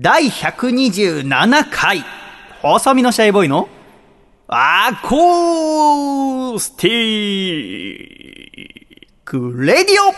[0.00, 2.04] 第127回、
[2.62, 3.68] 細身のシャイボーイの
[4.46, 8.68] アコースティッ
[9.24, 10.14] クレディオ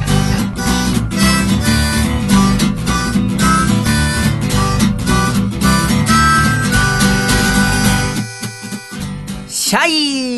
[9.48, 9.88] シャ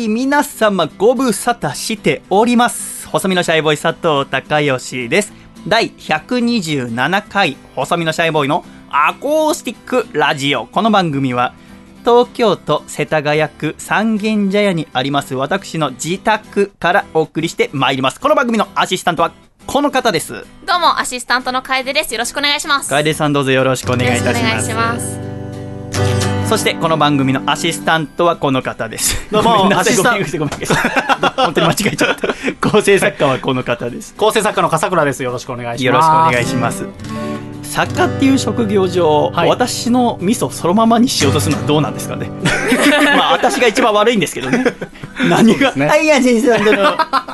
[0.05, 3.09] イ皆様ご無沙汰しております。
[3.09, 5.33] 細身のシャイボーイ佐藤孝義です。
[5.67, 8.63] 第127回細身のシャイボーイの
[8.95, 10.67] アコースティックラジオ。
[10.67, 11.55] この番組は
[12.01, 18.19] 東京都世田谷区三軒茶屋にあります私の自宅からお送りしてまいります。
[18.19, 19.31] この番組のアシスタントは
[19.65, 20.45] この方です。
[20.67, 24.67] どうもアシスタントの楓ですよろしくお願いします楓さんどうぞよろしくお願いいたしよろます。
[24.67, 29.27] しくお願いしますそしてこの番組のアシスタントはこの方です。
[29.31, 32.27] どうも アシスタンごめんなさいごめんなさい本当に間違えちゃった。
[32.69, 34.13] 構成作家はこの方です。
[34.13, 37.32] 構成作家の笠倉ですよろしくお願いしますよろしくお願いします。
[37.73, 39.49] 作家っていう職業上、はい。
[39.49, 42.29] 私のミスをそのままにしようとするのはどうなんですかね。
[43.17, 44.63] まあ私が一番悪いんですけどね。
[45.27, 45.87] 何が、ね。
[45.87, 46.89] はいや先生なんだろ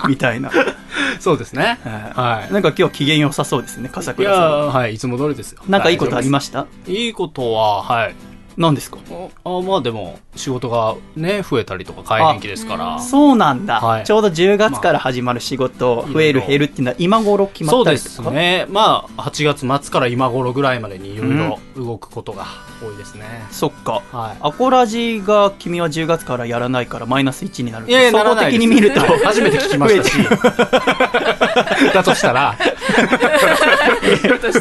[0.05, 0.49] う みたいな。
[1.19, 1.77] そうですね。
[2.15, 2.53] ははい。
[2.53, 4.67] なんか今日機嫌良さそうですね、笠倉さん。
[4.69, 5.61] はいいつも通りですよ。
[5.67, 6.67] なんかいいことありました？
[6.87, 8.15] いいことははい
[8.59, 8.97] 何ですか？
[9.45, 12.99] あまあでも仕事がね増えたりとか改変期ですから。
[12.99, 14.03] そうなんだ、はい。
[14.03, 18.65] ちょうど10月から始まる仕事、まあ増える減るっていうのは今頃決まそうでったりですかね。
[18.69, 22.45] まあ8月末から今頃ぐらいまでにいろいろ動くことが
[22.83, 24.01] 多いですね、そっか。
[24.11, 28.59] はアコラジが君は10月からやらないからマイナス1になるいいやいや総合ならないです。
[28.59, 30.11] 的に見ると 初めて聞きましたし。
[31.93, 32.55] だとしたら。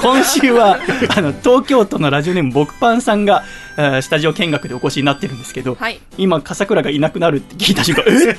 [0.01, 0.79] 今週は
[1.17, 3.43] あの東京都のラジオネーム僕パンさんが、
[3.77, 6.01] えースタジオ見学でお越しになってるんですけど、はい。
[6.17, 8.37] 今笠倉がいなくなるって聞いた瞬間 えっ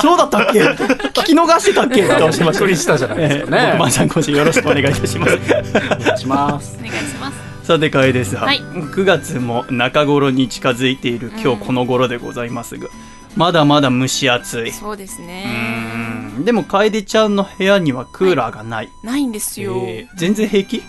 [0.00, 0.60] そうだったっけ？
[0.62, 2.02] 聞き逃してたっけ？
[2.04, 2.98] って顔してましたびっくりした。
[2.98, 5.06] じゃないですかねえーさん今週よろしくお願いいた。
[5.06, 12.88] しますお願いしますお願いしますさて楓さん、はい9月も中頃に近づいている今日この頃でございますが、
[13.36, 20.82] まだまだ蒸し暑いそうですうねでも楓ちゃんの部屋にはクーラーがない、ないんですよ、えー全然平気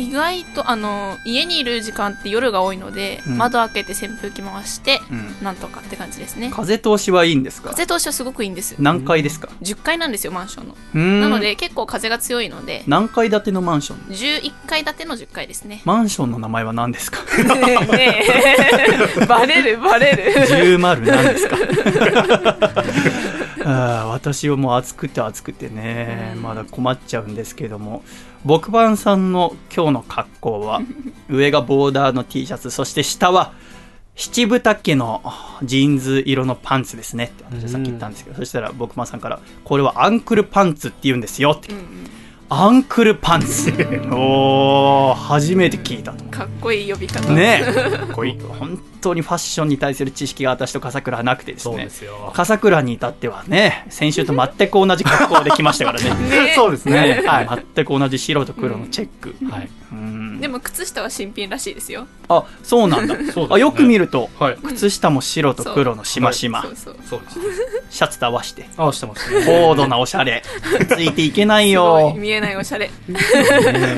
[0.00, 3.38] 意外とあの家にいる時間って夜が多いので、うん。
[3.38, 5.36] 窓開けて扇風機回して、うん。
[5.42, 6.50] なんとかって感じですね。
[6.54, 7.70] 風通しはいいんですか？
[7.70, 11.20] 風通しはすごくいいんです何階ですか？10階なんですよマンションの。
[11.20, 15.82] なので結構風が強いので何階建てのマンション？11階建ての10階ですね。
[15.84, 17.18] マンションの名前は何ですか？
[17.96, 18.24] ね
[19.20, 19.26] え。
[19.26, 20.32] バレるバレる。
[20.46, 21.56] 10丸何ですか？
[23.62, 28.02] あー私はもう暑くて暑くてねまだ困っちゃうんですけども
[28.44, 30.80] 僕番さんの今日の格好は
[31.28, 33.52] 上がボーダーの T シャツそして下は
[34.16, 35.22] 七分丈の
[35.62, 37.24] ジーンズ色のパンツですね。
[37.24, 41.72] って私はさっき言ったんですけどそしたら僕番さんからこれはアンクルパンツって言うんですよって。
[41.72, 41.86] うんうん。
[42.52, 43.70] アンクルパンツ。
[44.10, 46.24] おー初めて聞いたと。
[46.24, 47.32] かっこいい呼び方。
[47.32, 47.62] ね。
[47.64, 48.32] えこうい。
[48.32, 52.30] う本当にファッションに対する知識が私と笠倉はなくてですそうねですよ。
[52.34, 56.10] 笠倉に至ってはね先週と全く同じ格好で来ましたからね。
[56.28, 57.20] ねそうですね。
[57.20, 59.68] ねはい、全く同じ白と黒のチェック、はい。
[59.92, 60.40] うん。
[60.40, 62.06] でも靴下は新品らしいですよ。
[62.28, 63.16] あそうなんだ。
[63.18, 63.32] ね。
[63.50, 64.58] あよく見るとはい。
[64.62, 66.62] 靴下も白と黒のしましま。
[66.62, 66.96] そう。
[67.08, 67.20] そう
[67.90, 68.66] シャツと合わせて。
[68.76, 69.44] あしてますね。
[69.46, 70.42] 高度なおしゃれ。
[70.88, 72.90] ついていけないすごよい見えないおしゃれ。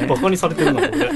[0.08, 1.10] バカにされてるなこれ。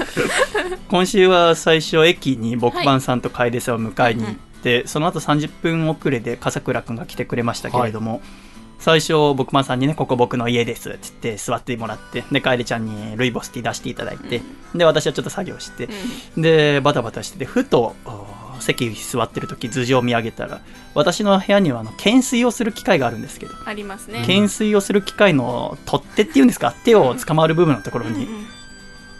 [0.89, 8.21] 今週は最初駅に僕番さんと楓さんを迎えに行って、その後30分遅れで笠倉くんが来てくれましたけれども、
[8.79, 14.43] 最初僕番さんにねここ僕の家ですって言って座ってもらってで楓ちゃんにルイボスティー出していただいて、
[14.75, 15.89] で私はちょっと作業して、
[16.37, 17.95] でバタバタしててふと
[18.59, 20.61] お席に座ってる時頭上を見上げたら
[20.95, 28.47] 私の部屋にはあの懸垂をする機械があるんですけどありますね懸垂をする機械の取っ手っていうんですか手を捕まる部分のところにうんうん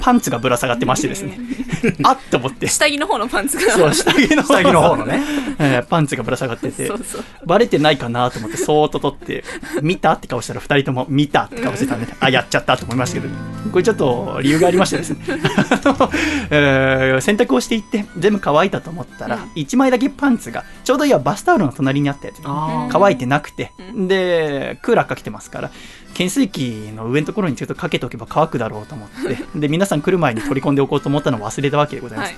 [0.07, 1.37] パンツがぶら下がってましてですね。
[2.05, 2.69] あっと思って。
[2.69, 3.73] 下着の方のパンツが。
[3.73, 5.21] そう下着の下着の方のね。
[5.59, 6.87] えーパンツがぶら下がってて。
[6.87, 7.25] そうそう。
[7.45, 9.43] バレてないかなと思ってそーっと取って
[9.83, 13.35] 見たって顔したら2人とも見たって顔してたんで あやっちゃったと思いましたけど。
[13.73, 15.19] これちょっと理由がありましてですね。
[16.51, 19.43] えー洗濯をしていって全部乾いたと思ったら、うん。
[19.57, 25.71] 1枚だけパンツがちょうどいいやバスタオルの隣にあったやつあ乾いてなくて、うでクーラーかけてますから
[26.17, 26.59] 懸垂器
[26.97, 29.37] の上のところにちょっとかけておけば乾くだろうと思って。
[29.59, 32.37] で皆さん来る前に取り込んでおこうと思ったのを忘れたわけでございます、はい。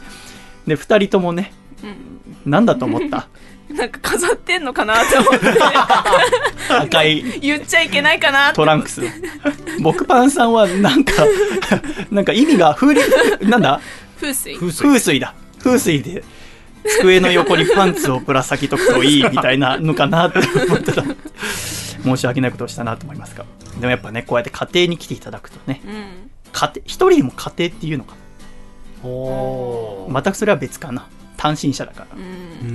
[0.67, 1.53] で2人ともね
[1.85, 1.87] う
[2.49, 2.51] ん。
[2.51, 3.29] なんだと思った？
[3.71, 5.47] なんか飾ってんのかなって思って。
[6.69, 7.23] 赤い。
[7.41, 9.03] 言っちゃいけないかなトランクス。
[9.81, 11.13] 僕パンさんはなんか
[12.11, 13.81] なんか意味が風鈴なんだ？
[14.21, 14.55] 風水。
[14.57, 14.83] 風水。
[14.83, 15.35] 風水だ。
[15.63, 16.25] 風水で
[17.01, 21.05] 机の横にパンツをぶら下げとくといいみたいなのかなって思ってた
[22.03, 23.45] 申し訳ないことをしたなと思いますが。
[23.81, 25.81] でもやっぱねこうやって家庭に来ていただくとね。
[25.85, 26.31] うん。
[26.53, 28.15] 家庭一人でも家庭っていうのか
[29.05, 30.23] おー。
[30.23, 31.06] 全くそれは別かな
[31.38, 32.08] 単身者だから。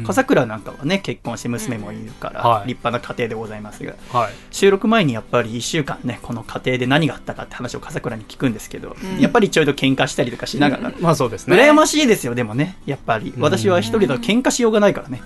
[0.07, 4.33] 笠倉なんかはね結婚して娘もいるから、立派な家庭でございますがはい。
[4.49, 9.19] 収録前にやっぱり1週間ねこの家庭で何があったかって話を笠倉に聞くんですけど、うん。
[9.19, 11.55] やっぱりちょいと喧嘩したりとかしながら、まあそうですね。
[11.55, 13.33] 羨ましいですよでもねやっぱり。
[13.35, 13.41] うん。
[13.41, 15.21] 私は一人だと喧嘩しようがないからね。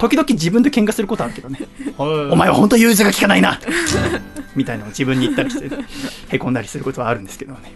[0.00, 1.60] 時々自分で喧嘩することあるけどね。
[1.96, 2.08] はい。
[2.32, 3.60] お前は本当融通が利かないな。
[4.56, 5.70] みたいなのを自分に言ったりして
[6.28, 7.72] へこんだりすることはあるんですけどね。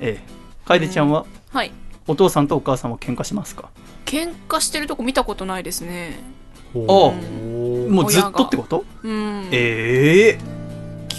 [0.00, 0.40] ええ。
[0.64, 1.24] 楓ちゃんは？
[1.50, 1.72] はい
[2.06, 3.70] お父さんとお母さんは喧嘩しますか？
[4.04, 6.18] 喧嘩してるとこ見たことないですね。
[6.74, 8.84] おおーもうずっとってこと？
[9.02, 9.48] うん。
[9.52, 10.59] ええ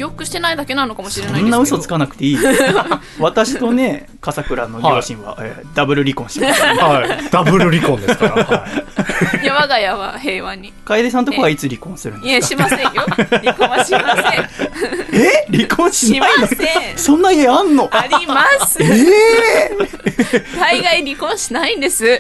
[0.01, 1.48] 記憶してないだけなのかもしれないそですけど。
[1.48, 2.38] んな嘘つかなくていい。
[3.19, 6.62] 私とね笠倉の両親は、えーダブル離婚してます。
[6.63, 7.30] はい。
[7.30, 8.44] ダブル離婚ですから。
[8.44, 8.68] は
[9.42, 9.42] い。
[9.44, 10.74] いや我が家は平和に。
[10.86, 12.68] 楓さんとこはいつ離婚するんいやですか？
[12.68, 13.03] しませんよ。
[13.30, 14.50] 離婚はしません。
[15.21, 15.45] え？
[15.51, 16.48] 離婚ししまないの？
[16.48, 16.57] せん。
[16.98, 17.88] そんな家あんの？
[17.92, 18.81] あります。
[18.81, 19.77] ええ。
[20.59, 22.19] 大概離婚しないんです。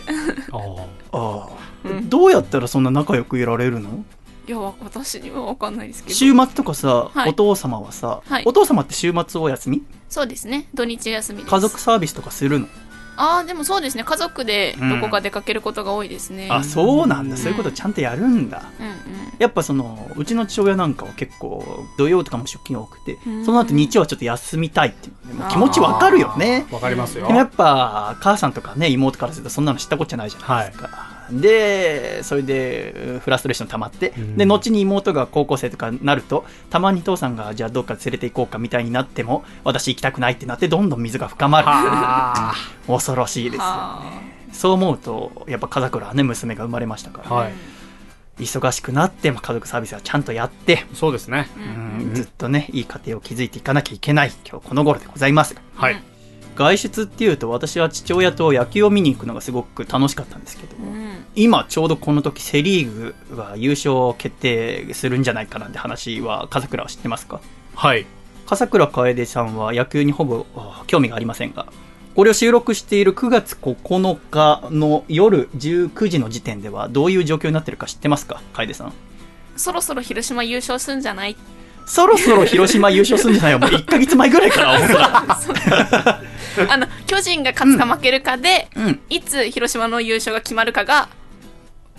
[0.51, 1.47] ああ、
[1.85, 2.07] うん。
[2.09, 4.05] どうやったらそんな仲良くいられるの？
[4.51, 6.15] いやわ私には分かんないですけど。
[6.15, 7.29] 週末とかさ、はい。
[7.29, 8.43] お父様はさ、はい。
[8.45, 9.81] お父様って週末お休み？
[10.09, 10.67] そうですね。
[10.73, 11.49] 土日休みです。
[11.49, 12.67] 家族サービスとかするの、
[13.15, 14.03] ああでもそうですね。
[14.03, 17.35] 家族でどこか出かけることが多いですね、あそうなんだ。
[17.35, 17.41] うん。
[17.41, 18.93] そういうことちゃんとやるんだ、うんうん。
[19.39, 21.63] やっぱそのうちの父親なんかは結構
[21.97, 23.45] 土曜とかも出勤が多くて、うん。
[23.45, 26.65] その後日曜はちょっと休みたいっていうのねもう気持ちわかるよね。
[26.71, 27.27] わかりますよ。
[27.27, 27.31] で。
[27.31, 30.89] もやっぱ母さんとかね妹からするとそんなの知ったこっちゃないじゃないですか、
[31.39, 42.53] でそれでフラストレーション溜まって、うんで後に妹が高校生とかになるとたまに父さんがじゃあどっか連れて行こうかみたいになっても私行きたくないってなってどんどん水が深まるは
[42.87, 47.53] 恐ろしいですよはねそう思うとやっぱ家族はね娘が生まれましたから、はい
[48.39, 50.95] 忙しくなっても家族サービスはちゃんとやって、あ。
[50.95, 51.47] そうですね。
[51.57, 56.01] うんうんずっとねいい家庭を築いていかなきゃいけない今日この頃でございますはい。
[56.55, 61.25] 外出っていうと私は父親と野球を見に行くのがすごく楽しかったんですけども、うん。
[61.35, 67.41] 今ちょうどこの時セ・リーグが優勝決定するんじゃないかなんて話は笠倉は知ってますか？
[67.75, 68.05] はい。
[68.45, 71.67] 笠倉楓さんは野球にほぼあ興味がありませんが
[72.15, 78.41] これを収録している9月9日の夜19時の時点ではどういう状況になってるか知ってますか？
[78.51, 78.93] 楓さん。
[79.55, 81.37] そろそろ広島優勝すんじゃない？
[81.91, 83.59] そろそろ広島優勝するんじゃないよ。
[83.59, 86.21] もう1ヶ月前ぐらいから思ってた
[86.69, 88.99] あの巨人が勝つか負けるかで、うん。
[89.09, 91.09] いつ広島の優勝が決まるかが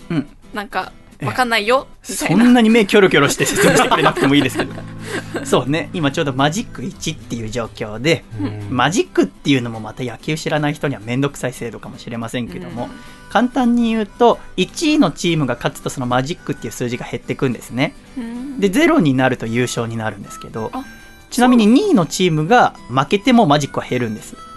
[0.09, 0.27] うん。
[0.51, 0.91] なんか
[1.23, 4.73] 分かんないよみたいそなんなに目キョロキョロして説明してくれなくてもいいですけど。
[5.45, 8.75] そうね今ちょうどマジック1っていう状況でうん。
[8.75, 12.89] マジックっていうのもまた野球知らない人には面倒くさい制度かもしれませんけども、
[13.29, 17.93] 簡単に言うと1位のチームが勝つとそのマジックっていう数字が減っていくんですね。
[18.17, 18.59] うん。
[18.59, 20.83] で0になると優勝になるんですけどあ
[21.29, 24.35] ちなみに2位のチームが負けてもマジックは減るんです。
[24.35, 24.52] うん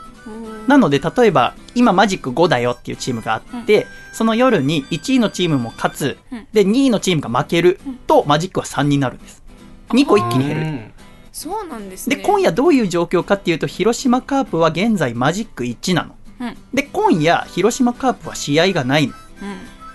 [0.66, 6.46] なので例えば今マジック5だよっていうチームがあって、その夜に1位のチームも勝つ、うん。
[6.52, 9.42] で2位のチームが負けるとマジックは3になるんです。
[9.90, 10.62] 2個一気に減る。
[10.62, 10.92] うん。
[11.32, 12.16] そうなんですね。
[12.16, 16.14] で今夜どういう状況かっていうと広島カープは現在マジック1なの。
[16.40, 16.56] うん。
[16.72, 19.12] で今夜広島カープは試合がないの。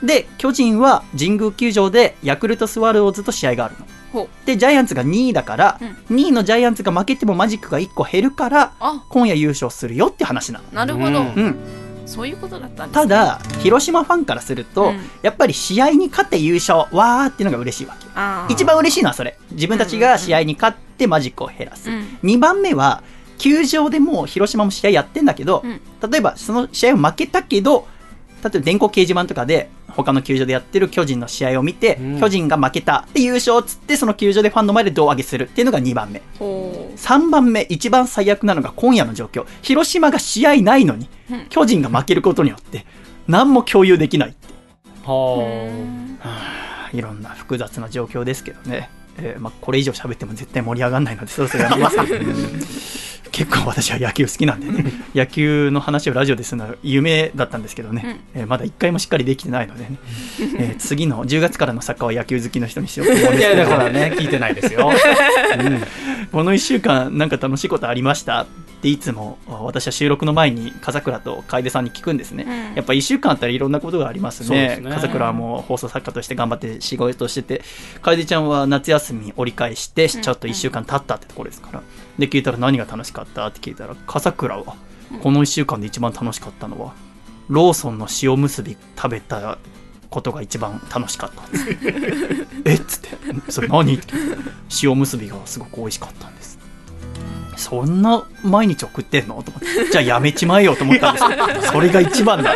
[0.01, 0.07] うん。
[0.07, 3.85] で巨人は神宮球場でヤクルトスワローズと試合があるの
[4.46, 5.80] でジャイアンツが2位だから、
[6.10, 9.04] う2位のジャイアンツが負けてもマジックが1個減るからあ。
[9.09, 10.66] 今夜優勝するよって話なの。
[10.71, 11.33] なるほど、うん。
[11.35, 11.56] うん。
[12.06, 15.00] そういうことだったんです、ね、ただ広島ファンからすると、うん。
[15.21, 17.95] やっぱり試合に勝って優勝わーっていうのが嬉しいわ
[18.47, 18.54] け。
[18.54, 19.38] 一番嬉しいのはそれ。
[19.52, 23.04] 自分たちが試合に勝ってマジックを減らす、うん2番目は
[23.38, 25.81] 球場でもう広島も試合やってんだけど、うん。
[26.12, 27.88] 例えばその試合を負けたけど
[28.44, 32.19] 例えば電光掲示板とかで他の球場でやってる巨人の試合を見て、うん。
[32.19, 36.21] 巨人が負けたで優勝っつってその球場でファンの前で胴上げするっていうのが2番目。
[36.40, 39.45] ほ3番目一番最悪なのが今夜の状況。
[39.62, 41.45] 広島が試合ないのにうん。
[41.50, 42.86] 巨人が負けることによって
[43.28, 44.48] 何も共有できないって。
[45.06, 45.69] うは
[46.94, 52.26] んいろんな複雑な状況ですけどね、えーまあ、これ以上喋っても絶対盛り上がらないのでそろそろやめますけど
[53.31, 59.97] 結構私は野球好きなんでね野球の話をラジオでするのは夢だったんですけどね、えーまだ1回もしっかりできてないのでね、
[60.59, 63.40] えー次の10月からの作家は野球好きの人にしようと思うんい。
[63.40, 63.71] いや、ですけど。
[63.71, 64.92] だからね、聞いてないですよ。
[64.92, 65.81] うん。
[66.31, 68.45] この1週間なんか楽しいことありました？
[68.81, 72.76] っていつも私は収録の前に笠倉と楓さんに聞くんですね、うん。
[72.76, 74.78] やっぱ1週間あったらいろんなことがありますね。
[74.78, 74.90] すね。
[74.90, 77.61] 笠倉はもう放送作家として頑張って仕事してて
[78.02, 81.83] 楓ちゃんは夏休み折り返してちょっと1週間経ったってところですから。
[82.18, 84.76] で聞いたら何が楽しかったって聞いたら笠倉は
[85.21, 86.95] この1週間で一番楽しかったのは
[87.50, 89.59] ローソンの塩むすび食べた
[90.09, 91.44] ことが一番楽しかった。
[92.66, 92.80] えっ？
[92.80, 93.09] つって
[93.52, 94.07] 「それ何?」って
[94.81, 96.41] 塩むすびがすごく美味しかったんで。
[96.41, 96.41] す
[97.61, 99.41] そんな毎日送ってんの？
[99.44, 99.91] と思って。
[99.91, 102.53] じゃあやめちまえよと思ったんですけど それが一番だ。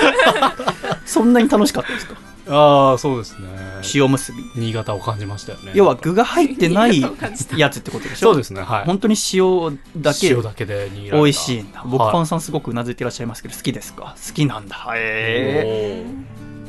[1.05, 2.15] そんなに楽しかったですか？
[2.47, 3.47] ああそうですね。
[3.95, 4.37] 塩むすび。
[4.55, 5.71] 新潟を感じましたよね。
[5.73, 7.01] 要は具が入ってない
[7.57, 8.29] やつってことでしょ？
[8.29, 8.85] そうですねはい。
[8.85, 11.83] 本当に塩だけ塩だけで美味しいんだ。
[11.85, 12.11] 僕はい。
[12.11, 14.15] パンさんすごくうなずいてらっしゃいますけど好きですか？
[14.27, 14.75] 好きなんだ。
[14.95, 16.05] へえ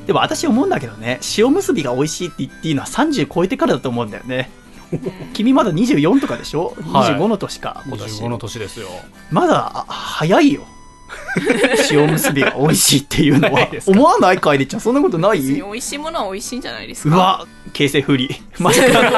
[0.05, 4.51] おでも私思うんだけどね塩むすびが美味しいって言っていいのは30超えてからだと思うんだよね
[5.35, 7.15] 君まだ24とかでしょ、はい。
[7.15, 8.89] 25の年か今ー年25の年ですよ。
[9.31, 10.63] まだあ早いよ。
[11.91, 13.69] 塩むすびが美味しいっていうのは。
[13.87, 14.81] 思わない楓ちゃん。
[14.81, 15.39] そんなことない？
[15.39, 17.15] 別に美味しいものは美味しいんじゃないですか？
[17.15, 18.29] うわ形勢不利。
[18.59, 19.11] まさかの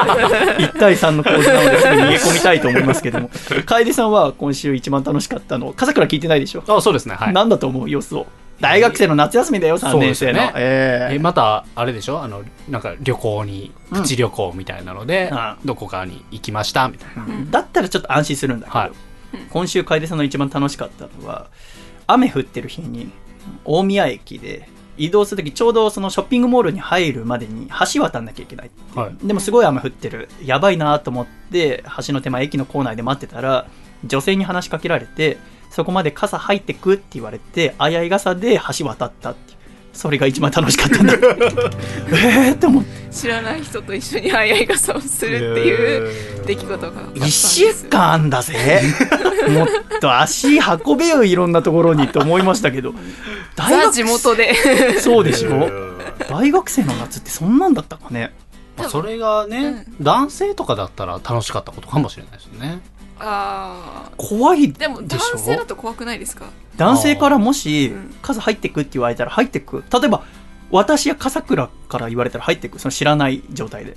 [0.59, 3.31] 1対3の構図なのですぐ逃げ込みたいと思いますけども。
[3.65, 7.15] 楓さんは今週一番楽しかったの笠倉聞いてないでしょ、あそうですね。
[7.15, 7.33] はい。
[7.33, 7.89] なんだと思う？
[7.89, 8.27] 予想
[8.61, 11.09] 大学生の夏休みだよ3年生の、ねえ。
[11.13, 12.23] えまたあれでしょ？
[12.23, 14.03] あのなんか旅行にうん。
[14.03, 15.57] プチ旅行みたいなので、うん。
[15.65, 18.93] どこかに行きましたみたいな、えだったらちょっと安心するんだけど、はい。
[19.51, 21.47] 今週楓さんの一番楽しかったのは
[22.07, 23.11] 雨降ってる日に
[23.65, 29.27] 大宮駅で移動するときちょうどそのショッピングモールに入るまでに橋渡んなきゃいけないはい。
[29.27, 30.29] でもすごい雨降ってる。
[30.45, 33.67] やばいなと思って橋の手前駅の構内で待ってたら
[34.05, 35.39] 女性に話しかけられて
[35.71, 39.59] そこまで傘入ってくって言われてあやい傘で橋渡ったっていう。
[39.95, 41.15] それが一番楽しかったんだ
[42.13, 42.91] えーって思って。
[43.11, 48.55] 知らない人と一緒に早い傘をするっていう出来事があったんです1週間あんだぜ。
[49.51, 49.69] もっ
[50.01, 52.95] と足運べよいろんなところにって思いましたけど。
[53.57, 54.55] 大ザ学地元で。
[55.01, 55.51] そうでしょ？
[55.51, 55.89] うん
[56.29, 58.33] 大学生の夏ってそんなんだったかね。
[58.77, 62.79] まあそれがね、男性とかだったら楽しかったことかもしれないですよね
[63.21, 66.47] ああ怖いでも男性だと怖くないですか？
[66.77, 69.85] 男性からもしうん傘入ってくって言われたら入ってく。
[69.93, 70.23] 例えば
[70.71, 72.79] 私や笠倉から言われたら入ってく。
[72.79, 73.97] その知らない状態で。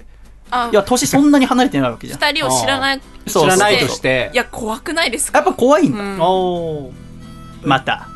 [0.49, 2.19] あいや年そんなに離れてないわけじゃん。
[2.19, 4.31] 二人を知らないそう知らないとして。
[4.33, 5.39] いや怖くないですか？
[5.39, 6.19] やっぱ怖いんだ、うん。
[6.21, 6.93] おー
[7.63, 8.09] また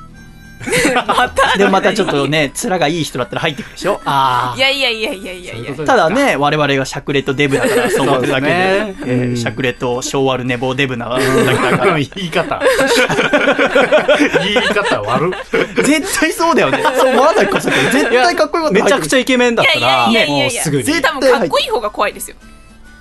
[1.08, 4.02] ま たでまたちょっとね面がいい人だったら入ってくるでしょ？
[4.06, 5.54] あいやいやいやいやいや。
[5.54, 8.54] いやただね我々がシャクレとデブだからそう思ってるだけで。
[8.54, 9.38] えーうん。
[9.38, 11.94] シャクレと昭和る寝坊デブなだけだから。
[12.00, 12.60] 言い方。
[14.44, 15.84] 言い方悪っ。
[15.84, 16.82] 絶対そうだよね。
[16.98, 18.84] そう思わないかさ絶対かっこよかった。
[18.84, 20.44] めちゃくちゃイケメンだったらいやいやいやいや。
[20.44, 20.84] もうすぐに。
[20.84, 22.38] 絶多分かっこいい方が怖いですよ。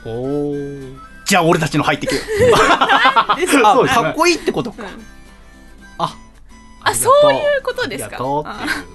[0.04, 0.94] おー。
[1.24, 2.20] じゃあ俺たちの入ってくよ。
[2.56, 3.38] か
[4.10, 4.84] っこいいってことか。
[5.98, 6.14] あ
[6.84, 8.18] あそういうことですか？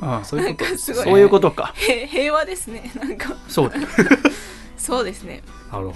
[0.02, 0.78] あそういうこと。
[0.78, 1.74] そういうことか。
[1.76, 2.92] へ平和ですね。
[3.00, 3.36] なんか。
[3.48, 3.72] そう。
[4.78, 5.42] そうですね。
[5.72, 5.96] なるほど。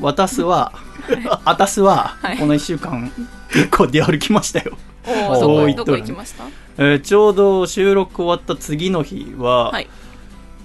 [0.00, 0.72] 私は
[1.46, 2.38] あたすははい。
[2.38, 3.10] この1週間
[3.50, 6.44] 結構出歩きましたよ、どこ行きました？
[6.76, 9.88] えーちょうど収録終わった次の日は、はい。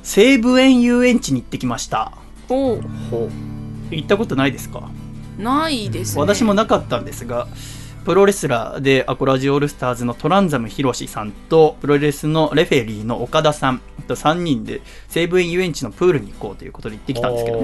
[0.03, 2.12] 西武園遊園地に行ってきました。
[2.50, 3.29] おおほ
[3.91, 4.89] 行ったことないですか？
[5.38, 6.21] ないですね。
[6.21, 7.48] 私もなかったんですが
[8.05, 13.81] プロレスラーでアコラジオールスターズのトランザムヒロシさんとプロレスのレフェリーの岡田さん。
[14.08, 17.62] と3人で西武園遊園地のプールに行こうということで行ってきたんですけど。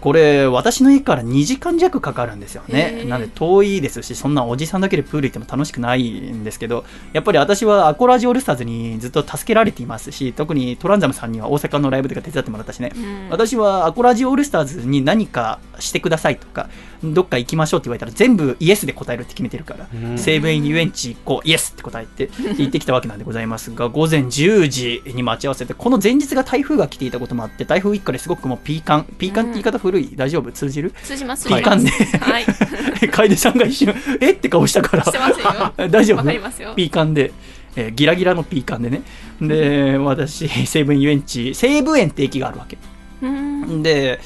[0.00, 3.02] これ私の家から2時間弱かかるんですよね。
[3.08, 12.92] なので遠いですしそんなおじさんだけでプール行っても楽しくないんですけどやっぱり私はアコラジオールスターズにずっと助けられていますし特にトランザムさんには大阪のライブとか手伝ってもらったしね。
[12.94, 13.28] うん。
[13.30, 16.68] 私はアコラジオールスターズに何かしてくださいとか
[17.04, 20.18] どっか行きましょうって言われたら全部イエスで答えるって決めてるから、うん。
[20.18, 30.50] 西武園遊園地行こうイエスって答えて行ってきたわけなんでございますが 午前10時に待ち合わせてこの前日が台風が来ていたこともあって台風一過ですごくもうピーカンピーカンって言い方古い、大丈夫？
[30.50, 30.92] 通じる？
[31.02, 31.46] 通じます。
[31.48, 31.90] ピーカンで。
[31.90, 32.44] はい。
[32.44, 34.32] し 楓さんが一瞬え？
[34.32, 35.02] って顔したから。
[35.04, 35.88] てますよ。
[35.88, 36.18] 大丈夫？
[36.18, 36.74] わかりますよ。
[36.74, 37.32] ピーカンで、
[37.76, 39.02] えーギラギラのピーカンでね。
[39.40, 42.76] で私西武園遊園地西武園って駅があるわけ。
[43.22, 43.82] うん。
[43.82, 44.20] で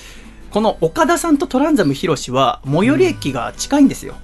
[0.52, 4.14] この岡田さんとトランザムヒロシは最寄り駅が近いんですよ、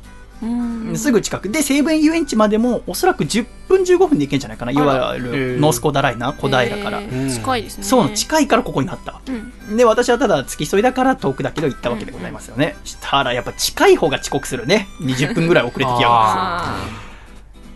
[0.42, 0.96] うん。
[0.96, 1.48] すぐ近く。
[1.48, 4.72] で西武園遊園地までもおそらく10分15分で行けんじゃないかな。
[4.72, 5.60] いわゆへるー。
[5.60, 7.34] ノースコダライナ小平から、えー。
[7.34, 7.84] 近いですね。
[7.84, 9.12] そう近いからここになった。
[9.12, 9.52] わうん。
[9.70, 14.86] けで私はただ付き添いだから遠くだけど行ったわけでございますよね、したらやっぱ近い方が遅刻するね。
[15.00, 16.08] 20分ぐらい遅れてきやがるんですよ。
[16.10, 16.78] あ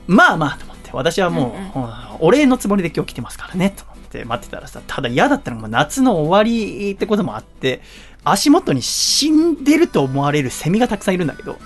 [0.09, 1.91] まあまあと思って私はもう、うんうん。
[2.21, 3.73] お礼のつもりで今日来てますからね。
[3.75, 7.81] と思って待ってたらさただ嫌だったのがもう夏の終わりってこともあって
[8.25, 11.57] 足元に死んでると思われるセミがたくさんいるんだけどー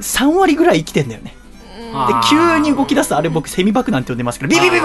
[0.00, 1.34] 3割ぐらい生きてんだよね。
[1.92, 2.06] うん。
[2.06, 4.76] で急に動き出すあれ僕セミ爆弾って呼んでますけどビビビ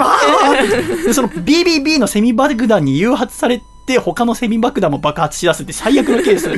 [1.06, 6.50] ビその BBB のセミ爆弾に誘発されて他のセミ爆弾も爆発しだすって最悪のケース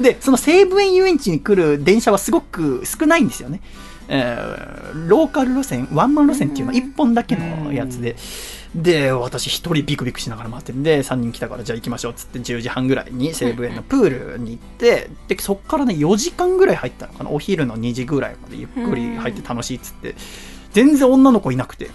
[0.00, 3.60] でその西武園遊園地に来る電車はすごく少ないんですよね、
[4.08, 8.16] えーローカル路線ワンマン路線っていうのは1本だけのやつで
[8.74, 17.30] で、私一人ビクビクしながら待ってるんで、3人来たからじゃあ行きましょうっつって10時半ぐらいに西武園のプールに行って、で、そっからね、4時間ぐらい入ったのかな。
[17.30, 20.14] お昼の2時ぐらいまでゆっくり入って楽しいっつって、
[20.72, 21.90] 全然女の子いなくて、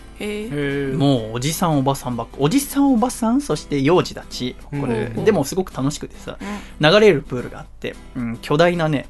[0.96, 5.26] もうおじさんおばさんばっか、おじさんおばさん、そして幼児たち、これ、うん。
[5.26, 6.92] でもすごく楽しくてさ、うん。
[6.92, 9.08] 流れるプールがあって、うん、巨大なね、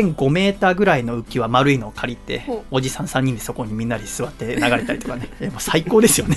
[0.00, 6.36] 1.5メーターぐらいの浮き輪丸いのを借りておじさん3人でそこにみんなで座って流れたりとかね、 えもう最高ですよね。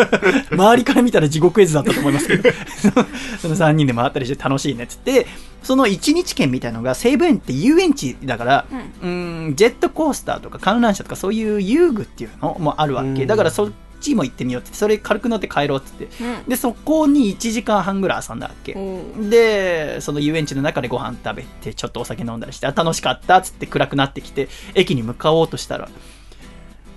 [0.50, 2.50] 周りから見たら地獄絵図だったと思いますけど、
[3.40, 5.26] その3人で回ったりして楽しいねっつって、
[5.62, 8.66] その1日券みたいのが西武園って遊園地だから、
[9.02, 13.08] うん、ジェットコースターとか観覧車とかそういう遊具っていうのもあるわけ。
[13.08, 13.26] うん。
[13.26, 16.08] だからそっちも行ってみようって、それ軽く乗って帰ろうっつって。
[16.22, 16.48] うん。
[16.48, 18.74] で、そこに1時間半ぐらい遊んだわけ。
[18.74, 25.88] おで、その遊園地の中でご飯食べて、ちょっとお酒飲んだりして、あ楽しかったっつって暗くなってきて、駅に向かおうとしたら、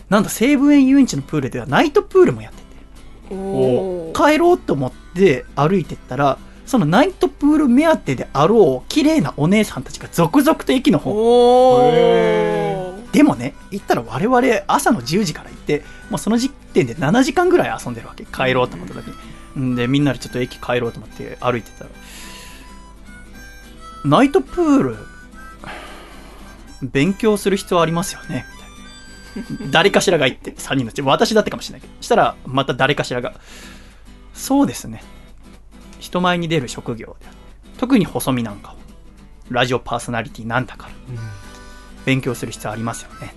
[0.09, 2.63] なんと西武園遊園地のプールではナイトプールもやってて、
[4.13, 11.11] 帰ろうと思って歩いてったら、そのナイトプール目当てであろう綺麗なお姉さんたちが続々と駅の方
[13.13, 18.25] でもね、行ったら我々朝の10時から行って、もうその時点で7時間ぐらい遊んでるわけ。
[18.25, 19.05] 帰ろうと思った時
[19.55, 19.65] に。
[19.73, 21.91] んで、みんなでちょっと駅帰ろうと思って歩いてたら、
[24.03, 24.97] ナイトプール、
[26.81, 28.45] 勉強する必要ありますよね
[29.35, 29.71] みたいな。
[29.71, 32.01] 誰かしらが言って、3人のうち、私だってかもしれないけど。
[32.01, 33.35] したら、また誰かしらが、
[34.33, 35.03] そうですね。
[35.99, 37.27] 人前に出る職業で
[37.77, 38.75] 特に細身なんかは、
[39.51, 40.93] ラジオパーソナリティなんだから。
[42.05, 43.33] 勉強する必要ありますよね。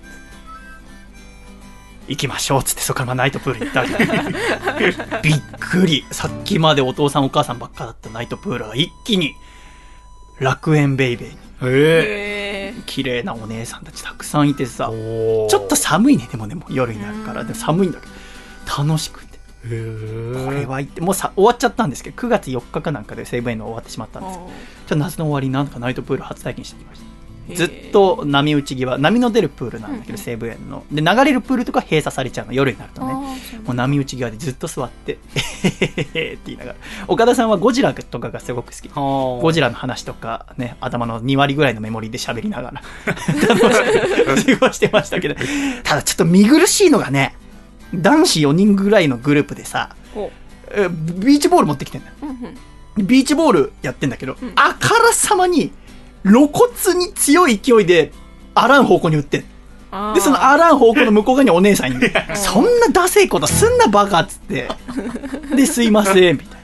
[2.07, 2.59] 行きましょう。
[2.61, 3.89] っつってそこからまあナイトプール行ったり
[5.23, 6.05] びっくり。
[6.11, 8.09] さっきまでお父さんお母さんばっかだった。
[8.09, 9.33] ナイトプールが一気に
[10.39, 11.35] 楽園ベイベーに。
[11.35, 14.85] へえ綺麗なお姉さんたちたくさんいてさ。
[14.85, 16.27] ちょっと寒いね。
[16.31, 17.43] でもねもう夜になるから。
[17.43, 19.27] でも寒いんだけど楽しくて。
[19.65, 27.06] へえこれは行ってもうさ終わっちゃったんですけど9月4日かなんかで西武園の終わってしまったんですけどちょっと夏の終わりになんとかナイトプール初体験してきました
[27.53, 30.17] ずっと波打ち際波の出るプールなんだけど、うんうん。
[30.17, 30.83] 西武園の。
[30.91, 32.53] で流れるプールとか閉鎖されちゃうの。
[32.53, 33.13] 夜になるとね。
[33.13, 35.17] もう波打ち際でずっと座って
[35.63, 43.21] 「えへへへ」って言いながら岡田さんはゴジラとかがすごく好きゴゴジラの話とかね頭の2割ぐらいのメモリーで喋りながら楽
[44.39, 45.35] しく過ごしてましたけど
[45.83, 47.35] ただちょっと見苦しいのがね
[47.93, 49.95] 男子4人ぐらいのグループでさ
[51.15, 55.71] ビーチボール持ってきてんだようんうんビーチボールやってんだけど、んあからさまに
[56.27, 58.11] 露骨に強い勢いで
[58.55, 59.45] あらん方向に打って
[60.13, 64.67] でそのあらん方向の向こう側にお姉さんいる そんなダセいことすんなバカっつって。
[65.55, 66.57] ですいませんみたいな。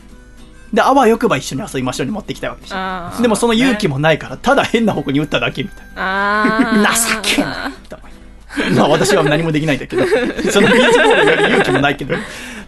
[0.74, 3.22] であわよくば一緒に遊びましょうに持ってきたわけでしょ。
[3.22, 7.22] でもその勇気もないからただ変な方向に打っただけみたいあなー。
[7.24, 10.06] 情けないまあ私は何もできないんだけど。
[10.52, 12.16] そのビーチボールより勇気もないけど。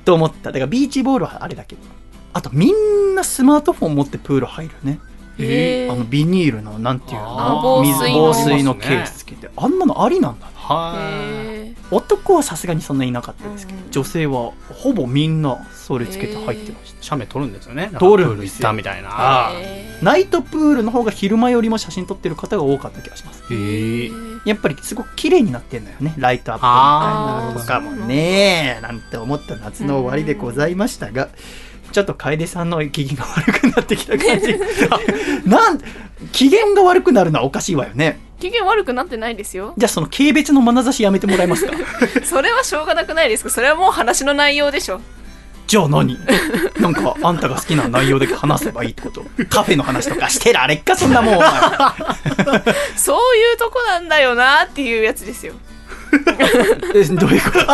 [0.05, 0.51] と思った。
[0.51, 1.81] だからビーチボールはあれだけど。
[2.33, 4.99] あとみんなスマートフォン持ってプール入るね
[5.39, 5.91] へー。
[5.91, 8.13] あのビニールのなんていうあの水ー。
[8.13, 10.51] 防水の防水のケースつけてあんなのありなんだね。
[10.55, 11.75] はへー。
[11.91, 13.85] 男はさすがにそんないなかったですけど、うん。
[13.85, 17.91] うん女性はほぼみんなそれつけて入ってました、写メ撮るんですよね。
[17.97, 18.33] 撮るんですよ。
[18.33, 19.51] プール行ったみたいな。
[20.01, 23.41] ナイトプールの方が昼間よりも写真撮ってる方が多かった気がします。
[23.53, 24.11] へえ
[24.45, 26.75] やっぱりすごく綺麗になってんだよねライトアップみた
[27.39, 31.29] いなのとかもねなんて思った夏の終わりでございましたが、
[31.95, 34.53] ちょっと楓さんの機嫌が悪くなってきた感じ
[34.89, 34.99] あ
[35.47, 35.79] なん
[36.33, 38.19] 機嫌が悪くなるのはおかしいわよね。
[38.41, 39.73] 機嫌悪くなってないですよ。
[39.77, 41.71] じゃあその軽蔑の眼差しやめてもらえますか？
[42.25, 43.49] それはしょうがなくないですか？
[43.49, 44.99] それはもう話の内容でしょ。
[45.67, 46.19] じゃあ何？
[46.81, 49.23] なんかあんたが好きな内容で話せばいいってこと？
[49.49, 51.35] カフェの話とかしてられっかそんなもん。
[52.97, 55.53] そういうとこなんだよなっていうやつですよ。
[56.93, 57.65] えどういうこと？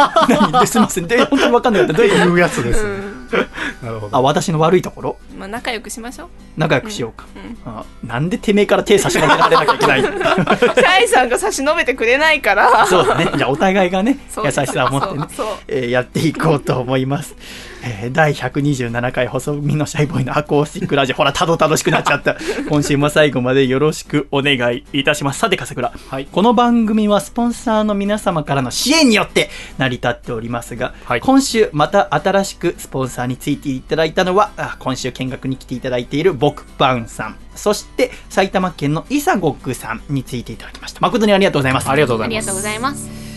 [0.52, 0.60] 何？
[0.62, 1.08] ですいません。
[1.08, 1.94] で本当に分かんなかった。
[1.94, 3.11] どういうやつですうん
[3.82, 4.18] なるほど。
[4.18, 5.18] あ私の悪いところ？
[5.38, 6.28] まあ仲良くしましょう。
[6.58, 10.10] 仲良くしようか、うんあなんでてめえから手差し伸べられなきゃいけないの？
[10.16, 12.86] シャイさんが差し伸べてくれないから。
[12.88, 13.30] そうだね。
[13.38, 15.56] じゃあお互いがね優しさを持ってねそうそう。
[15.68, 17.36] えーやっていこうと思います、
[17.84, 22.38] えー第127回細身のシャイボーイのアコースティックラジオほらたどたどしくなっちゃった。
[22.70, 25.40] 今週も最後までよろしくお願いいたします。
[25.40, 25.92] さて笠倉。
[26.10, 26.28] はい。
[26.32, 31.22] この番組はスポンサーの皆様からの支援によって成り立っておりますが、はい。
[31.22, 41.00] 今週また新しくスポンサーについていただいたのは、あ今週見学に来ていただいている僕パンさん、そして埼玉県のイサゴックさんについていただきました。
[41.02, 41.90] 誠にありがとうございます。
[41.90, 43.31] ありがとうございます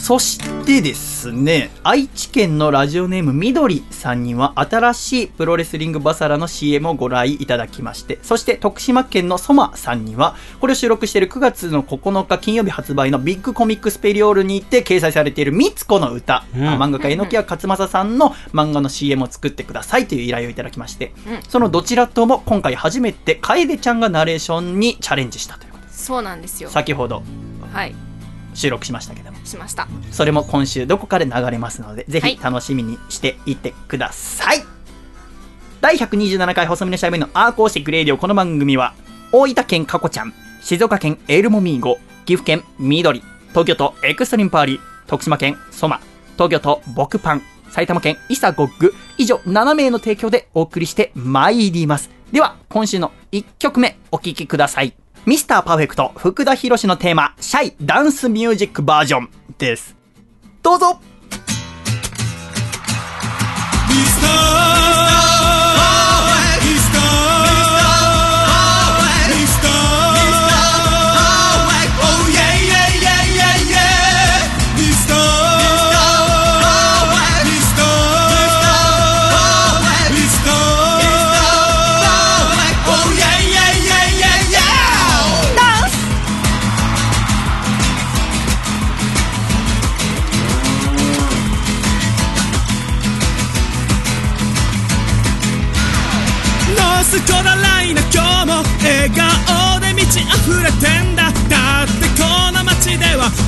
[0.00, 16.62] そしてですね、愛知県のラジオネームみどりさんには新しいプロレスリングバサラの CM をご依頼ただきまして、そして徳島県のソマさんには、これを収録している9月の9日金曜日発売のビッグコミックスペリオールにて掲載されているみつこの歌、うん。
[16.62, 21.42] 漫画家榎屋克優さんの漫画の CM を作ってくださいという依頼をいただきまして、うん。
[21.42, 26.70] そのどちらとも今回初めて楓ちゃんがナレーションにチャレンジしたということでそうなんですよ。
[26.70, 27.22] 先ほど。
[27.72, 28.09] はい
[28.54, 29.38] 収録しましたけども。
[29.44, 34.64] しましたそれも今週どこかで流れますので、ぜはいひ楽しみにしていってください。
[35.80, 38.94] 第127回細身のシャイボーイのアーコースティックレイディオこの番組は、
[39.32, 46.00] 大分県かこちゃん、静岡県エルモミーゴ、岐阜県緑、東京都エクストリームパーリー、徳島県ソマ、
[46.34, 52.10] 東京都ボクパン、埼玉県イサゴッグ、以上7名の提供でお送りして参ります。
[52.30, 54.92] では、今週の1曲目お聴きください。
[55.26, 59.28] ミスターパーフェクト福田博のテーマ、シャイダンスミュージックバージョン
[59.58, 59.94] です。
[60.62, 61.00] どうぞ
[64.22, 65.29] ノー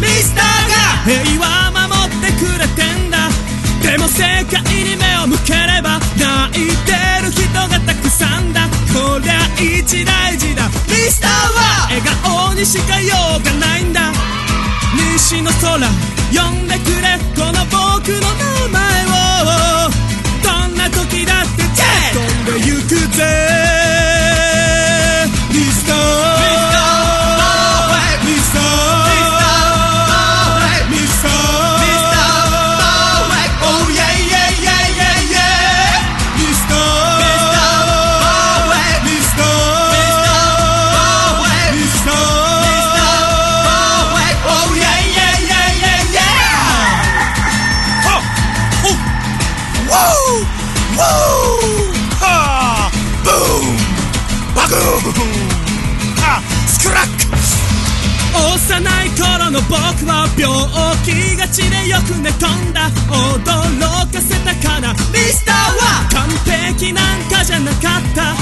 [0.02, 0.74] ミスターが
[1.06, 3.30] 平和守ってくれてんだ。
[3.82, 8.66] でも世界に目を向ければ泣いてる人がたくさんだ。
[8.92, 10.66] こりゃ一大事だ。
[10.88, 14.12] ミスターは笑顔にしかようがないんだ。
[15.14, 17.18] 西の空呼んでくれ。
[17.36, 19.90] この僕の名前を。
[20.42, 21.62] どんな時だって
[22.12, 23.51] 飛んでゆくぜ。
[61.52, 64.94] 気がちでよく寝飛んだ驚かせたかな。
[65.12, 68.32] ミスターは完璧なんかじゃなかった。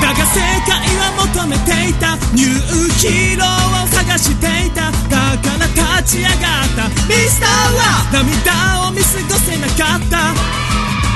[0.00, 2.16] だが世界は求めていた。
[2.32, 4.90] ニューヒーローを探していた。
[5.12, 5.66] だから
[6.00, 6.88] 立ち上がった。
[7.06, 10.34] ミスターは涙を見過ごせなかった。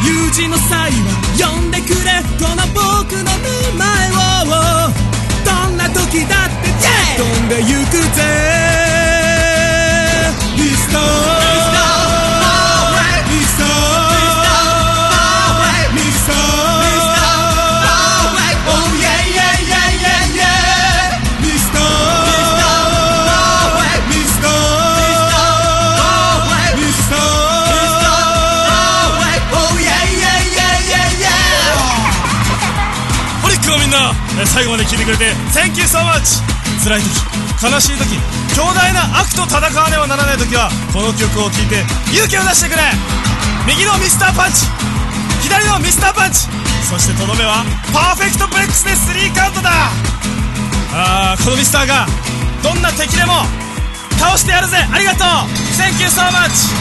[0.05, 1.07] 有事の際は
[1.39, 2.23] 呼んでくれ。
[2.39, 4.93] この僕の名前を。
[5.45, 6.69] どんな時だって。
[7.17, 8.28] 飛んでゆくぜ
[34.47, 36.43] 最後まで聞いてくれて Thank you so much!
[36.85, 37.11] 辛い時
[37.63, 38.17] 悲しい時
[38.55, 41.83] 強大な悪と戦わねばならない時はこの曲を聴いて
[42.15, 42.83] 勇気を出してくれ!
[43.67, 44.67] 右のミスターパンチ
[45.43, 46.47] 左のミスターパンチ
[46.89, 49.71] そしてとどめはパーフェクトブレックスでスリーカウントだ!
[50.95, 52.07] あーこのミスターが
[52.63, 53.43] どんな敵でも
[54.19, 54.79] 倒してやるぜ!
[54.91, 55.29] ありがとう!
[55.77, 56.73] Thank you so much!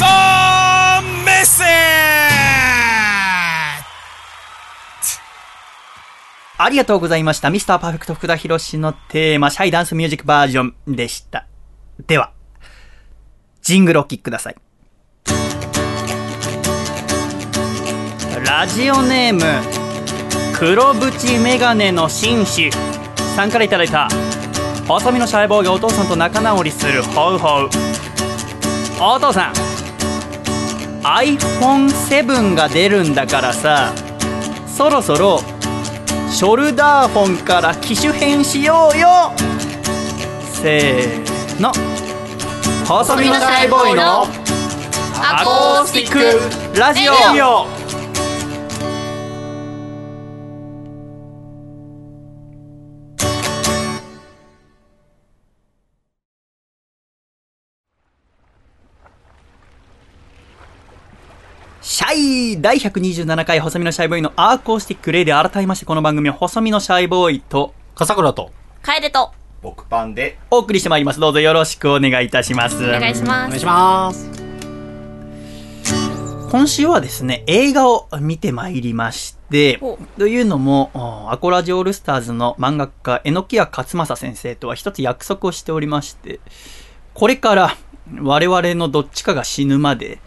[0.00, 1.68] ドーンメッセー!
[2.40, 2.43] ジ
[6.64, 7.50] ありがとうございました。
[7.50, 11.46] ミスターパーフェクト福田博士のテーマ、シャイダンスミュージックバージョンでした。
[12.06, 12.32] では、
[13.60, 14.56] ジングルお聴きください。
[18.46, 19.42] ラジオネーム、
[20.58, 22.70] 黒縁メガネの紳士
[23.36, 24.08] さんからいただいた、
[24.88, 27.68] 細身のシャイボーイがお父さんと仲直りするホウホウ。
[29.02, 29.52] お父さん、
[31.02, 33.92] iPhone7 が出るんだからさ、
[34.66, 35.42] そろそろ、
[36.34, 39.32] ショルダーフォンから機種変しようよ。
[40.52, 41.72] せーの。
[42.84, 47.83] 細身のシャイボーイのアコースティックラジオ
[61.94, 62.12] シャ
[62.56, 68.50] イ第127回細身のシャイボーイのアーコースティックレイディオ改めましてこの番組は細身のシャイボーイと笠倉と。
[68.82, 69.30] 楓と
[69.62, 71.20] 僕パンでお送りしてまいります。
[71.20, 72.84] どうぞよろしくお願いいたします。
[72.84, 74.28] お願いしますお願いします。
[76.50, 86.40] 今週はですね、映画を見てまいりましてほ、というのも、おアコラジオールスターズの漫画家、榎谷勝正先生とは一つ約束をしておりまして、
[87.12, 87.76] これから
[88.20, 90.18] 我々のどっちかが死ぬまで、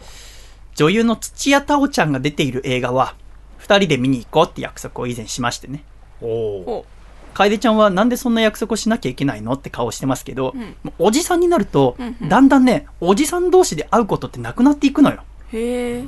[0.78, 3.16] 女優の土屋太鳳ちゃんが出ている映画は、
[3.56, 5.82] 二人で見に行こうって約束を以前しましてね。
[6.20, 6.26] お
[6.60, 6.62] お。
[6.62, 6.86] ほ
[7.34, 10.76] 楓ちゃんはなんでそんな約束をしなきゃいけないのって顔してますけど、うん。
[11.00, 12.28] おじさんになると、うんうん。
[12.28, 15.24] だんだんね、おじさん同士で会うことってなくなっていくのよ。
[15.52, 16.04] うへえ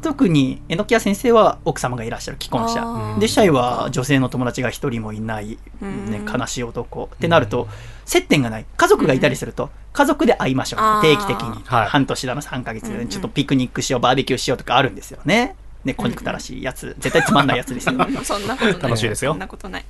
[0.00, 3.18] 特に榎谷先生は奥様がいらっしゃる既婚あ者ー。
[3.18, 6.10] でシャイは女性の友達が一人もいない、うん。
[6.10, 7.10] ね、悲しい男。
[7.14, 7.68] ってなると
[8.06, 8.66] 接点がない。
[8.76, 11.02] 家族がいたりすると家族で会いましょう。
[11.02, 11.62] 定期的に。
[11.64, 11.86] はい。
[11.88, 12.98] 半年だの3ヶ月うんうん。
[13.00, 15.56] でちょっとピクニックしようバーベキューしようとかあるんですよね。
[15.84, 16.96] ね小憎たらしいやつ。
[16.98, 17.94] 絶対つまんないやつですよ。
[18.24, 18.82] そんなことない。
[18.82, 19.32] 楽しいですよ。
[19.32, 19.84] そんなことない。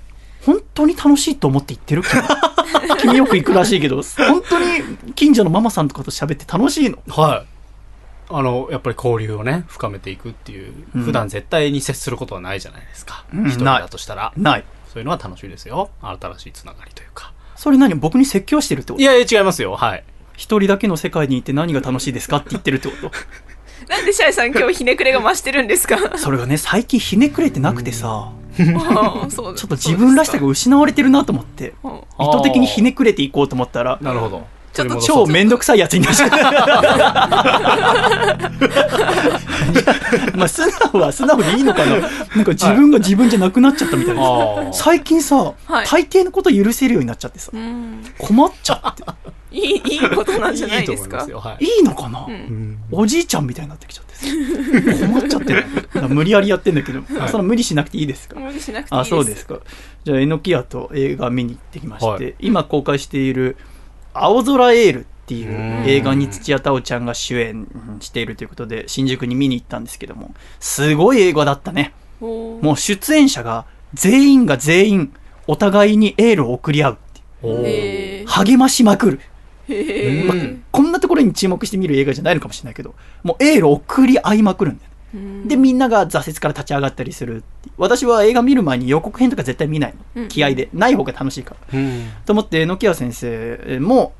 [0.44, 2.02] 本当に楽しいと思って言ってる？
[2.02, 2.22] 君。
[2.98, 4.66] 君よく行くらしいけど本当に
[5.14, 6.98] 近所のママさんとかと喋って楽しいの？
[7.08, 7.46] はい。
[8.28, 11.02] あの、やっぱり交流をね、深めていくっていう、うん。
[11.04, 13.24] 普段絶対に接することはないじゃないですか。
[13.32, 13.46] うん。
[13.46, 14.32] 一人だとしたら。
[14.36, 14.64] ない。
[14.92, 15.90] そういうのは楽しいですよ。
[16.00, 17.32] 新しいつながりというか。
[17.56, 19.02] それ何僕に説教してるってこと？
[19.02, 19.76] いやいや、違いますよ。
[19.76, 20.04] はい。
[20.36, 23.10] 一人だけの世界にいて何が楽しいですかって言ってるってこと？
[23.88, 26.18] なんでシャイさん今日ひねくれが増してるんですか？
[26.18, 31.74] それがね最近ひねくれてなくてさ、ちょっと自分らしさが失われてるなと思って。
[31.82, 33.98] うん意図的にひねくれていこうと思ったら。
[34.00, 34.46] なるほど。
[34.72, 36.36] ちょっと超めんどくさいやつになっちゃった
[40.36, 41.98] まあ素直は素直でいいのかな。
[41.98, 45.86] なんか自分が自分じゃなくなっちゃったみたいです、最近さ、はい。
[45.86, 47.50] 大抵のこと許せるようになっちゃってさ。
[47.52, 48.02] うん。
[48.18, 49.04] 困っちゃって。
[49.52, 51.18] いいいいことなんじゃないですか？
[51.24, 51.50] 思いますよ。
[51.52, 51.64] はい。
[51.64, 52.78] いいのかな、うん。
[52.90, 55.06] おじいちゃんみたいになってきちゃってさ。
[55.06, 55.64] 困っちゃって
[56.08, 57.28] 無理やりやってんだけど、はい。
[57.30, 58.38] その無理しなくていいですか？
[58.38, 59.10] 無理しなくていいあです。
[59.10, 59.58] そうですか。
[60.04, 62.34] じゃあ榎谷と映画見に行ってきまして、はい。
[62.40, 63.56] 今公開している
[64.12, 65.88] 「青空エール」っていううん。
[65.88, 67.66] 映画に土屋太鳳ちゃんが主演
[68.00, 71.92] しているということで新宿に見に行ったんですけどもすごい映画だったね。
[72.20, 75.12] もう出演者が全員が全員
[75.48, 76.96] お互いにエールを送り合うっ
[77.52, 79.20] て励ましまくる。
[79.68, 84.90] へうんーこんなところに注目して見る映画じゃないのかもしれないけどもうエールを送り合いまくるんだよ
[85.46, 87.42] でみんなが挫折から立ち上がったりする
[87.78, 90.28] 私は映画見る前に予告編とか絶対見ないの、うん。
[90.28, 90.68] 気合で。
[90.72, 91.78] ない方が楽しいから。
[91.78, 92.08] うん。
[92.24, 94.12] と思って榎谷先生も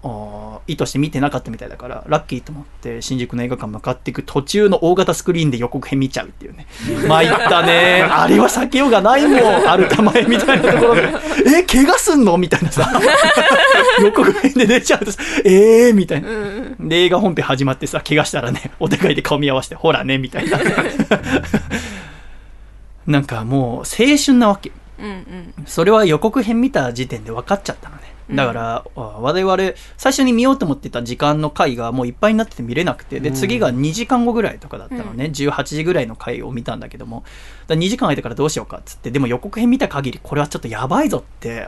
[0.66, 6.66] 意図して見てなかったみたいだからラッキーと思って新宿の映画館向かっていく途中の大型スクリーンで予告編見ちゃうっていうね。
[7.08, 8.02] 参ったね。
[8.08, 11.02] あれは避けようがないもんあるたまえみたいなところで。
[11.58, 12.36] え怪我すんの？
[12.36, 12.90] みたいなさ。
[14.02, 15.94] 予告編で出ちゃうとさえー？
[15.94, 16.28] みたいな。
[16.28, 16.88] うん。
[16.88, 20.58] で映画本編始まってさ怪我したらねお互いで顔見合わせてほらねみたいな
[23.06, 24.72] なんかもう青春なわけ。
[24.98, 25.54] うんうん。
[25.66, 28.02] それは予告編見た時点で分かっちゃったのね。
[28.30, 29.56] だから、あ我々
[29.96, 33.20] 最初に見ようと思ってた時間の回がもういっぱいになってて見れなくて。
[33.20, 37.24] で次が2時間後ぐらいとかだったのね、18時ぐらいの回を見たんだけども
[37.66, 41.66] だ2時間空いてからどうしようかっつってでも予告編見た限りこれはちょっとやばいぞって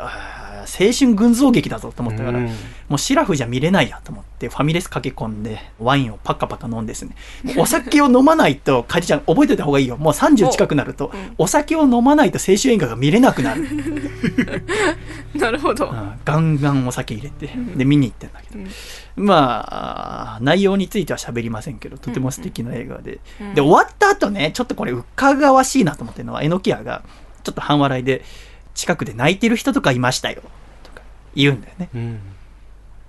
[0.68, 2.46] 青春群像劇だぞと思ったから、うん。
[2.88, 7.16] もうシラフじゃ見れないやと思ってファミレス駆け込んでワインをパカパカ飲んですね。
[7.56, 9.96] お酒を飲まないと楓ちゃん覚えておいた方がいいよ。
[9.96, 11.34] もう30近くなるとうん。
[11.38, 13.66] お酒を飲まないと青春映画が見れなくなる。
[15.34, 15.86] なるほど。
[15.86, 16.12] うん。
[16.24, 18.64] ガンガンお酒入れてで見に行ってんだけど、
[19.18, 27.02] まあ内容については喋りませんけどとても素敵な映画で、うんで終わった後ねちょっとこれうかがわしいなと思ってるのは榎谷が
[27.42, 28.22] ちょっと半笑いで
[28.74, 30.42] 近くで泣いてる人とかいましたよ
[30.84, 31.02] とか
[31.34, 31.88] 言うんだよね。
[31.94, 32.20] うん。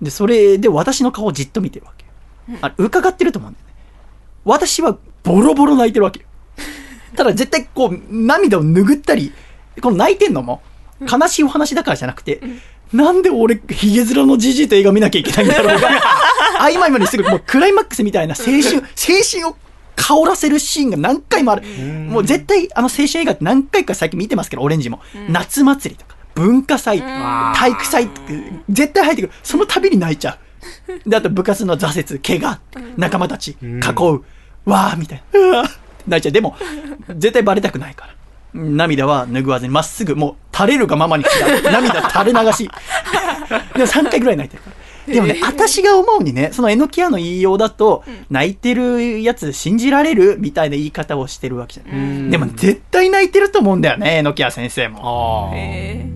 [0.02, 2.52] でそれで私の顔をじっと見てるわけ。
[2.52, 3.72] よあれ伺ってると思うんだよね。
[4.44, 6.26] 私はボロボロ泣いてるわけよ。
[7.16, 9.32] ただ絶対こう涙を拭ったり
[9.80, 10.62] この泣いてんのも
[11.00, 12.40] 悲しいお話だからじゃなくて、
[12.92, 15.88] なんで俺ヒゲ面のじじいと映画見なきゃいけないんだろうが。
[16.60, 18.82] 合間合間にすぐもうクライマックスみたいな青春青
[19.30, 19.56] 春を
[19.96, 21.62] 香らせるシーンが何回もある。
[21.62, 28.08] もう絶対あの青春映画って何回か最近見てますけどオレンジも、夏祭りとか文化祭体育祭
[28.68, 29.32] 絶対入ってくる。
[29.42, 30.38] その度に泣いちゃ
[31.06, 31.08] う。
[31.08, 32.60] であと部活の挫折怪我
[32.96, 34.22] 仲間たち囲う。
[34.66, 35.62] わーみたいな。
[36.08, 36.32] 泣いちゃう。
[36.32, 36.56] でも
[37.16, 38.14] 絶対バレたくないから
[38.54, 41.46] 涙は拭わずにまっすぐもう垂れるがままに来た。
[41.70, 42.70] 涙垂れ流し。
[43.74, 44.76] でも3回ぐらい泣いてるから。
[45.06, 52.30] でもね、私が思うにね、その榎谷の言いようだと、泣いてるやつ信じられるみたいな言い方をしてるわけじゃない。
[52.30, 55.48] でも絶対泣いてると思うんだよね、榎谷先生も。
[55.50, 55.56] ああ。
[55.56, 56.06] へ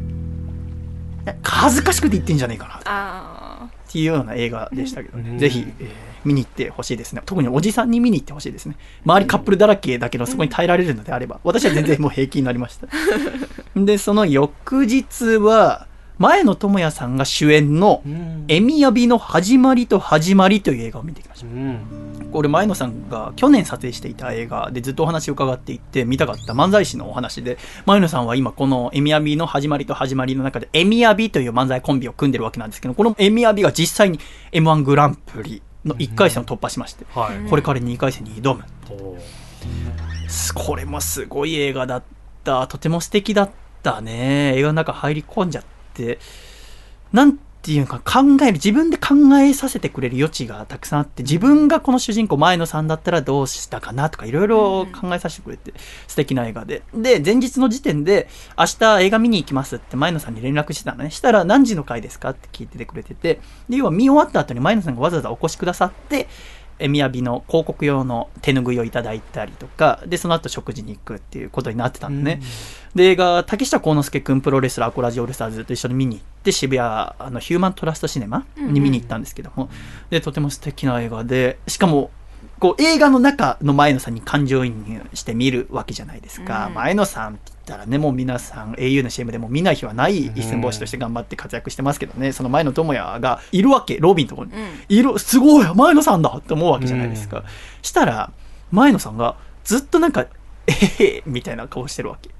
[1.42, 2.80] 恥ずかしくて言ってんじゃねえかな。
[2.84, 5.38] あっていうような映画でしたけどね、うん。
[5.38, 7.22] ぜひ、えー見に行ってほしいですね。
[7.24, 8.76] 特におじさんに見に行ってほしいですね。
[9.04, 12.88] 周りカップルだらけだけどそこに耐えられるのであれば私は全然もう平気になりました。
[13.76, 15.86] でその翌日は
[16.18, 21.46] 前野智也さんが主演のうん「エミヤビの始まりと始まり」という映画を見てきました。
[21.46, 21.78] うん。
[22.34, 34.18] これ前野さんが去年撮影していた映画でずっとお話を伺っていて見たかった漫才師のお話で前野さんは今このエミヤビの始まりと始まりの中でエミヤビという漫才コンビを組んでるわけなんですけどこのエミヤビが実際に
[34.50, 37.48] m 1グランプリの1回戦を突破しましてはい。
[37.48, 38.64] これから2回戦に挑む
[40.54, 42.02] これもすごい映画だっ
[42.42, 42.66] た。
[42.66, 43.50] とても素敵だっ
[43.82, 44.56] たね。
[44.56, 46.18] 映画の中入り込んじゃって。
[47.12, 55.72] なんていうか考える自分で考えさせてくれる余地がたくさんあって自分がこの主人公前野さんだったらどうしたかなとかいろいろ考えさせてくれて
[56.06, 56.82] 素敵な映画で。
[56.94, 61.10] で前日の時点で明日映画見に行きますって前野さんに連絡してたのね。
[61.10, 63.40] したら何時の回ですかって聞いててくれてて。
[63.70, 66.28] で要は見終わった後に前野さんがわざわざお越しくださって
[66.78, 72.42] えみやびの広告用の手ぬぐいをいただいたりとかでその後食事に行くっていうことになってたんでね、
[72.94, 79.68] で映画竹下幸之助君プロレスラーアコラジオールスターズと一緒に見に行って渋谷あのヒューマントラストシネマに見に行ったんですけども、
[80.10, 82.10] でとても素敵な映画でしかも
[82.58, 86.74] こう映画の中の前野さんに感情移入して見るわけじゃないですか、うん。
[86.74, 94.54] 前野さんってたらねもう皆さん au の CM でも見ない日はない一寸法師として頑張って活躍してますけどねその前野智也がいるわけロビンのところに。
[94.54, 94.68] うん。
[94.88, 97.44] いるすごい前野さんだって思うわけじゃないですか、
[97.82, 98.32] したら
[98.70, 100.26] 前野さんがずっとなんか
[100.66, 102.30] えへへみたいな顔してるわけ。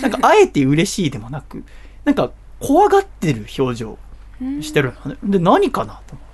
[0.00, 1.64] なんかあえて嬉しいでもなく
[2.04, 3.98] なんか怖がってる表情
[4.60, 5.18] してるのね。
[5.22, 6.33] で何かなと思って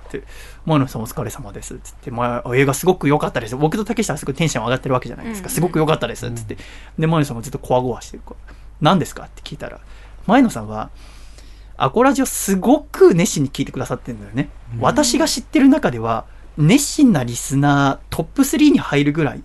[0.65, 3.55] 前野さんお疲れ様です」っつって、まあ、映画すごく良かったです。
[3.55, 5.53] 僕と竹下はすごいテンション上がってるわけじゃないですか、うん。
[5.53, 6.27] すごく良かったです。
[6.27, 6.57] っつって。
[6.99, 8.23] で前野さんもずっとこわごわしてる。
[8.23, 9.79] から「何ですか?」って聞いたら
[10.27, 10.89] 前野さんは
[11.77, 16.25] アコラジオすごく熱心に聞いてくださってるんだよね、私が知ってる中では
[16.57, 19.41] 熱心なリスナートップ3に入るぐらい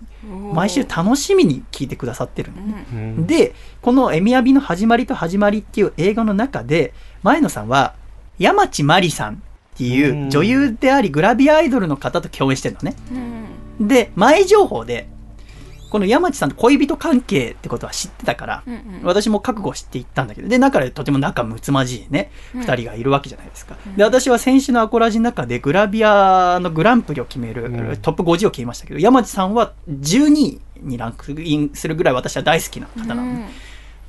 [0.53, 3.27] 毎週楽しみに聞いてくださってるのね、うん。
[3.27, 7.95] でこの「エミヤビの始まりと始まり」っていう映画の中で前野さんは
[8.37, 9.41] 山地真理さん
[9.77, 12.95] っていう女優でありグラビアアイドルの方と共演してるのね。
[13.79, 13.87] うん。
[13.87, 15.07] で前情報で
[15.91, 18.81] この山地さんと恋人関係ってことは知ってたから、うんうん。
[19.03, 22.61] 私も覚悟していったんだけどで中でとても仲睦まじいねうん。
[22.61, 23.95] 2人がいるわけじゃないですか、うん。
[23.95, 27.97] で私は先週のアコラジの中でグラビアのグランプリを決める、うん。
[27.97, 33.49] トップ50を決めましたけど山地さんは12位にランクインするぐらい私は大好きな方なのね、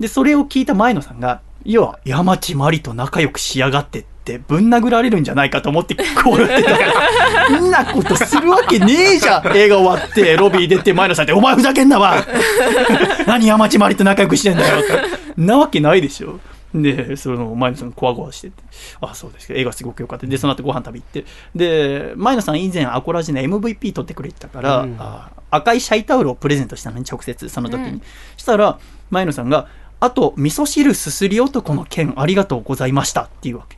[0.01, 6.77] でそれを聞いた前野さんが「要は山地真理と仲良くしやがって」ってぶん殴られるんじゃないかと思ってこうやってた。
[6.77, 6.85] か
[7.51, 9.57] らんなことするわけねえじゃん。
[9.57, 12.17] 映画終わってロビー出て前野さんって「お前ふざけんなわ
[13.27, 14.93] 何山地真理と仲良くしてんだよ」って
[15.41, 16.41] なわけないでしょ。
[16.75, 18.63] でその前野さんこわごわしてて
[19.01, 21.25] 「あそうですか映画すごく良かった」でその後ご飯食べ行って。
[21.55, 24.97] で前野さん以前アコラジの MVP 取ってくれてたから、うん。
[24.99, 28.03] あ赤いシャイタオルをプレゼントしたのに直接その時に、うん。
[28.37, 28.79] したら
[29.11, 29.67] 前野さんが
[30.01, 33.78] 「あと味噌汁すすり男の件ありがとうございました」っていうわけ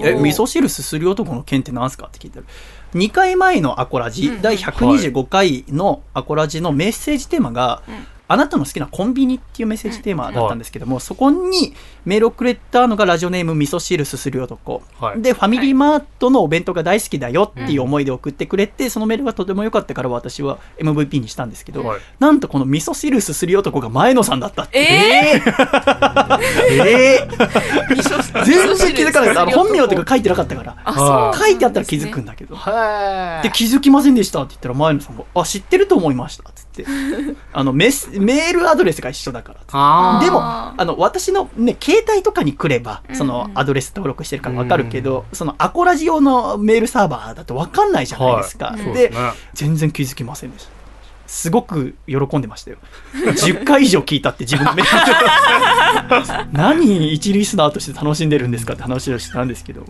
[0.00, 2.06] え味噌汁すすり男の件って何すか？
[2.06, 2.46] って聞いたら
[2.94, 4.42] 2回前のアコラジ、うんうん。
[4.42, 15.22] 第125回のアコラジのメッセージテーマが、うんあなたの好きなコンビニっていうメッセージテーマだったんですけども、そこにメールをくれたのがラジオネーム味噌汁すすり男、はい。
[15.22, 22.00] でファミリーマートのお弁当が大好きだよっていう思いで送ってくれて、そのメールがとても良かったから私は MVP にしたんですけど、はい。
[22.18, 25.42] なんとこの味噌汁すすり男が前野さんだったってえ
[26.72, 27.92] えー。
[27.92, 30.74] 味噌全然気づかないですあの本名とか書いてなかったから。
[31.34, 36.62] 書いてあったら気づくんだけど、はで気づきませんでしたって言ったら前野さんが「あ知ってると思いました」って
[37.52, 39.60] あのメスメールアドレスが一緒だから。
[39.60, 49.16] っつってあでもああの私の、ね、携帯とかに来ればそのアドレス登録してるから分かるけど、そのアコラジ用のメールサーバーだと分かんないじゃないですか、はいでね。
[49.52, 50.74] 全然気づきませんでした。
[51.26, 52.76] すごく喜んでましたよ。
[53.12, 59.84] 10回以上聞いたって自分のメール 何一リスナーとして楽しんでるんですかって話をしたんですけど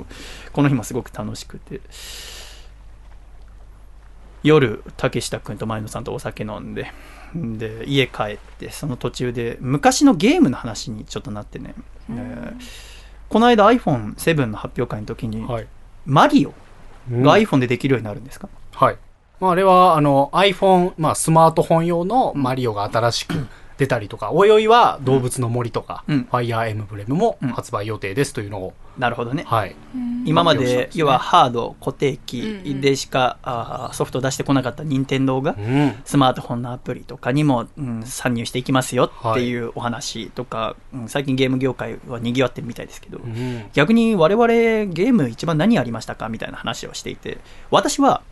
[0.53, 1.81] この日もすごく楽しくて
[4.45, 6.93] 夜竹下君と前野さんとお酒飲んで
[7.35, 11.75] で家帰ってその途中で昔のゲームの話にちょっとなってね、
[12.11, 12.95] えー
[13.29, 15.67] この間 iPhone7 の発表会の時に、はい。
[16.07, 16.55] マリオ
[17.11, 17.23] うん。
[17.23, 18.97] が iPhone でできるようになるんですか、はい。
[19.41, 23.35] まあ、あれは、あの、iPhone、まあ、スマートフォン用のマリオが新しく
[23.77, 29.45] 出たりとか、おいおいは動物の森とか、うんファイアーエムブレムもうん発売予定ですというのを、なるほどね。
[29.47, 29.75] はい。
[30.25, 35.95] 今まで、要はハード、固定機うんうんでしか、あーソフトを出してこなかった任天堂がう、ん。
[36.05, 43.65] スマートフォンのアプリとかにも、うん、参入していきますよっていうお話とか、うん最近ゲーム業界は賑わってるみたいですけど、うん。
[43.73, 47.39] 逆に我々ゲーム一番何ありましたかみたいな話をしていて、
[47.71, 48.23] 私は、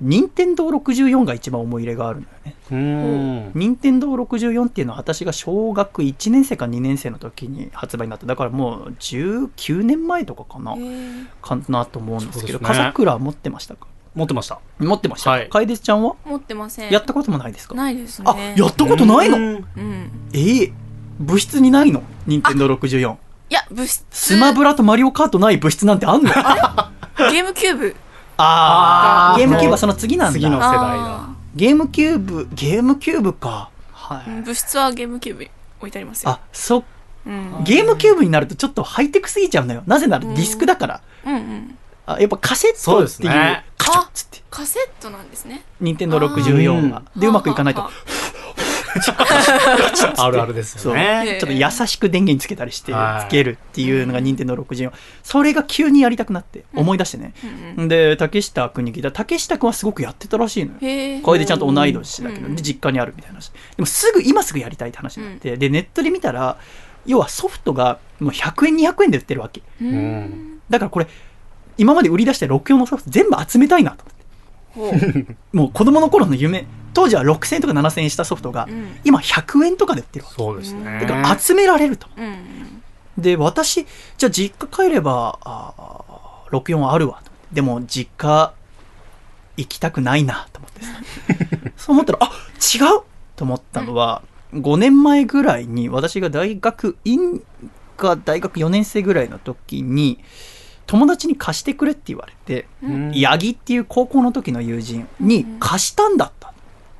[0.00, 2.54] 任天堂64が一番思い入れがあるんだよね。
[2.70, 3.52] うん。
[3.54, 8.26] 任天堂64っていうのは私が小学1年生か2年生の時に発売になった。
[8.26, 10.74] だからもう19年前とかかな、
[11.42, 13.86] かなと思うんですけど、ね笠倉持ってましたか？
[14.14, 14.58] 持ってました。
[14.78, 15.30] 持ってました。
[15.30, 16.16] はい楓ちゃんは？
[16.24, 16.90] 持ってません。
[16.90, 17.74] やったこともないですか？
[17.74, 18.54] ないですあ、ね。
[18.56, 19.36] やったことないの？
[19.36, 19.44] うん
[19.76, 20.10] うん。
[20.32, 20.72] ええ
[21.18, 22.02] 部室にないの？
[22.26, 23.16] 任天堂64。
[23.50, 24.04] いや、物質。
[24.10, 26.30] スマブラとマリオカートない部室なんてあんの？
[26.30, 27.96] ゲームキューブ。
[28.42, 30.32] あー、あーゲームキューブはその次なんだ。
[30.32, 33.70] 次の世代だあゲームキューブ、ゲームキューブか。
[33.92, 34.30] はい。
[34.42, 36.30] 物質はゲームキューブに置いてありますよ。
[36.30, 36.84] あ、そ、
[37.26, 37.64] うん。
[37.64, 39.82] ゲームキューブになるとちょっとハイテクすぎちゃうのよ。
[39.86, 41.00] なぜならディスクだから。
[41.26, 41.78] うんうん。
[42.06, 45.62] あやっぱカセッそうトっていう、ですねカチャッつって、カセットなんですね。
[45.80, 47.02] 任天堂64は。
[47.16, 47.90] で、うまくいかないとは、
[50.18, 51.38] あるあるですそう、よね。
[51.40, 54.92] ちょっと優しく電源つけたりして、はいつけるっていうのが任天堂64。
[55.22, 57.32] それが急にやりたくなって、思い出してね。
[57.76, 61.20] うんうんで、竹下君に聞いたら、竹下君はすごくやってたらしいのよ。
[61.22, 63.50] これでちゃんと同い年だけど、実家にあるみたいな話。
[63.50, 66.56] でもすぐ、今すぐやりたいって話になって、で、ネットで見たら、
[67.06, 69.62] 要はソフトがもう100円、200円で売ってるわけ。
[70.68, 71.06] だからこれ、
[71.78, 74.04] 今まで売り出した64のソフト全部集めたいなと
[74.76, 75.26] 思って。
[75.52, 80.36] もう子供の頃の夢、当時は6000円とか7000円したソフトが、うん今100円とかで売ってるわけ。
[80.36, 81.00] そうですね。
[81.00, 82.06] だから集められると。
[82.16, 82.82] うん。
[83.18, 83.86] で、私、
[84.16, 87.30] じゃあ実家帰れば、あー64はあるわと。
[87.52, 88.52] でも実家
[89.56, 90.92] 行きたくないなと思ってさ。
[91.76, 93.02] そう思ったら、あ違う
[93.36, 94.22] と思ったのは、
[94.54, 97.42] 5年前ぐらいに私が大学院
[97.96, 100.18] か大学4年生ぐらいの時に、
[100.86, 106.52] 友達に貸してくれって言われて、うん八木っていう高校の時の友人に貸したんだった。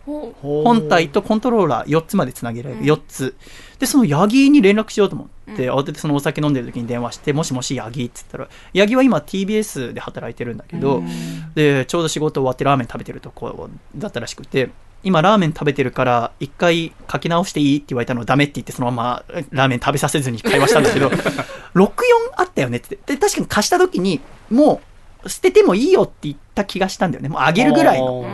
[0.06, 0.34] ほ
[0.64, 2.86] 本体とコントローラー4つまでつなげられる、うん。
[2.86, 3.34] 4つ。
[3.78, 5.74] でその八木に連絡しようと思って、うん。
[5.74, 11.08] 慌ててそのお酒飲んでる時に電話して「もしもし八木」って言ったら八木は今 TBS で働いてるんだけど、うん。
[11.54, 14.70] でちょうど仕事終わってラーメン食べてるとこだったらしくて
[15.02, 21.08] 今ラーメン食べてるから一回書き直していいって言われたのをダメって言ってそのままラーメン食べさせずに会話したんだけど
[21.74, 21.94] 64
[22.36, 22.98] あったよねって。
[23.06, 24.20] で確かに貸した時に
[24.50, 24.80] も
[25.24, 27.28] う捨ててもいいよって言った気がしたんだよね。
[27.28, 28.24] もうあげるぐらいの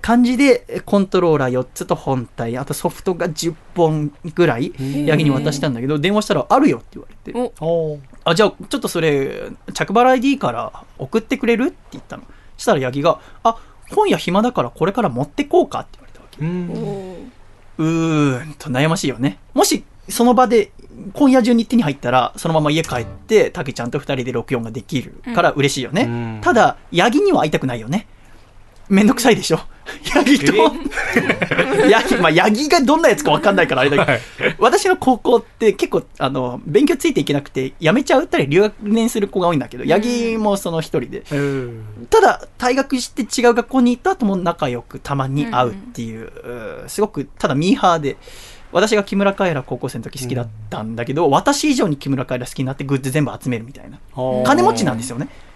[0.00, 5.06] 感じでコントローラー4つと本体あとソフトが10本ぐらいうん。
[5.06, 7.38] 八木に渡したんだけど電話したら「あるよ」って言われて。
[7.60, 12.22] おおー「あじゃあちょっとそれ着払いでいいから送ってくれる?」って言ったの。
[12.56, 13.56] そしたら八木が「あ
[13.90, 16.40] 今夜暇だからこれから持ってこうか」って言われたわけ。
[17.78, 19.38] うーんと悩ましいよね。
[19.54, 20.72] もしその場で
[21.14, 26.40] 今夜中に手に入ったらそのまま家帰ってたけちゃんと2人で64ができるから嬉しいよね、うん。
[26.42, 28.06] ただ八木には会いたくないよね
[28.90, 29.60] めんどくさいでしょ？
[30.12, 30.52] 八木と？
[31.90, 34.20] 八木 まあ八木がどんなやつか分かんないからあれだけど、はい
[34.58, 41.22] 私の高校って結構あの勉強ついていけなくて辞めちゃうったり留学年する子が多いんだけど八木もその一人で。
[41.32, 41.84] うん。
[42.10, 48.16] ただ退学して違う学校に行った後も仲良くたまに会うっていう,うー、すごくただミーハーで
[48.72, 53.98] 私が木村カエラ高校生の時好きだったんだけど、私以上に木村カエラ好きになってグッズ全部集めるみたいな。
[54.44, 55.24] 金持ちなんですよね。
[55.26, 55.49] はあ。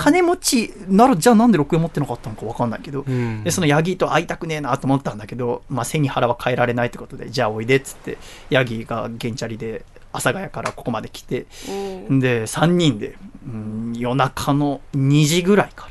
[0.00, 3.42] 金持ちならじゃあなんで64持ってなかったのか分かんないけど、うん。
[3.42, 8.18] でそのヤギと会いたくねえなと思ったんだけど、まあ、背に腹は変えられないってことでじゃあおいでっつって
[8.50, 15.90] ヤギが原チャリで阿佐ヶ谷からここまで来ておーで3人で、うん、夜中の2時ぐらいか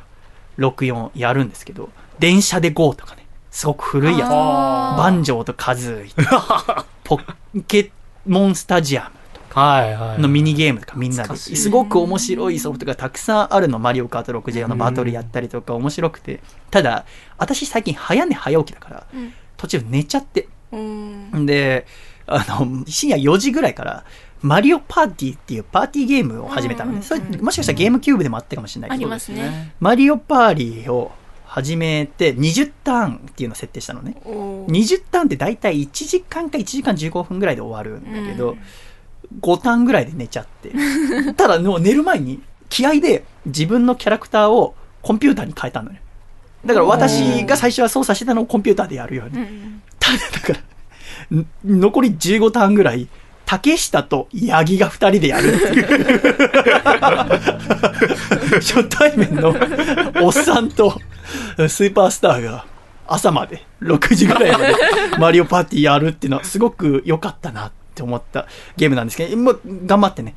[0.57, 1.89] ら64やるんですけど
[2.19, 3.27] 電車で GO とかね。
[3.51, 4.29] すごく古いやつ。
[4.29, 6.11] バンジョーとカズーイ
[7.03, 7.19] ポ
[7.67, 7.91] ケ
[8.27, 9.11] モンスタジアム
[9.49, 10.21] はいはい。
[10.21, 11.35] のミニゲームとかみんなで。
[11.35, 16.41] すごく面白いソフトがたくさんあるのマリオカート64のバトルやったりとか面白くて。
[16.71, 17.05] ただ
[17.37, 19.33] 私最近早寝早起きだからうん。
[19.57, 20.47] 途中寝ちゃって。
[20.71, 21.45] うん。
[21.45, 21.85] で
[22.27, 24.03] あの深夜4時ぐらいから
[24.41, 29.73] マリオパーティーっていうパーティーゲームを始めたのうんねそれもしかしたらゲームキューブでもあったかもしれないありけどますね。
[29.79, 31.11] マリオパーリーを
[31.45, 34.17] 始めて20ターンっていうのを設定したのね。
[34.25, 34.67] おー。
[34.67, 38.59] 20ターンって大体1時間か1時間15分ぐらいで終わるんだけど、うん
[39.41, 40.71] 5ターンぐらいで寝ちゃって。
[41.35, 45.97] ただ、寝る前に、気合で自分のキャラクターをコンピューターに変えたのよ。
[46.65, 49.41] だから私が最初は操作してたのをコンピューターでやるように。
[49.41, 50.53] うんただ、だか
[51.31, 53.07] ら、ん残り15ターンぐらい、
[53.45, 55.85] 竹下と八木が2人でやるっていう。
[58.61, 59.55] 初対面の
[60.21, 60.99] おっさんと
[61.67, 62.65] スーパースターが、
[63.07, 64.75] 朝まで、6時ぐらいまで
[65.17, 70.35] マリオパーティーやるっていうのはすごく良かったなって思ったゲームなんですけど、もう頑張ってね、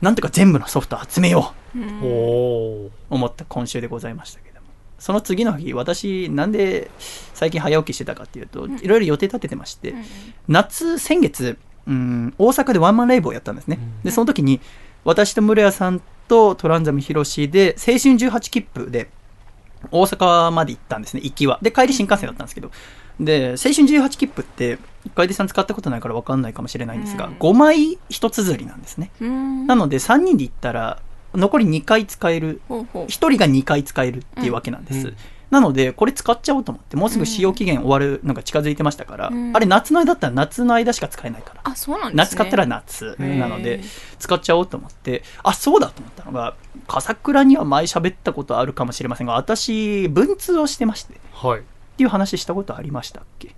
[0.00, 2.04] なんとか全部のソフト集めよう。
[2.04, 4.66] おお思った今週でございましたけども。
[4.98, 6.90] その次の日私なんで
[7.34, 9.94] 最近早起きしてたかっていうといろいろ予定立ててまして、
[10.48, 14.60] 夏先月うん大阪でワンマンライブをやったんですね、でその時に
[15.04, 19.10] 私と室谷さんとトランザムヒロシで青春18切符で
[19.90, 21.58] 大阪まで行ったんですね行きは。
[21.60, 22.70] で帰り新幹線だったんですけど
[23.24, 24.78] で青春18切符って
[25.14, 27.32] 楓さん使ったことないから分かんないかもしれないんですが、うん。
[27.34, 29.10] 5枚一綴りなんですね。
[29.20, 29.66] うん。
[29.66, 31.00] なので3人で行ったら
[31.34, 33.04] 残り2回使えるほうほう。
[33.06, 35.16] 1人が2回使えるっていうわけなんです、うん。
[35.50, 39.56] なのでこれ使っちゃおうと思ってもうすぐ使用期限終わるのが近づいてましたから、うん。
[39.56, 42.16] あれ夏の間だったら夏の間しか使えないからあそうなんですね。
[42.16, 43.16] 夏買ったら夏。
[43.18, 43.80] なので
[44.18, 46.54] 使っちゃおうと思ってあそうだと思ったのが
[46.86, 51.14] 笠倉には前喋ったことあるかもしれませんが私文通をしてまして。
[51.14, 51.62] っはい
[51.96, 53.54] ていう話したことありましたっけ？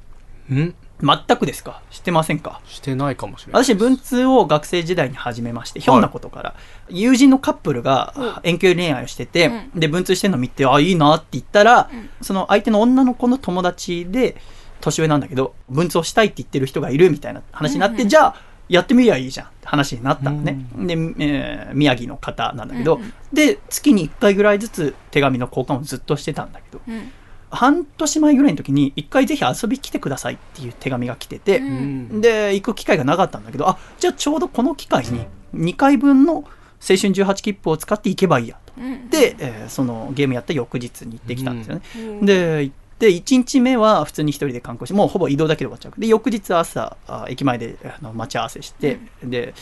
[0.52, 0.74] ん？
[1.00, 1.82] 全くですか？
[1.90, 2.60] 知ってませんか？
[2.66, 6.54] してないかもしれない私文通を学生時代に始めましてひょんなことから、
[6.88, 12.10] 友人のカップルが遠距離恋愛をしてて、うで文通してるの見てあいいなって言ったら、うん。
[12.20, 14.36] その相手の女の子の友達で
[14.80, 18.36] 年上なんだけど文通をしたいって言ってる人がいるみたいな話になって、うんうんじゃあ
[18.68, 23.12] やってみりゃいいじゃんって話になったのね、うで、えー宮城の方なんだけど、うんうん。
[23.32, 26.80] で月に1回ぐらいずつ手紙の交換をずっとしてたんだけど。
[26.86, 27.10] うん
[27.54, 31.66] 半年前ぐらいの時に1回ぜひ遊び来てくださいっていう手紙が来てて、うん。
[31.66, 31.70] う
[32.16, 36.42] んで、行く機会がなかったんだけど、あ、じゃあちょうどこの機会に2回分の青
[36.80, 38.72] 春18切符を使って行けばいいやと。
[38.78, 39.08] うん。
[39.08, 41.82] で、えーそのゲームやった翌日に行ってきたんですよね。
[41.96, 42.26] うん。
[42.26, 46.00] で、行って、1日目は普通に一人で観光して、もうほぼ移動だけで終わっちゃう。
[46.00, 49.54] で、翌日朝、あ駅前であの待ち合わせして、で、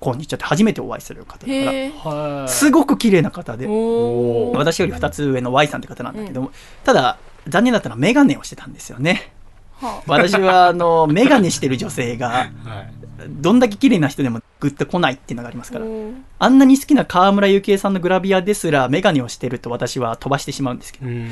[0.00, 2.10] こんにちはって初めてお会いする方だか
[2.42, 3.66] ら、すごく綺麗な方で、
[4.54, 6.50] 私より2つ上の Y さんって方なんだけども、
[6.84, 7.18] ただ、
[7.48, 9.32] 残念だったのはメガネをしてたんですよね。
[9.80, 12.52] は私は、あの、 メガネしてる女性が、はい
[13.28, 15.84] どんだけ綺麗な人でもグッと来ないっていうのがありますから。
[16.38, 21.28] あんなに好きな河村ゆきえさんのグラビアですら、メガネをしてると私は飛ばしてしまうんですけど、うん。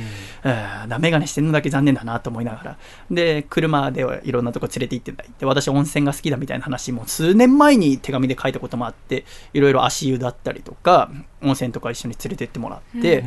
[0.88, 2.78] だメガネしてるのだけ残念だなと思いながら。
[3.10, 5.24] で、車でいろんなとこ連れて行ってんだ。
[5.38, 11.10] で、私温泉が好きだみたいな話も数年前に手紙で書いたこともあって、いろいろ足湯だったりとか、
[11.42, 13.18] 温泉とか一緒に連れてってもらって、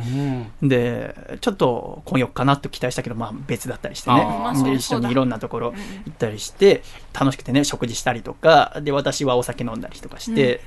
[0.60, 0.68] うん。
[0.68, 4.26] で、ちょっと混浴かなと期待したけど、まあ別だったりしてね。
[4.64, 5.74] で、一緒にいろんなところうん。
[5.74, 6.82] 行ったりして、
[7.18, 10.60] 楽しくてね、食事したりとか、で、私はお酒飲んだりとかして、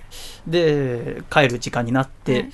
[0.47, 2.53] で、帰る時間になって、うん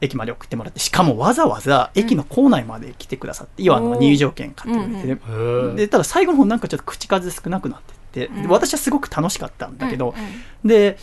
[0.00, 5.74] 駅まで送ってもらって、しかもわざわざ駅の構内まで来てくださって、要はあの入場券買ってくれてね、へー。
[5.74, 8.48] で、ただ最後の方なんかちょっと口数少なくなってって、でうん。
[8.48, 10.26] 私はすごく楽しかったんだけど、うんう
[10.66, 10.68] ん。
[10.68, 10.98] で、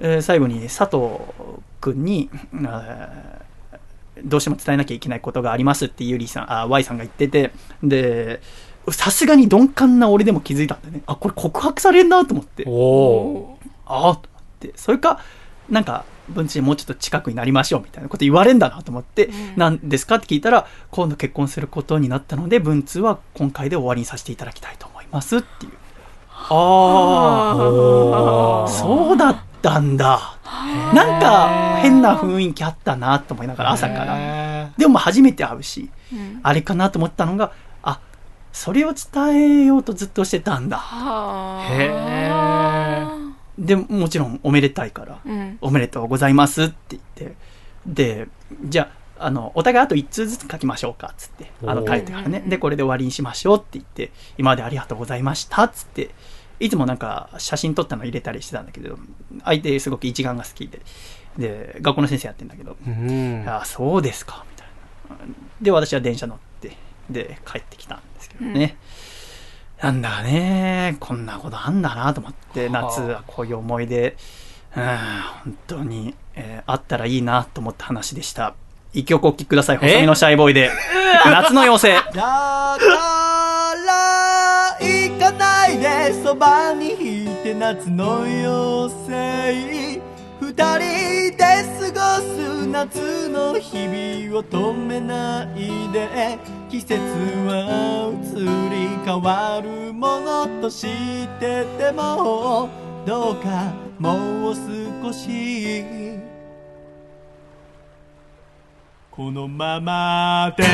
[0.00, 1.20] えー最後に佐藤
[1.80, 2.30] 君に、
[2.64, 7.52] あーどうしても伝えなきゃいけないことがありますってゆりさん、あ、Y さんが言ってて、
[7.84, 8.40] で、
[8.90, 11.02] さすがに鈍感な俺でも気づいたんだよね。
[11.06, 12.64] あ、これ告白されんなと思って。
[12.66, 14.18] おおああ、と思っ
[14.58, 14.72] て。
[14.74, 15.20] それか、
[15.70, 25.72] なんか、文知もうちょっと近くになりましょうみたいなこと言われんだなと思って、うんなんですかって聞いたら、今度結婚することになったので、文通は今回で終わりにさせていただきたいと思いますっていう。
[26.34, 27.54] あ
[28.66, 30.36] あ、そうだったんだ。
[30.92, 34.70] なんか変な雰囲気あったなと思いながら朝から。
[34.76, 37.52] でも初めて会うし、うんあれかなと思ったのが、
[37.82, 38.00] あ、
[38.52, 40.78] それを伝えようとずっとしてたんだ。
[41.70, 43.21] へあ
[43.62, 47.36] で、もちろんおめでたいから、うんおめでとうございますって言って、
[47.86, 48.28] で、
[48.64, 51.50] じゃあ、あの、お互いあと1通ずつ書きましょうか、つって。
[51.64, 52.46] あの、書いてからねうんう。
[52.48, 56.10] んで、これで終わりにしましょうって言って、今までありがとうございました、つって。
[56.58, 58.98] いつもなんか写真撮ったの入れたりしてたんだけど、
[59.44, 60.80] 相手すごく一眼が好きで、
[61.38, 64.66] で、学校の先生やってんだけど、うんあそうですか、みたい
[65.28, 65.34] な。
[65.60, 66.76] で、私は電車乗って、
[67.10, 68.76] で、帰ってきたんですけどね。
[69.82, 74.16] なんだかね、こんなことあんだなと思って、はあ夏はこういう思い出、
[74.76, 74.82] うん、
[75.44, 78.54] 本当に、えーあったらいいなと思った話でした。
[78.92, 80.70] 一曲お聴きください、細身のシャイボーイで。
[81.26, 81.96] 夏の妖精。
[81.96, 82.78] だか
[83.86, 90.00] ら行かないでそばにいて夏の妖精
[90.40, 91.21] 二人
[92.72, 96.38] 夏の日々を止めないで
[96.70, 96.94] 季節
[97.46, 100.90] は移り変わるものと知っ
[101.38, 102.70] てても
[103.04, 105.84] どうかもう少し
[109.10, 110.64] このままで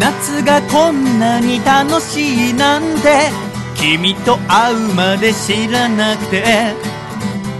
[0.00, 3.28] 夏がこんなに楽しいなんて
[3.76, 6.98] 君と会うまで知らなくて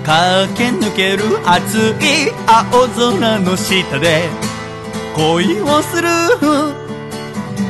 [0.08, 4.22] 駆け抜ける熱い青空の下で
[5.14, 6.08] 恋をする。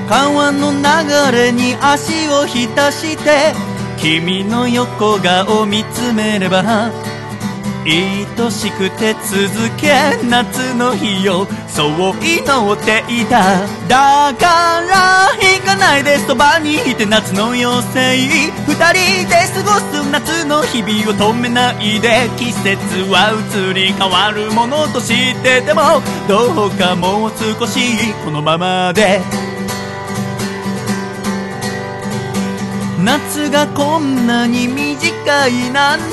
[0.08, 3.52] 川の流れに足を浸して
[3.98, 6.62] 君の横顔を見つめれば
[7.90, 9.88] 愛しくて続け
[10.28, 13.66] 夏の日をそう祈っていた。
[13.88, 18.18] だから行かないでそばにいて夏の妖精
[18.66, 22.76] 二人で過ごす夏の日々を止めないで季節
[23.10, 27.80] は移り変わるものとしててもどうかもう少し
[28.24, 29.57] このままで。
[33.04, 36.04] 夏がこんなに短いなんて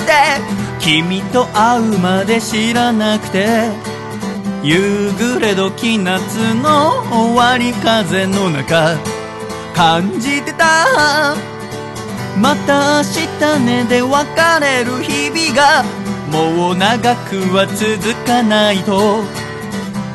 [0.80, 3.72] 君と会うまで知らなくて
[4.64, 8.98] 夕暮れ時夏の終わり風の中
[9.76, 11.36] 感じてた。
[12.40, 13.04] また明
[13.40, 14.26] 日ねで別
[14.60, 15.84] れる日々が
[16.32, 19.24] もう長くは続かないと。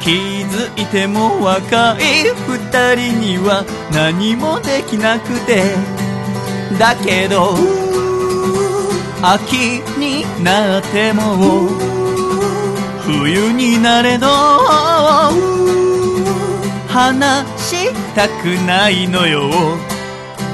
[0.01, 6.10] 気づいても若い二人には何もできなくて。
[6.79, 7.55] だけど
[9.23, 11.69] 秋になっても
[13.05, 14.27] 冬になれど
[16.89, 19.51] 話したくないのよ。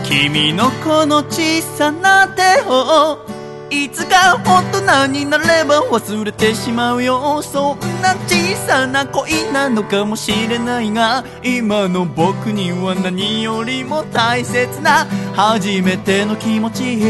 [0.05, 3.26] 君のこの小さな手を
[3.71, 4.63] いつか大
[5.07, 7.43] 人になれば忘れてしまうよ。
[7.43, 17.01] そんな小さな恋なのかもしれないが今の僕には何よりも大切な初めての気持ち。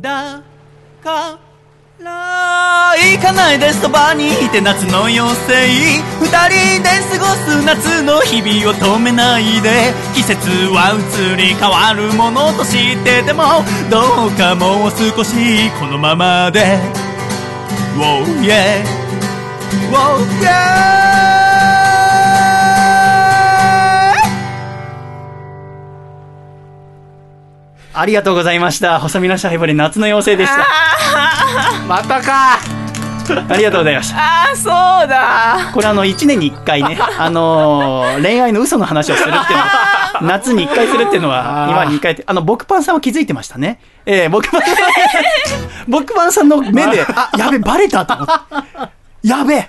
[0.00, 0.42] だ
[1.02, 1.47] から
[2.00, 6.02] 行かないでそばにいて夏の妖精。
[6.20, 9.92] 二人で過ごす夏の日々を止めないで。
[10.14, 13.22] 季節は移り変わるものとして。
[13.24, 16.78] てもどうかもう少しこのままで。
[17.98, 18.84] Oh yeah.
[19.90, 20.98] Oh yeah.
[27.92, 29.00] ありがとうございました。
[29.00, 30.64] 細身のシャイボで夏の妖精でした。
[31.86, 32.58] またか
[33.48, 34.18] ありがとうございました。
[34.18, 34.70] ああそ
[35.04, 43.80] うだこれあの、1年に1回ね、 あのー恋愛の嘘の話をするっていうのは、 夏に1回するっていうのは、今に1回って、あの、僕パンさんは気づいてましたね。
[44.06, 44.72] えー、僕パンさん、
[45.88, 49.28] 僕パンさんの目で、あ、やべ、バレたと思って。
[49.28, 49.68] やべ。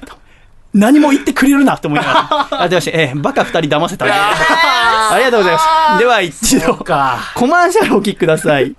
[0.71, 2.63] 何も言ってくれるなと思いながら。
[2.63, 4.05] あ、でまして、えー、バカ2人騙せた。
[4.05, 5.99] ありがとうございます。
[5.99, 8.75] では一度、かコマーシャルをお聞きください。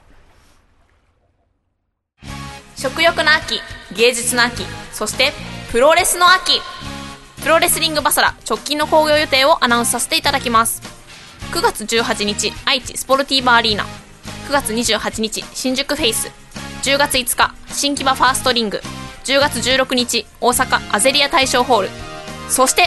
[2.81, 3.61] 食欲の秋
[3.95, 5.33] 芸術の秋そして
[5.71, 6.63] プロレスの秋。
[7.43, 10.81] プロレスリングバサラ直近の興行予定をアナウンスさせていただきます。
[11.53, 13.85] 9月18日愛知スポルティーバアリーナ。
[14.49, 16.33] 9月28日新宿フェイス。
[16.83, 18.81] 10月5日新木場ファーストリング。
[19.25, 21.89] 10月16日大阪アゼリア大賞ホール。
[22.49, 22.87] そして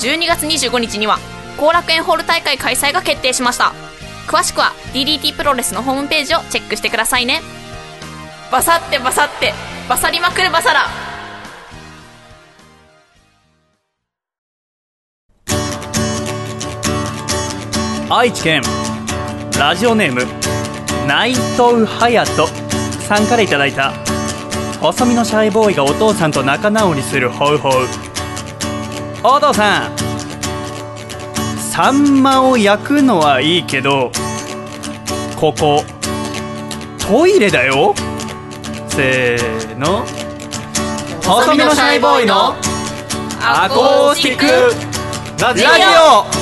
[0.00, 1.18] 12月25日には
[1.56, 3.72] 後楽園ホール大会開催が決定しました。
[4.26, 7.40] 詳しくは DDT プロレスのホームページをチェックしてくださいね。
[8.50, 9.54] バサってバサって。
[9.88, 10.88] バサりまくるバサラ。
[18.10, 18.62] 愛知県。
[19.56, 20.26] ラジオネーム。
[21.06, 22.48] 内藤隼人
[23.02, 23.92] さんからいただいた。
[24.80, 27.72] 細身のシャイボーイがお父さんと仲直りするホウホウ。
[29.22, 29.96] お父さん。
[31.56, 34.10] サンマを焼くのはいいけど
[35.36, 35.84] ここ
[36.98, 37.94] トイレだよ。
[39.00, 40.04] せーの
[41.22, 42.54] 細身のシャイボーイの
[43.40, 44.44] アコースティック
[45.42, 46.40] ラジオ。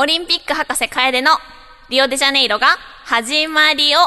[0.00, 1.32] オリンピック博士楓の
[1.90, 2.68] リオデジャネイロが
[3.04, 3.98] 始まりを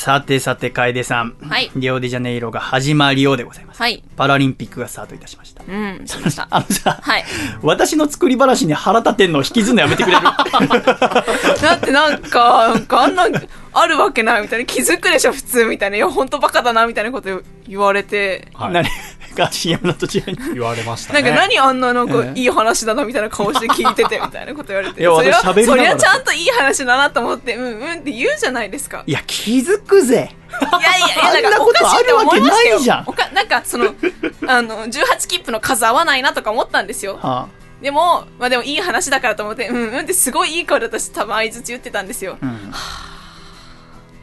[0.00, 1.70] さてさて楓さん、はい。
[1.76, 3.82] リオデジャネイロが始まりようでございます。
[3.82, 4.02] はい。
[4.16, 5.62] パラリンピックがスタートいたしました。
[5.68, 6.48] うんしました。
[6.50, 7.24] あのさ、はい。
[7.60, 10.22] 私の作り話に腹立てんのを引きずるのやめてくれる？
[11.60, 13.26] だってなんかなんかあんな
[13.74, 14.64] あるわけないみたいな。
[14.64, 15.96] 気づくでしょ普通みたいな。
[15.98, 18.48] いや本当バカだなみたいなこと言われて。
[18.54, 18.72] はい。
[18.72, 18.88] 何？
[19.34, 20.36] か CM の途中に。
[20.54, 22.40] 言われましたなんねか何あんななんかええ。
[22.40, 25.00] いい話だなみたいな顔して聞いててみたいなこと言われて。
[25.00, 25.90] いやそれは私喋りながら。
[25.90, 29.04] そりゃちゃんといい話だなと思ってうんうんって言うじゃないですか。
[29.06, 30.30] いや気づくぜ。
[30.50, 32.74] いやいやいや、ななんかおかしいって思いましたよ。
[32.76, 33.04] ないじゃん。
[33.06, 33.94] おかなんかその、
[34.46, 37.18] あの、18切符の数合わないなとか思ったんですよ。
[37.22, 37.48] は
[37.80, 42.36] でも、まあでもいい話だからと思って、うんうんってすごいいい顔で私多分相づち言ってたんですよ。
[42.42, 42.72] あ、うん、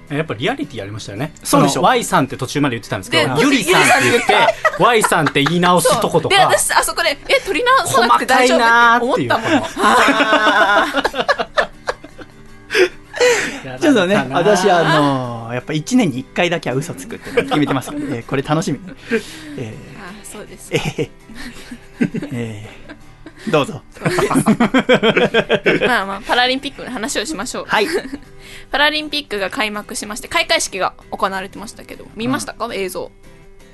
[0.09, 1.33] やっぱリアリティありましたよね。
[1.43, 1.81] そうでしょ。
[1.81, 8.55] の Y さんって途中まで言ってたんですけど、でゆりさんって言って、Y さんって言い直すとことで、か、私、あそこで、え、取り直さなくて大丈
[9.03, 9.13] 夫？
[9.13, 9.65] って思っ たもの。
[13.79, 18.79] ちょっとね、私、あのーやっぱ1年に1回だけは嘘つくって決めてますから、ね、これ楽しみ。
[19.57, 20.77] えあそうですー、。
[20.77, 22.86] えー、えー、
[23.51, 23.81] どうぞ。
[25.87, 27.65] まあまあ、パラリンピックの話をしましょう。
[27.67, 27.87] はい。
[28.71, 33.11] パラリンピックが開幕しまして、開会式が行われてましたけど、見ましたか、映像。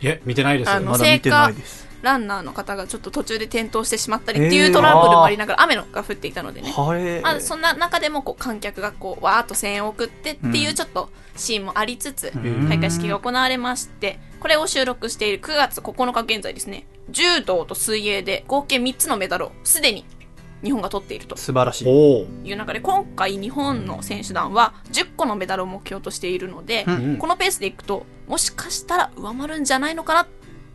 [0.01, 0.73] え、見てないですよ。
[0.73, 1.87] あのまだ見てないです。
[2.03, 6.69] ランナーの方がちょっと途中で転倒してしまったりっていうトラブルもありながら、雨のが降っていたのでね。
[6.71, 7.21] はい。
[7.21, 20.05] まあ、そんな中でもこう観客がこうわーっと声援を送ってっていううんちょっとシーンもありつつ、ん開会式が行われましてこれを収録している9月9日現在ですね柔道と水泳で合計3つのメダルをすでに
[20.63, 21.35] 日本が取っていると。
[21.35, 22.27] 素晴らしい。
[22.45, 30.27] いう中で今回日本の選手団は10個のメダルを目標としているので、うんこのペースでいくともしかしたら上回るんじゃないのかなっ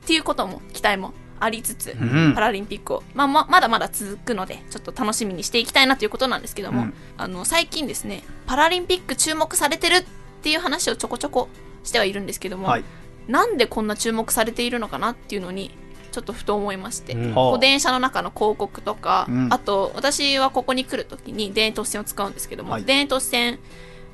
[0.07, 2.35] ていうことも期待もありつつ、ん。
[2.35, 6.95] パラリンピックを、まあ、ままだまだ続くのでちょっと楽しみにしていきたいなということなんですけども、うん。
[7.16, 10.05] あの最近ですねパラリンピック注目されてるっ
[10.43, 11.49] ていう話をちょこちょこ
[11.83, 12.85] してはいるんですけども、はい。
[13.26, 15.70] なんでこんな注目されているのかなっていうのに
[16.11, 17.34] ちょっとふと思いまして、うん。
[17.34, 19.48] こう電車の中の広告とか、うん。
[19.52, 22.84] あと私はここに来るときに田園都市線を使うんですけども、はい。
[22.84, 23.59] 田園都市線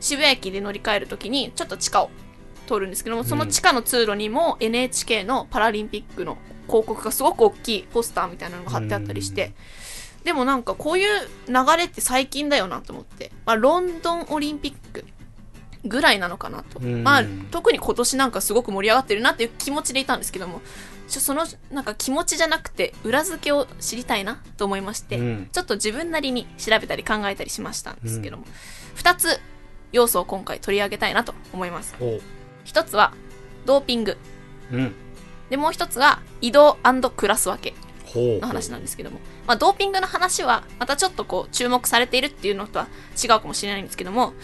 [0.00, 2.10] 渋谷駅で乗り換えるときにちょっと地下を
[2.66, 9.52] 通るんですけどもその地下の通路にも NHK のパラリンピックの広告がすごく大きいポスターみたいなのが貼ってあったりして、
[10.24, 11.08] でもなんかこういう
[11.46, 15.04] 流れって最近だよなと思って、まあ、ロンドンオリンピック
[15.84, 17.04] ぐらいなのかなと、うん。
[17.04, 20.62] まあ特に今年なんかすごく盛り上がってるなっていう気持ちでいたんですけども
[21.06, 25.48] そのなんか気持ちじゃなくて裏付けを知りたいなと思いまして、うん。
[25.52, 28.44] ちょっと自分なりに調べたり考えたりしましたんですけども、
[28.96, 29.40] 2つ
[29.92, 31.94] 要素を今回取り上げたいなと思います。
[32.00, 32.20] おー
[32.64, 33.12] 1つは
[33.66, 34.16] ドーピング。
[34.72, 34.92] うん。
[35.50, 36.78] でもう1つが移動
[37.16, 37.74] クラス分け。
[38.16, 42.86] の話なんですけども、まあ、ドーピングの話はまたちょっとこう注目されているっていうのとは
[43.20, 44.34] 違うかもしれないんですけども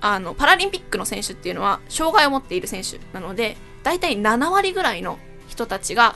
[0.00, 5.18] あのパラリンピックの選手っていうのは障害を持っている選手なので大体7割ぐらいの
[5.50, 6.14] 人たちが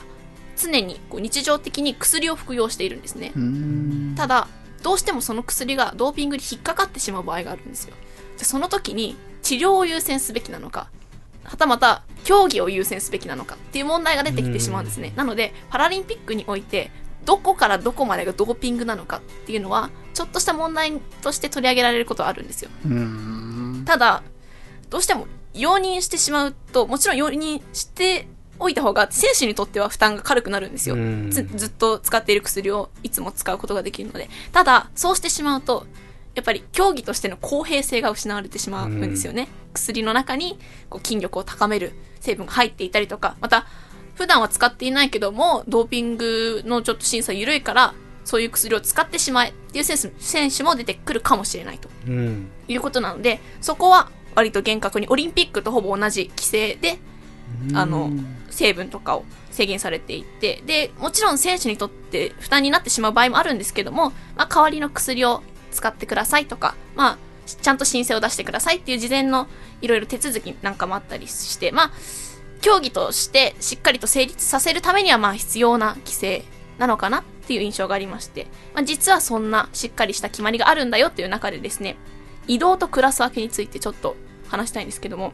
[0.57, 3.33] 常にこう日常的に薬を服用しているんですね。
[4.15, 4.47] ただ
[4.81, 7.93] どうしてもその薬がドーピングに引っかかってしまう場合があるんですよ。
[8.37, 10.89] じゃあその時に治療を優先すべきなのか
[11.43, 15.13] はたまた競技を優先すべきなのかっていう問題が出てきてしまうんですね。
[15.15, 16.91] なのでパラリンピックにおいて
[17.25, 22.69] どこからどこまでがドーピングなのかっていうのはちょっとした問題として取り上げられることはあるんですよ。
[23.85, 24.23] ただ
[24.89, 28.27] どうしても容認してしまうともちろん容認して
[28.59, 30.95] おいた方が選手にとっては負担が軽くなるんですよ。
[30.95, 31.31] うん。
[31.31, 35.85] ずずっと使っている薬をいつも使うことができるのでただそうしてしまうと
[36.35, 43.65] やっぱり競技としての公平性が失われてしまうんですよね、薬の中にこう筋力を高める成分が入っていたりとかまた
[44.15, 47.93] 普段は使っていないけどもドーピングのちょっと審査緩いから
[48.23, 51.89] そういう薬を使ってしまえっていう選手選手も出てくるかもしれないと。
[52.07, 52.47] うん。
[52.67, 56.97] いうことなのでそこは割と厳格にオリンピックとほぼ同じ規制で
[57.73, 58.09] あの
[58.55, 69.47] 成分とかを制限されていてでもちろん選手にとって負担になってしまう場合もあるんですけども、まあ、代わりの薬を使ってくださいとか、まあ、ちゃんと申請を出してくださいっていう事前の
[69.81, 71.91] いろいろ手続きなんかもあったりして、まあ、
[72.61, 76.43] 競技としてしっかりと成立させるためにはまあ必要な規制
[76.77, 81.97] なのかなっていう印象がありまして、まあ、実はそんなしっかりした決まりがあるんだよっていう中でですね
[82.47, 84.15] 移動とクラス分けについてちょっと
[84.47, 85.33] 話したいんですけども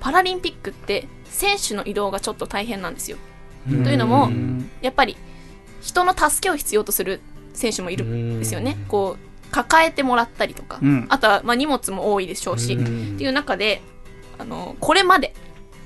[0.00, 3.18] パラリンピックって選手の移動がちょっと大変なんですよ。
[3.66, 4.30] というのも
[4.80, 5.16] やっぱり
[5.82, 7.20] 人の助けを必要とする
[7.52, 8.76] 選手もいるんですよね。
[8.88, 13.82] こう抱えてもらったりとか、うんあとはまあ荷物も多いでしょうし、うんっていう中で
[14.38, 15.34] あのこれまで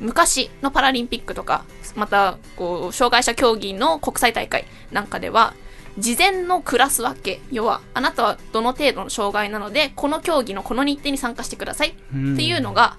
[0.00, 5.54] 昔のパラリンピックとかまたこう障害者競技の国際大会なんかでは
[5.98, 11.92] 事前のクラス分け要はあなたはどの程度の障害なのでこの競技のこの日程に参加してくださいっ
[12.36, 12.98] ていうのが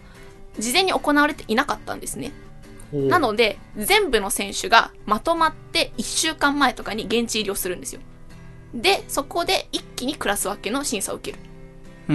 [0.59, 2.31] 事前に行われていなかったんですね。
[2.93, 8.01] なので全部の選手がまとまって1週間前とかに現地入りをするんですよ。
[8.73, 11.43] でそこで一気にクラス分けの審査を受ける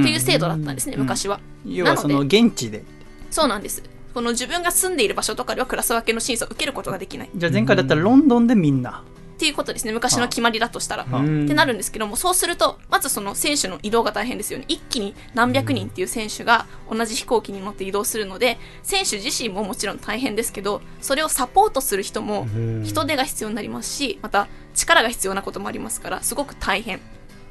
[0.00, 1.40] っていう制度だったんですね、うん昔は。
[1.64, 2.84] 要はその現地で。
[3.30, 3.82] そうなんです。
[4.14, 9.04] この自分が住んでいる場所とかではクラス分けの審査を受けることができないっじゃあ前回だったらロンドンでみんな。
[9.38, 9.92] ていうことですね。
[9.92, 11.04] 昔の決まりだとしたら。
[11.04, 14.64] ってなるんですけども、そうすると、まずその選手の移動が大変ですよね。
[14.66, 27.00] 一気に何百人っていう選手が同じ飛行機に乗って移動するので、選手自身ももちろん大変ですけど、それをサポートする人もうん人手が必要になりますし、また力が必要なこともありますから、すごく大変っ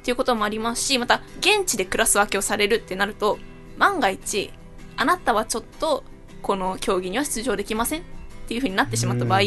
[0.02, 3.38] ていうこともありますし、また現地でクラス分けをされるってなると、
[3.78, 4.52] 万が一、
[4.96, 6.04] あなたはちょっと
[6.42, 8.04] この競技には出場できませんっ
[8.48, 9.40] ていう風になってしまった場合、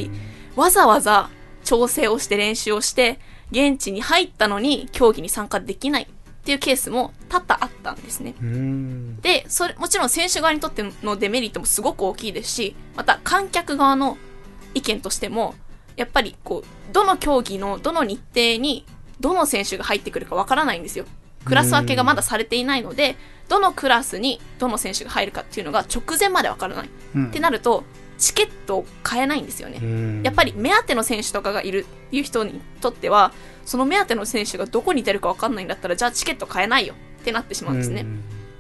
[0.56, 1.30] わざわざ
[1.64, 3.20] 調整をして練習をして、
[3.52, 8.34] 現地に入ったのに競技に参加できないっていうケースも多々あったんですね。
[8.42, 14.18] うんで、それ、もちろん選手側にとってのデメリットもすごく大きいですし、また観客側の
[14.74, 15.54] 意見としても、
[15.96, 18.86] やっぱりこう、どの競技のどの日程に
[19.20, 21.06] どの選手が入ってくるかわからないんですよ。
[21.46, 23.16] クラス分けがまだされていないので、
[23.48, 26.90] どのクラスにどの選手が入るかっていうのが直前までわからない。
[27.16, 27.84] うんってなると、
[28.22, 29.80] チケットを買えないんですよね。
[29.82, 30.22] うん。
[30.24, 33.34] やっぱり目当ての選手とかがいるっていう人にとっては、
[33.66, 36.94] その目当ての選手がどこに出るか分かんないんだったら、じゃあチケット買えないよ。
[37.22, 38.06] ってなってしまうんですね。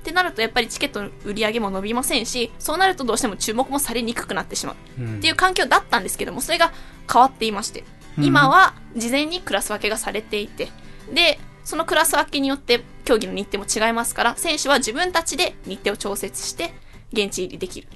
[0.01, 5.01] ってなると、やっぱりチケットの売り上げも伸びませんし、そうなるとどうしても注目もされにくくなってしまう。
[5.01, 5.17] うん。
[5.17, 6.71] っていう環境だったんですけども、それが
[7.11, 7.83] 変わっていまして、
[8.17, 8.25] うん。
[8.25, 10.69] 今は事前にクラス分けがされていて、
[11.13, 16.73] で、そのクラス分けによって競技の日程も違いますから、選手は自分たちで日程を調節して
[17.13, 17.87] 現地入りできる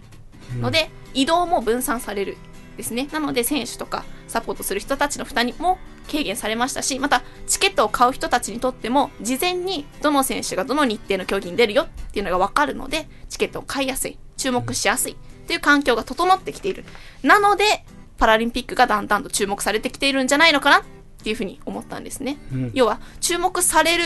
[0.60, 2.38] ので、移動も分散される
[2.78, 3.08] ですね。
[3.12, 5.78] なので選手とかサポートする人たちの負担も
[6.12, 15.16] 軽減されましたし、またチケットを買う人たちにとっても事前にどの選手がどの日程の競技に出るよっていうのがわかるので、チケットを買いやすい、注目しやすい
[15.47, 16.86] という環境が整ってきている。
[17.24, 17.86] なので、
[18.18, 20.84] パラリンピックがだんだんと注目されてきているんじゃないのかなっ
[21.24, 22.38] ていうふうに思ったんですね。
[22.51, 24.03] うん要は、注目される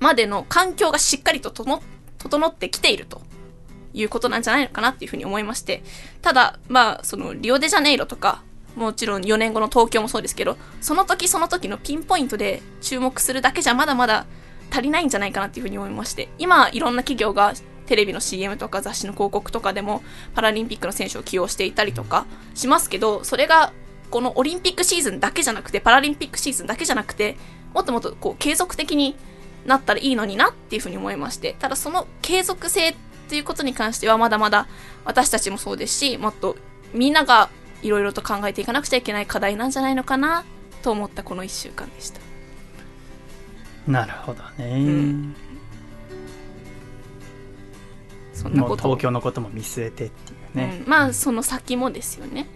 [0.00, 3.22] までの環境がしっかりと整ってきていると
[3.92, 5.82] いうことなんじゃないのかなっていうふうに思いまして、
[6.22, 8.42] ただ、まあ、その、リオデジャネイロとか、
[8.76, 14.26] もちろん4年後の東京もそうですけど、その時その時のピンポイントで注目するだけじゃまだまだ
[14.70, 17.52] 足りないんじゃないかなっていうふうに思いまして、今、いろんな企業が
[17.86, 20.02] テレビの CM とか雑誌の広告とかでも
[20.34, 22.24] パラリンピックの選手を起用していたりとか
[22.54, 23.72] しますけど、それが
[24.10, 27.36] このオリンピックシーズンだけじゃなくて、パラリンピックシーズンだけじゃなくて、
[27.74, 29.16] もっともっとこう継続的に
[29.66, 32.94] なったらいいのになっていうふうに思いまして、ただその継続性
[33.30, 34.66] っていうことに関してはまだまだ
[35.04, 36.56] 私たちもそうですし、もっと
[36.92, 37.48] みんなが
[37.80, 40.44] いろいろと考えていかなくちゃいけない課題なんじゃないのかな
[40.82, 42.20] と思ったこの1週間でした。
[43.86, 45.36] なるほどね、ん。
[48.34, 48.88] そんなもうこと。
[48.88, 52.48] を東京のことも見据えてっていうね、うん、まあその先もですよね。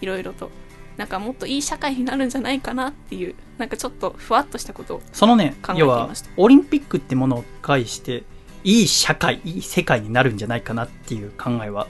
[0.00, 0.48] いろいろと。
[0.96, 8.22] なんかもっといい社会になるんじゃないかなっていうなんかちょっとふわっとしたことをそのね要はオリンピックってものを介して
[8.64, 11.86] いい社会いい世界になるんじゃないかなっていう考えは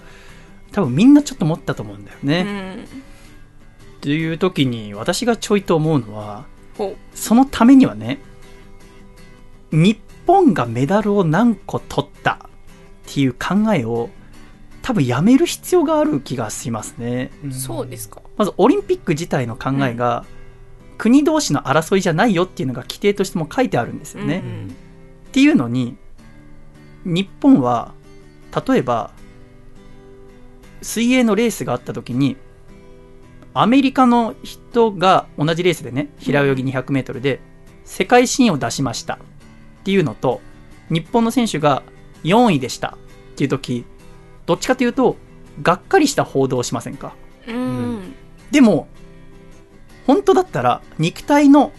[0.73, 2.85] 多分みんなちょっと持ったと思うんだよね、うん。
[2.85, 6.45] っていう時に私がちょいと思うのは
[6.77, 8.19] ほそのためにはね
[9.73, 12.33] 日本がメダルを何個取った
[13.11, 14.11] っていう考えを
[14.83, 17.31] 多分やめる必要がある気がしますね。
[17.47, 18.23] うそうですか。
[18.37, 20.25] まずオリンピック自体の考えが、
[20.97, 24.75] 国同士の争いじゃないよっていうのが規定としても書いてあるんですよね、うん。
[25.29, 25.97] っていうのに
[27.05, 27.95] 日本は
[28.67, 29.11] 例えば
[30.83, 32.37] 水泳のレースがあった時に
[33.53, 37.41] アメリカの人が同じレースでね平泳ぎ 200m で
[37.85, 39.19] 世界新を出しましたっ
[39.85, 40.41] ていうのと
[40.89, 41.83] 日本の選手が
[42.25, 42.97] 4位でした
[43.33, 43.85] っていう時
[44.47, 45.17] どっちかというと
[45.63, 47.15] がっかりした報道をしませんか？
[47.47, 47.59] うんう
[47.99, 48.15] ん。
[48.51, 48.89] でも
[50.07, 51.73] 本当だったら肉体の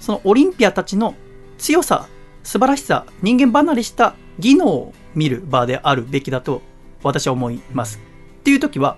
[0.00, 1.14] そのオリンピアたちの
[1.58, 2.08] 強さ
[2.42, 6.62] 素晴らしさ人間離れした技能を見る場であるべきだと
[7.02, 8.00] 私は思います。
[8.40, 8.96] っていう時は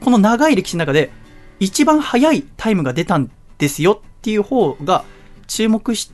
[0.00, 1.10] この長い歴史の中で
[1.60, 5.04] 一番早いタイムが出たんですよっていう方が
[5.46, 6.12] 注目し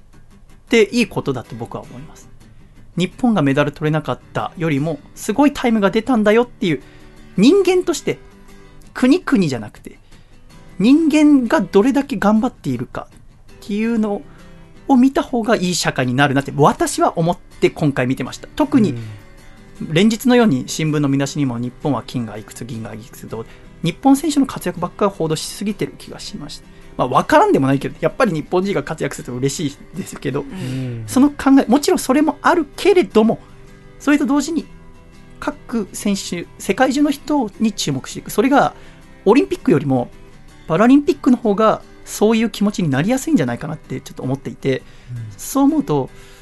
[0.68, 2.28] ていいことだと僕は思います。
[2.96, 6.82] 日本がメダル取れなかったよりもすごいタイムが出たんだよっていう
[7.36, 8.18] 人間として
[8.92, 9.98] 国々じゃなくて
[10.78, 13.08] 人間がどれだけ頑張っているか
[13.64, 14.22] っていうの
[14.86, 18.48] を見た方がいい社会になるなって私は思って今回見てました。
[18.54, 18.94] 特に
[19.90, 23.44] 連日のように新聞の見出しにも日本は金がいくつ銀がいくつと
[23.82, 26.66] 日本選手の活躍ばっかり報道しすぎてる気がしました。
[26.96, 31.04] まあ分からんでもないけどやっぱり日本人が活躍すると嬉しいですけどうん。
[31.06, 33.40] その考えもちろんそれもあるけれども
[33.98, 34.66] それと同時に
[35.40, 38.30] 各選手世界中の人に注目していく。
[38.30, 38.74] それが
[39.24, 40.10] オリンピックよりも
[40.68, 44.82] パラリンピックの方がそういう気持ちになりやすいんじゃないかなってちょっと思っていて、
[45.36, 46.33] そう思うとう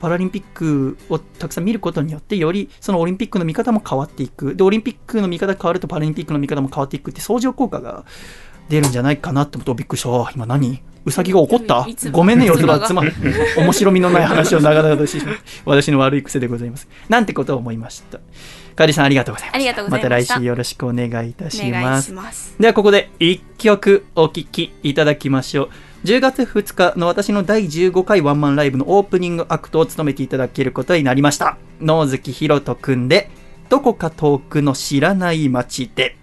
[0.00, 4.54] パラリンピックをたくさん見ることによってよりそのオリンピックの見方も変わっていく。
[4.54, 8.04] でオリンピックの見方が変わるとパラリンピックの見方も変わっていくって相乗効果が
[8.68, 10.08] 出るんじゃないかなって思うとびっくりした。
[10.34, 10.82] 今何？
[11.04, 11.86] ウサギが怒った？
[12.12, 13.02] ごめんねよつばいつつま
[13.56, 16.88] 面白みのない話を長々としてしまって私の悪い癖でございます。
[17.08, 18.20] なんてことを思いました。
[18.76, 20.08] かりさんありがとうございますありがとうございまた。
[20.08, 22.54] た来週よろしくお願いいたします。
[22.58, 25.70] ではここで一曲お聴きいただきましょう
[26.04, 31.58] 10月2日の私の第15回ワンマンライブのオープニングアクトを務めていただけることになりました。
[31.80, 33.30] 野月ひろとくんで、
[33.68, 36.16] どこか遠くの知らない街で。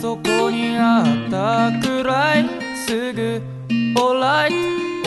[0.00, 2.46] そこにあったくらい
[2.86, 3.42] すぐ
[3.96, 4.52] alright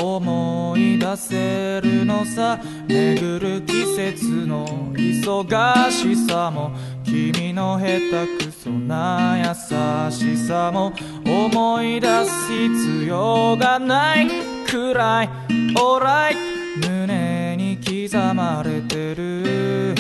[0.03, 2.59] 思い出せるのさ。
[2.89, 6.71] 巡る季節の忙しさも
[7.05, 10.91] 君の下手くそな優しさも
[11.25, 14.27] 思い出す必要がない
[14.69, 15.29] くらい
[15.73, 16.35] alright
[16.85, 19.95] 胸に刻まれてる。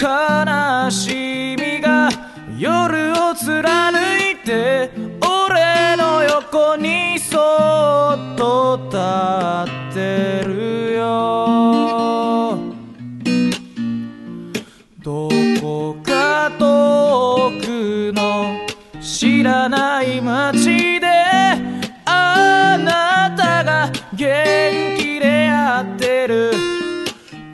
[0.00, 2.09] 悲しみが
[2.60, 4.90] 夜を貫いて
[5.22, 8.98] 俺の横にそっと立
[9.88, 12.58] ってるよ。
[15.02, 15.30] ど
[15.62, 18.68] こか遠くの
[19.00, 21.06] 知らない街で
[22.04, 26.52] あなたが元気でやってる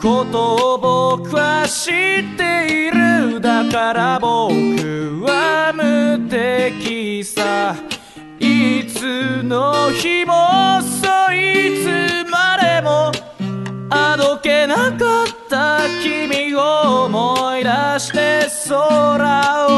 [0.02, 0.78] ことを
[1.22, 2.95] 僕は知っている。
[3.76, 4.54] から僕
[5.26, 7.76] は無敵さ。
[8.40, 13.12] いつの日もそいつまでも
[13.90, 19.75] あどけなかった君を思い出して空を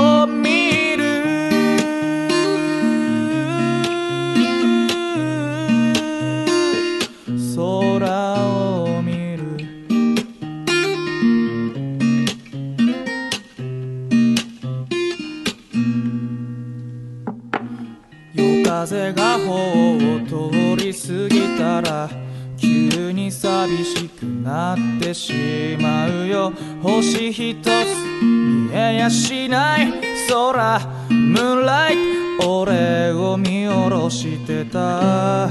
[18.89, 22.09] 風が頬を通り過ぎたら
[22.57, 26.55] 急に寂しくなってしまうよ。
[26.83, 27.69] 星一つ
[28.23, 29.93] 見えやしない。
[30.31, 30.81] 空
[31.11, 31.97] ムーンライ
[32.41, 35.51] ト俺を見下ろしてた。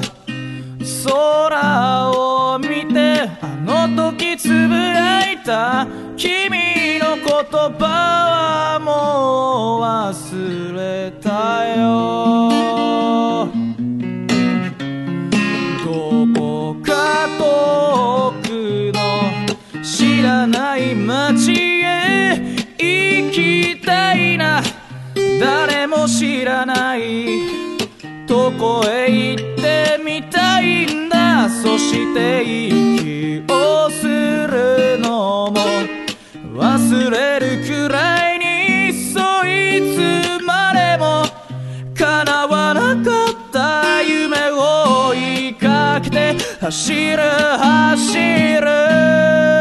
[1.06, 3.48] 空を見てあ
[3.88, 5.86] の時つぶやいた。
[6.18, 6.58] 君
[7.00, 7.24] の言
[7.78, 12.57] 葉はもう忘れたよ。
[25.40, 27.28] 誰も知らない。
[28.28, 31.50] どこへ行ってみたいんだ。
[31.50, 35.56] そして息をするのも。
[36.56, 41.24] 忘れるくらいにそいつまでも。
[41.96, 48.18] 叶わなかった夢を追いかけて走る走
[48.62, 49.57] る。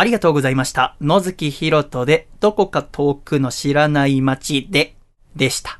[0.00, 0.96] ありがとうございました。
[1.02, 4.94] 野月ひろとで、どこか遠くの知らない街で、
[5.36, 5.78] でした。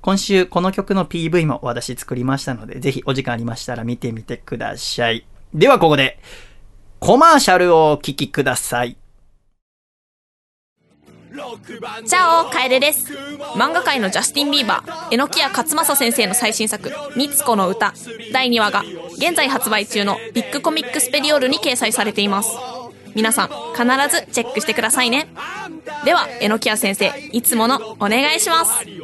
[0.00, 5.26] 今週、この曲の PV も私作りましたので、ぜひお時間ありましたら見てみてください。
[5.52, 6.18] ではここで、
[6.98, 8.96] コマーシャルをお聴きください。
[12.06, 13.12] チャオカエデです
[13.54, 17.92] 漫画界のジャスティン・ビーバー榎谷勝正先生の最新作「みつこの歌」
[18.32, 18.82] 第2話が
[19.18, 22.50] 現在発売中のビッグコミックスペディオールに掲載されています
[23.18, 25.26] 皆さん必ずチェックしてくださいね。
[26.04, 28.84] では榎谷先生いつものお願いします。
[28.84, 28.96] 日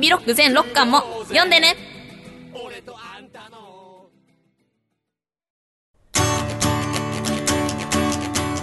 [0.00, 1.76] 々ロック全6巻も読んでね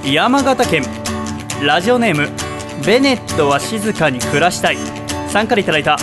[0.03, 0.83] 山形県
[1.61, 2.29] ラジオネーム
[2.83, 4.77] ベネットは静かに暮らしたい
[5.27, 5.97] さんからいただいた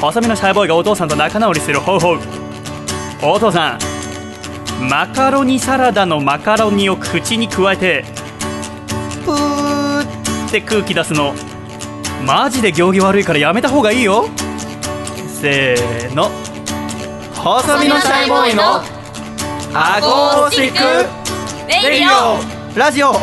[0.00, 2.43] 細身のシャイボーイがお父さんと仲直りする方法
[3.26, 8.04] お父さんマカロニサラダのマカロニを口に加えて
[9.24, 11.34] プーって空気出すの。
[12.26, 14.26] マジで行儀悪いからやめた方がいいよ。
[15.26, 16.30] せーの。
[17.34, 18.82] 細身のシャイボーイの
[19.72, 20.84] アコースティック
[21.68, 22.78] レディオ。
[22.78, 23.14] ラジオ。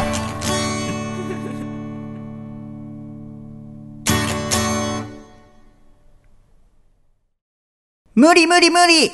[8.15, 9.11] 無理無理無理。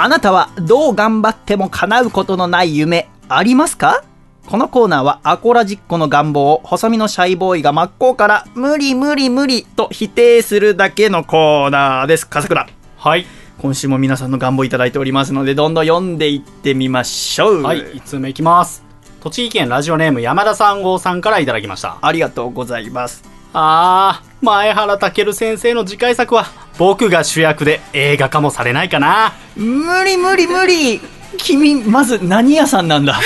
[0.00, 4.04] あなたはどう頑張っても叶うことのない夢ありますか？
[4.46, 12.28] このコーナーはアコラジッコの願望を細身のシャイボーイが真っ向から無理無理無理と否定するだけのコーナーです。
[12.28, 12.68] 笠倉。
[12.96, 13.26] はい。
[13.60, 17.62] 今週も皆さんの願望いただいておりますので、どんどん読んでいってみましょう。
[17.62, 18.84] はい、1通目いきます。
[19.20, 21.98] 栃木県ラジオネーム山田三号さんからいただきました。
[22.00, 23.24] ありがとうございます。
[23.60, 26.46] あー、前原健先生の次回作は、
[26.78, 29.32] 僕が主役で映画化もされないかな。
[29.56, 31.00] 無理無理無理
[31.38, 33.20] 君、まず何屋さんなんだ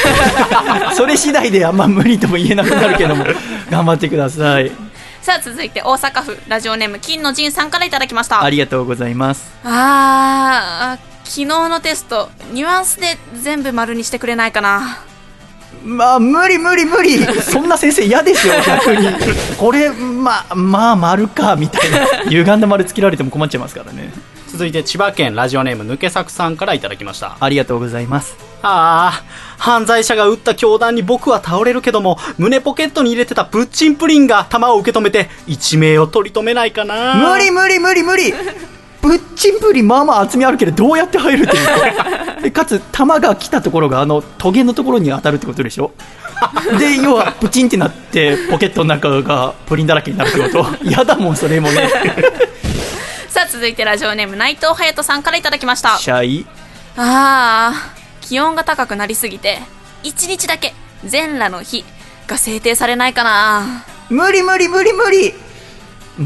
[0.97, 3.27] それ次第であんま無理とも言えなくなるけども、
[3.71, 4.73] 頑張ってください。
[5.21, 9.53] さあ続いて大阪府ラジオネーム金の陣さんからいただきましたありがとうございます。
[9.65, 14.99] あー昨日のテストニュアンスで全部丸にしてくれないかな
[15.85, 19.09] まあ、無理無理無理そんな先生嫌ですよ、逆に。
[19.59, 22.07] これ、まあ、まあ、丸か、みたいな。
[22.31, 24.13] 歪んだ丸つけられても困っちゃいますからね。
[24.53, 27.39] 続いて千葉県ラジオネーム抜け作さんからいただきました。
[27.41, 28.37] ありがとうございます。
[28.63, 29.25] ああ、
[29.57, 37.15] 犯罪者が撃った教団に僕は倒れるけども、胸ポケットに入れてたプッチンプリンが弾を受け止めて、一命を取り留めないかな。
[37.15, 38.35] 無理無理無理無理
[39.03, 41.67] ぶっちんぷりまあまあ厚みあるけどどうやって入るっていう。
[41.67, 45.93] か でかつ弾が来たところがあのトゲのところに当たるってことでしょ。
[46.79, 50.67] で要はプチンってなってポケットの中がプリンだらけになるってこと。
[50.85, 51.89] 嫌だもんそれもね。
[53.29, 55.99] さあ続いてラジオネーム内藤隼人さんからいただきました。
[55.99, 56.47] シャイ。
[56.97, 59.61] あー気温が高くなりすぎて
[60.05, 60.75] 1日だけ
[61.05, 61.85] 全裸の日
[62.27, 63.85] が制定されないかな。
[64.11, 65.35] 無理無理無理無理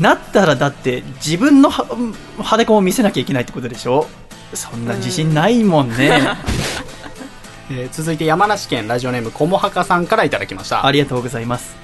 [0.01, 1.85] なったらだって自分のは
[2.39, 4.07] 派手こを見せなきゃいけないってことでしょ？
[4.55, 6.21] そんな自信ないもんね。
[7.71, 10.87] えー続いて山梨県ラジオネームこもはかさんからいただきました。
[10.87, 10.93] あ。
[10.93, 11.75] りがとうございます。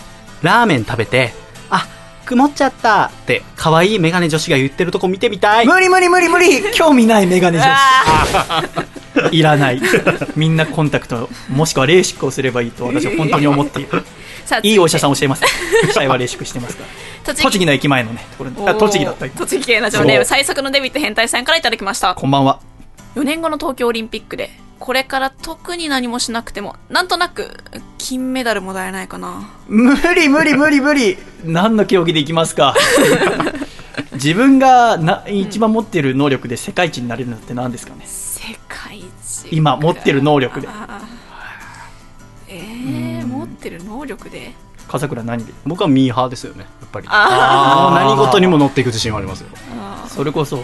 [0.42, 1.32] ラーメン食べて、
[1.70, 1.86] あ、
[2.24, 5.66] 曇っちゃったって、可愛いメガネ女子が言ってるとこ見てみたい。
[5.66, 6.62] 無理無理無理無理。
[6.72, 9.30] 興味ないメガネ女子。
[9.36, 9.80] いらない。
[10.36, 14.04] みんなコンタクトもしくはレーシックをすればいいと私は本当に思っている
[14.62, 15.44] いいお医者さんん教えます。
[15.92, 16.88] 幸いはレーシしてますから。
[17.24, 22.14] 栃栃木の駅前のねところにあ栃木だった栃木県ラジオネーム最速のデビット変態さんからいただきました。
[22.14, 22.60] こんばんは。
[23.14, 27.50] 4年後の東京オリンピックでこれから特に何もしなくてもなんとなく
[27.98, 29.48] 金メダルもらえないかな。
[29.68, 31.18] 無理無理無理無理。
[31.44, 32.74] 何の競技でいきますか。
[34.14, 38.02] 自分がな一番持っている能力で世界一になれるのって何ですかね。
[38.06, 39.06] 世界一。
[39.50, 40.68] 今持ってる能力で。
[42.48, 43.11] え
[43.62, 44.52] ってる能力で？
[44.88, 45.52] 笠倉何で？
[45.64, 47.06] 僕はミーハーですよね、やっぱり。
[47.08, 49.48] あ何事にも乗っていく自信はありますよ。
[49.78, 50.58] あそれこそ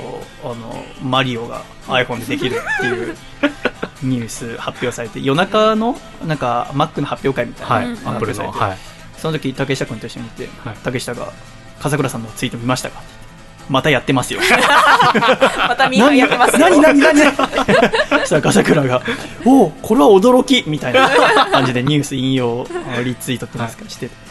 [0.44, 3.16] あのマリオが iPhone でできるっていう
[4.02, 5.96] ニュース発表されて夜中の
[6.26, 8.50] なんか Mac の発表会みたいなはい、アップルの。
[8.50, 8.78] はい。
[9.16, 11.32] その時竹下君と一緒にいて、はい竹下が
[11.80, 13.00] 「笠倉さんのツイート見ましたか?」
[13.68, 14.40] またやってますよ。
[15.68, 16.58] またミーハーやってますよ。
[16.58, 17.32] 何何何何？
[18.20, 19.02] そしたら笠倉が
[19.44, 21.08] 「おおこれは驚き」みたいな
[21.50, 22.66] 感じでニュース引用
[23.04, 24.08] リツイートってなんですかして。
[24.08, 24.28] て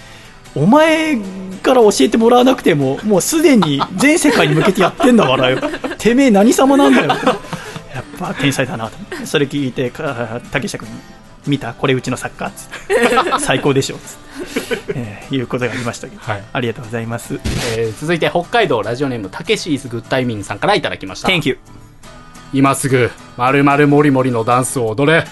[0.55, 1.17] お前
[1.61, 5.59] から教えてもらわなくてももうすでに全世界に向けてやってんだからよ
[5.99, 7.07] てめえ何様なんだよ。
[7.07, 8.97] やっぱ天才だなと。
[9.25, 10.95] それ聞いてか竹下君に
[11.49, 13.09] 見たこれうちのサッカーっつって。
[13.39, 16.43] 最高でしょっつって、えーいうことがありましたけど、はい。
[16.53, 17.39] ありがとうございます。
[17.75, 21.27] えー続いて北海道ラジオネームたけしイズグッタイミングさんからいただきました。
[21.27, 21.57] Thank you
[22.53, 25.25] 今すぐまるまるもりもりのダンスを踊れ。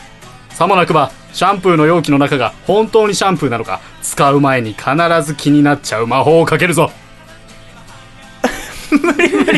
[0.50, 4.86] さもなくばシャンプーの容器の中が本当にシャンプーなのか使う前に必
[5.22, 6.92] ず気になっちゃう魔法をかけるぞ。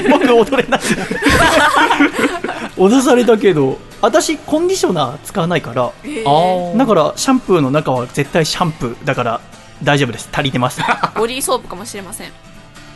[0.09, 0.79] 僕踊れない。
[2.77, 6.77] 脅されたけど私コンディショナー使わないからあー。
[6.77, 9.41] だからシャンプーの中は絶対シャンプーだから
[9.83, 10.29] 大丈夫です。
[10.31, 10.81] 足りてます。
[10.83, 12.31] あ ボディーソープかもしれません。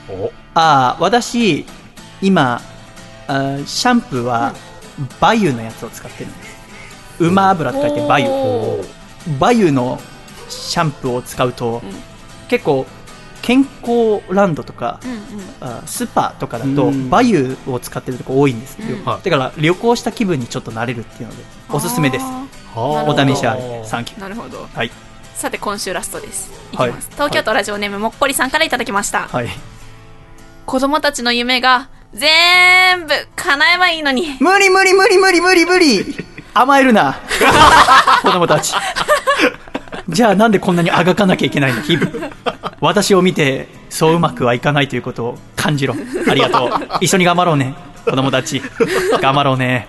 [0.10, 0.32] お。
[0.54, 1.66] あ私
[2.22, 2.62] 今
[3.28, 4.54] あーシャンプーは
[5.20, 6.52] バユのやつを使ってるんです。
[7.20, 8.28] 馬油って書いてバユ。
[8.30, 9.38] おー。
[9.40, 10.00] バユの
[10.50, 11.82] シャンプーを使うと、ん。
[12.48, 12.86] 結構
[13.42, 15.20] 健康ランドとか、うんうん。
[15.62, 17.10] あスパとかだとうん。
[17.10, 19.06] バユを使ってるとこ多いんですよ、うん。
[19.06, 19.24] はい。
[19.24, 22.26] だから旅行した気分にちょっとなれるっていうのでおすすめです。
[22.26, 22.46] あ
[22.76, 24.20] おお試しあれサンキュー。
[24.20, 24.68] ーなるほど。
[24.74, 24.92] はい。
[25.36, 26.52] さて今週ラストです。
[26.72, 26.78] い。
[26.78, 26.92] きはい。
[26.92, 29.50] ます、東京都ラジオネームもっこりさんからいただきました、はい。
[30.66, 34.38] 子供たちの夢が全部叶えばいいのに。
[34.40, 36.26] 無理無理無理無理無理無理。
[36.54, 37.18] 甘えるな。
[38.22, 38.74] 子供たち
[40.10, 42.12] じゃあなんでこんなにあがかなきゃいけないの日々
[42.82, 45.96] 私を見てそううまくはいかないということを感じろ。
[46.28, 46.70] ありがとう。
[47.02, 47.76] 一緒に頑張ろうね。
[48.06, 48.62] 子供たち。
[49.22, 49.88] 頑張ろうね。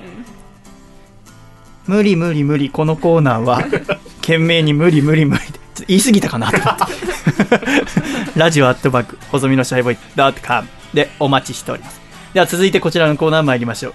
[1.86, 2.68] 無理無理無理。
[2.68, 3.62] このコーナーは
[4.20, 6.59] 懸命に無理無理無理ってちょっと言い過ぎたかなと。
[6.59, 12.01] 思ってラジオアットバック細身のシャイボーイドットカムでお待ちしております。
[12.34, 13.94] では続いてこちらのコーナー参りましょう。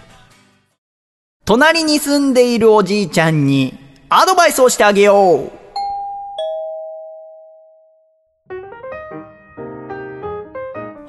[1.45, 3.77] 隣に住んでいるおじいちゃんに
[4.09, 5.56] アドバイスをしてあげよう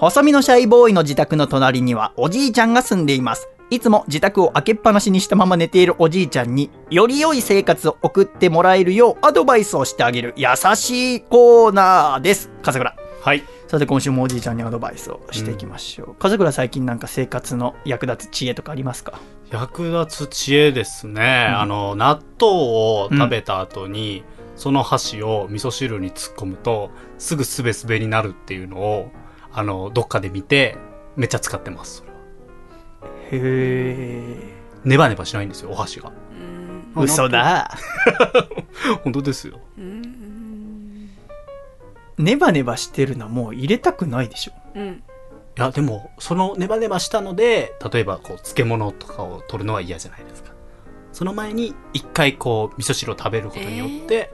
[0.01, 3.49] 細身のシャイボーイの自宅の隣にはおじいちゃんが住んでいます。
[3.69, 12.49] いつも自宅を開けっぱなしにしたまま寝ているおじいちゃんにより良い生活を送ってもらえるようアドバイスをしてあげる優しいコーナーです。
[12.63, 12.95] 笠倉。
[13.23, 16.15] はいさて今週もおじいちゃんにアドバイスをしていきましょう。
[16.15, 19.19] 笠倉最近なんか生活の役立つ知恵とかありますか？
[19.51, 24.23] 役立つ知恵ですね、あの納豆を食べた後に、
[24.55, 29.11] その箸を味噌汁に突っ込むとすぐすべすべになるっていうのを
[29.59, 30.77] あのどっかで見て
[31.17, 31.97] めっちゃ使ってます。
[31.97, 32.17] それは
[33.33, 34.55] へえ。
[34.85, 36.13] ネバネバしないんですよお箸が。
[36.95, 37.77] 嘘だ。
[39.03, 39.59] 本当ですよ。
[42.19, 44.53] ネバネバしてるのはもう入れたくないでしょ。
[44.77, 44.87] うん。
[44.87, 50.53] いやでもそのネバネバしたので例えばこう漬物とかを取るのは嫌じゃないですか。
[51.13, 54.31] その前に一回こう味噌汁を食べることによって、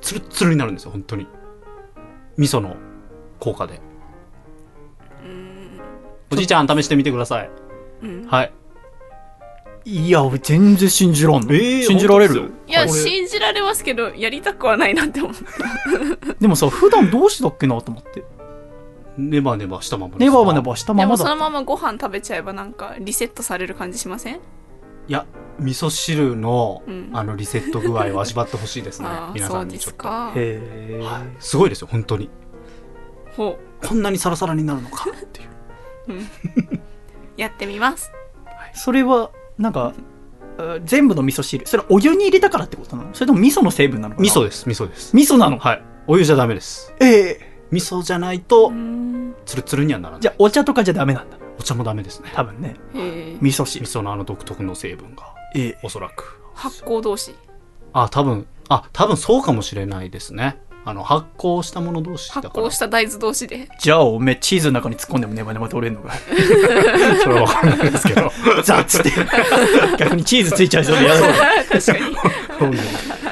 [0.00, 1.28] ツルッツルになるんですよ本当に。
[2.36, 2.74] 味噌の
[3.38, 3.80] 効果で
[6.30, 7.50] おじいちゃん試してみてください、
[8.26, 8.52] はい。
[9.84, 11.46] いや、俺全然信じらん。
[11.46, 11.52] の。
[11.52, 12.52] えー信じられる？
[12.66, 15.34] いや信じられますけどやりたくはないなって思う。
[16.40, 18.24] でもさ、普段どうしたっけなと思って。
[19.16, 21.50] ネバネバしたままネバネバしたでもそのままだ。
[21.50, 24.34] ままご飯食べちゃえばなんかリセットされる感じしません？
[24.34, 24.38] い
[25.08, 25.24] や
[25.60, 27.10] 味噌汁の、うん。
[27.12, 29.08] あのリセット具合を味わってほしいですね。
[29.08, 30.32] ああ皆そうでさんにちょっと、すか。
[30.34, 30.60] へ
[31.00, 31.00] え。
[31.02, 32.28] はい、すごいですよ本当に。
[33.36, 35.50] ほこんなにサラサラになるのかっていうう
[37.36, 38.10] やってみます。
[38.74, 39.94] それは、なんか、
[40.58, 41.66] あ全部の味噌汁。
[41.66, 43.14] それはお湯に入れたからってことなの？
[43.14, 44.22] それとも味噌の成分なのかな？
[44.22, 44.66] 味噌です。
[44.66, 45.14] 味噌です。
[45.14, 45.58] 味噌なの？
[45.58, 45.82] はい。
[46.06, 46.94] お湯じゃダメです。
[47.00, 47.40] ええ。
[47.70, 50.22] 味噌じゃないとうんツルツルにはならない。
[50.22, 51.36] じゃあお茶とかじゃダメなんだ。
[51.58, 52.30] お茶もダメですね。
[52.32, 52.76] 多分ね。
[52.94, 53.36] へえ。
[53.40, 53.84] 味噌汁。
[53.84, 53.98] 味。
[53.98, 55.78] 噌のあの独特の成分がええ。
[55.82, 56.40] おそらく。
[56.54, 57.34] 発酵同士。
[57.92, 66.18] あ多分あ多分そうかもしれないですねあの発酵したもの同士だ発から酵した大豆同士でじゃあおめえチーズの中に突っ込んでもネバネバ取れんのかい
[67.22, 68.30] それは分かんないですけど
[68.62, 69.10] ザッつって。
[69.98, 71.34] 逆にチーズついちゃいそうでやだわ。
[71.68, 71.92] 確か
[72.68, 72.76] に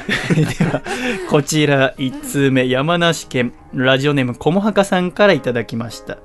[0.45, 0.81] では、
[1.29, 6.17] こちら1通目、山梨県、ラジオネーム、こもはかさんからいただきました。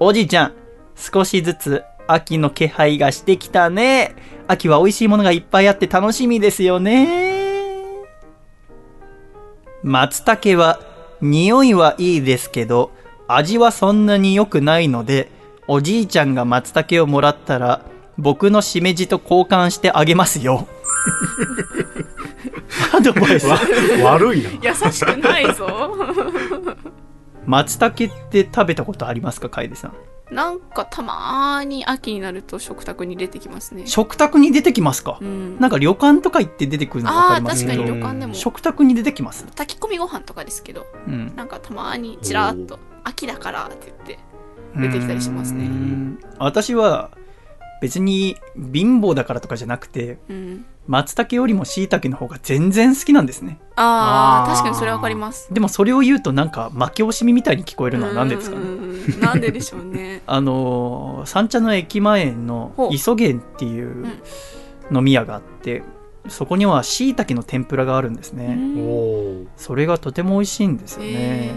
[0.00, 0.52] おじいちゃん、
[0.96, 4.14] 少しずつ秋の気配がしてきたね。
[4.48, 7.31] 秋は美味しいものがいっぱいあって楽しみですよね。
[9.82, 10.80] 松茸は、
[11.20, 12.90] 匂いはいいですけど、
[13.28, 15.30] 味はそんなに良くないので、
[15.68, 17.82] おじいちゃんが松茸をもらったら、
[18.18, 20.66] 僕のしめじと交換してあげますよ。
[22.94, 23.46] アドバイス。
[24.02, 25.96] 悪いな優しくないぞ
[27.46, 29.92] 松茸って食べたことありますか楓さん？
[30.30, 33.86] なんかたまーに秋になると食卓に出てきますね。
[33.86, 35.58] 食卓に出てきますか、うん。
[35.60, 37.66] なんか旅館とか行って出てくるの分かります？
[37.66, 38.34] けど確かに旅館でも。
[38.34, 39.44] 食卓に出てきます？
[39.46, 40.86] 炊き込みご飯とかですけど。
[41.06, 41.36] うん。
[41.36, 44.18] なんかたまーにちらっと秋だからって言って
[44.76, 45.64] 出てきたりしますね。
[45.64, 46.18] うん。
[46.38, 47.10] 私は
[47.82, 48.36] 別に
[48.72, 53.58] 貧乏だからとかじゃなくてうん松茸よりも椎茸の方が全然好きなんですね。
[53.76, 55.52] ああ確かにそれわかります。
[55.52, 58.62] でもそれを言うとなんか負け惜しみみたいに聞こえるのは何でですかね。
[58.62, 60.22] うんうんうんなんででしょうね。
[60.26, 64.06] あのー三茶の駅前の磯源っていう
[64.92, 65.82] 飲み屋があって
[66.28, 68.58] そこには椎茸の天ぷらがあるんですね、
[69.56, 71.54] それがとても美味しいんですよへね、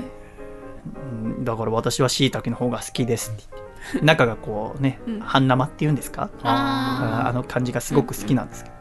[1.35, 1.43] うん。
[1.45, 4.06] だから私は椎茸の方が好きですって言って。
[4.06, 5.19] 中がこうねうん。
[5.19, 6.30] 半生っていうんですか？
[6.43, 8.74] あああの感じがすごく好きなんですけど、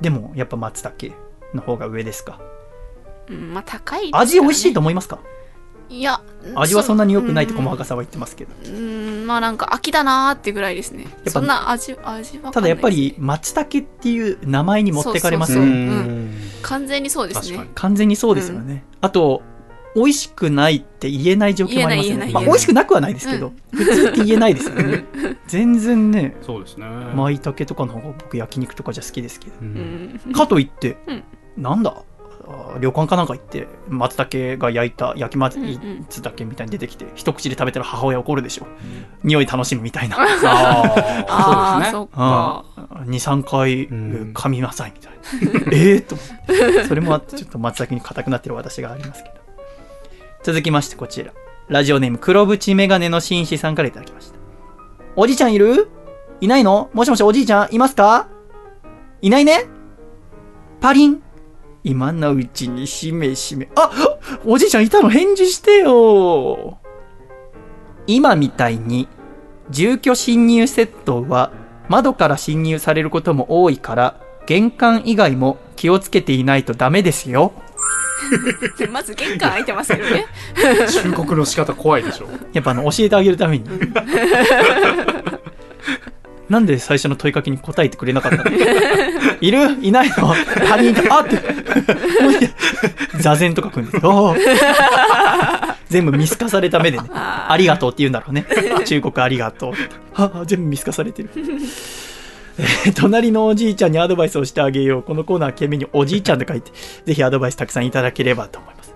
[0.00, 1.14] でもやっぱ松茸
[1.54, 2.40] の方が上ですか？
[3.28, 4.30] ーうんまあ高いですからね。
[4.30, 5.18] 味美味しいと思いますか？
[5.90, 6.20] いや
[6.54, 8.52] 味はそんなに良くないとうん細かさは言ってますけど。
[8.64, 11.06] うんまあなんか秋だなーってぐらいですね。
[11.24, 15.66] ぱそんな味味はただやっぱり松茸っていう名前に持ってかれますよね。
[15.66, 16.34] そううん。
[16.62, 17.68] 完全にそうですね。
[17.74, 19.42] 完全にそうですよね、あと
[19.94, 22.30] 美味しくないって言えない状況もありますよね。
[22.32, 25.04] まあ、美味しくなくはないですけど、普通って言えないですよね。
[25.48, 26.86] 全然ねそうですね。
[27.14, 29.52] 舞茸とかの方が僕焼肉とかじゃ好きですけど。
[29.60, 30.20] ううん。
[30.28, 31.22] んかといって、うん。
[31.56, 31.94] なんだ？
[32.80, 36.06] 旅館かなんか行って松茸が焼いた焼き松うんうん。
[36.08, 38.66] 茸みたいに出てきて一口で食べたら母親怒るでしょ、
[39.22, 40.16] 匂い楽しむみたいな。
[40.22, 40.24] あ
[41.28, 41.88] ああそうですね。
[41.88, 42.64] あそっか。
[43.06, 44.32] 23回うん。
[44.34, 45.72] 噛みなさいみたいな。
[45.72, 46.26] ええと思っ
[46.78, 46.84] て。
[46.84, 49.34] それもあってちょっと松茸に硬くなってる私がありますけど
[50.42, 51.32] 続きましてこちら。
[51.68, 54.38] ラジオネーム黒縁メガネの紳士さんからいただきました。
[55.16, 55.88] おじいちゃんいる？
[56.40, 56.90] いないの？
[56.94, 58.28] もしもしおじいちゃんいますか？
[59.20, 59.66] いないね？
[60.80, 61.22] パリン。
[61.84, 63.68] 今のうちにしめしめ。
[63.76, 63.90] あ
[64.46, 65.10] おじいちゃんいたの？
[65.10, 66.78] 返事してよ。
[68.06, 69.08] 今みたいに
[69.70, 71.52] 住居侵入窃盗は
[71.88, 77.52] 窓から侵入されることも多いから玄関以外も気をつけていないとダメですよ。
[78.90, 80.26] まず玄関開いてますけどね。
[80.90, 82.28] 忠告の仕方怖いでしょ。
[82.52, 83.64] やっぱあの教えてあげるために。
[86.48, 88.50] なんで最初の問いかけに答えてくれなかったの？
[89.40, 89.76] いる？
[89.82, 90.34] いないの？
[90.66, 91.38] 他人かあって。
[93.20, 93.98] 座禅とか組んで
[95.90, 97.04] 全部見透かされた目でね。
[97.12, 98.46] ありがとうって言うんだろうね。
[98.86, 99.72] 忠告ありがとう。
[100.14, 101.28] あ全部見透かされてる。
[101.36, 101.97] えー
[102.96, 105.02] 隣のおじいちゃんにアドバイスをしてあげよう。
[105.02, 106.72] このコーナー懸命におじいちゃんと書いて
[107.04, 108.94] ぜひアドバイスたくさんいただければと思います。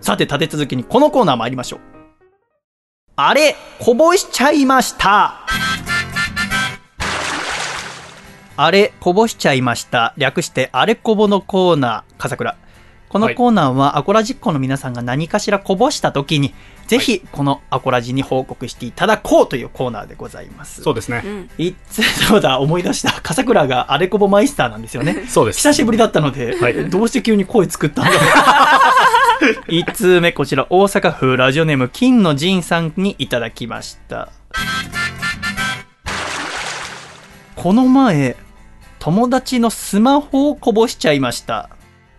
[0.00, 1.80] さて立て続けにこのコーナー参りましょう。
[3.16, 5.46] あれこぼしちゃいました。
[8.56, 10.14] あれこぼしちゃいました。
[10.16, 12.14] 略してあれこぼのコーナー。
[12.18, 12.56] 笠倉。
[13.08, 16.54] このコーナーはアコラジッコの皆さんが何かしらこぼした時に
[16.86, 20.82] ぜひこのアコラジに報告していただこうというコーナーでございます。
[20.82, 21.22] そうですね。
[21.24, 21.50] うん。
[21.58, 23.12] いつ そうだ思い出した。
[23.20, 25.26] 笠倉があれこぼマイスターなんですよね。
[25.28, 25.58] そうです。
[25.58, 26.90] 久しぶりだったので、はい。
[26.90, 28.20] どうして急に声作ったんだろう。
[29.68, 34.30] 1通目こちら大阪府ラジオネーム金の仁さんにいただきました。
[37.54, 38.36] この前
[38.98, 41.70] 友達のスマホをこぼしちゃいました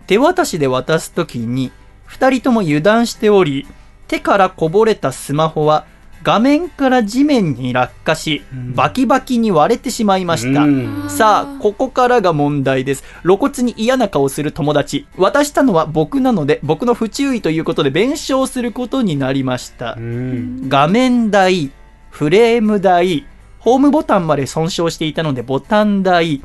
[0.10, 1.72] 手渡しで渡す時に
[2.08, 3.68] 2人とも油断しており
[4.08, 5.86] 手からこぼれたスマホは
[6.24, 8.42] 画面から地面に落下し
[8.74, 13.04] バキバキに割れてしまいました、うんさあ、ここからが問題です。
[13.22, 15.08] 露骨に嫌な顔する友達。
[15.16, 20.00] 渡したのは僕なので、僕の不注意ということで弁償することになりましたう。
[20.00, 21.72] ん画面代、
[22.10, 23.26] フレーム代、
[23.60, 26.42] ホームボタンまで損傷していたのでボタン代、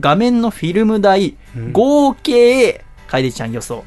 [0.00, 3.84] 画面のフィルム代、うん合計、楓ちゃん予想。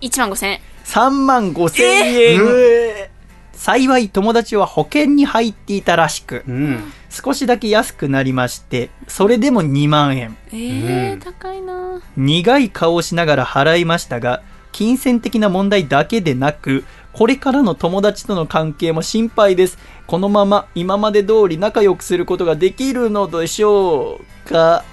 [0.00, 3.08] 1万5000円3万5千円。
[3.52, 10.36] 幸い友達は保険に入っていたらしく、うん少しだけ安くなりまして、それでも2万円。
[10.50, 14.42] えーうん高いな苦い顔をしながら払いましたが、
[14.72, 19.78] 金銭的な問題だけでなく、これからの友達との関係も心配です。
[20.08, 24.84] このまま今まで通り仲良くすることができるのでしょうか？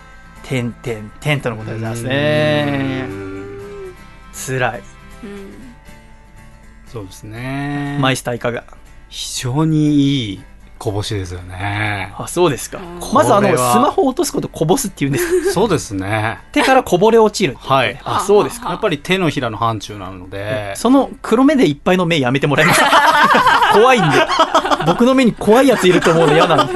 [0.43, 3.07] てんてんてんとのことでございますね。
[4.33, 4.81] 辛い。
[5.23, 5.51] うん
[6.87, 8.65] そうですねマイスターいかが？
[9.07, 9.93] 非常に
[10.29, 10.41] いい
[10.77, 12.99] こぼしですよねあ、そうですかうん。
[13.13, 15.53] まずあの、スマホを落とすことこぼすっていうんです。
[15.53, 18.65] そうですね手からこぼれ落ちるはいあ、そうですか。
[18.65, 22.89] はやっぱり手のひらの範疇なのでその黒目でいっぱいの目やめてもらえますか？
[23.73, 24.17] 怖いんで。
[24.85, 26.73] 僕の目に怖いやついると思うの嫌なんで。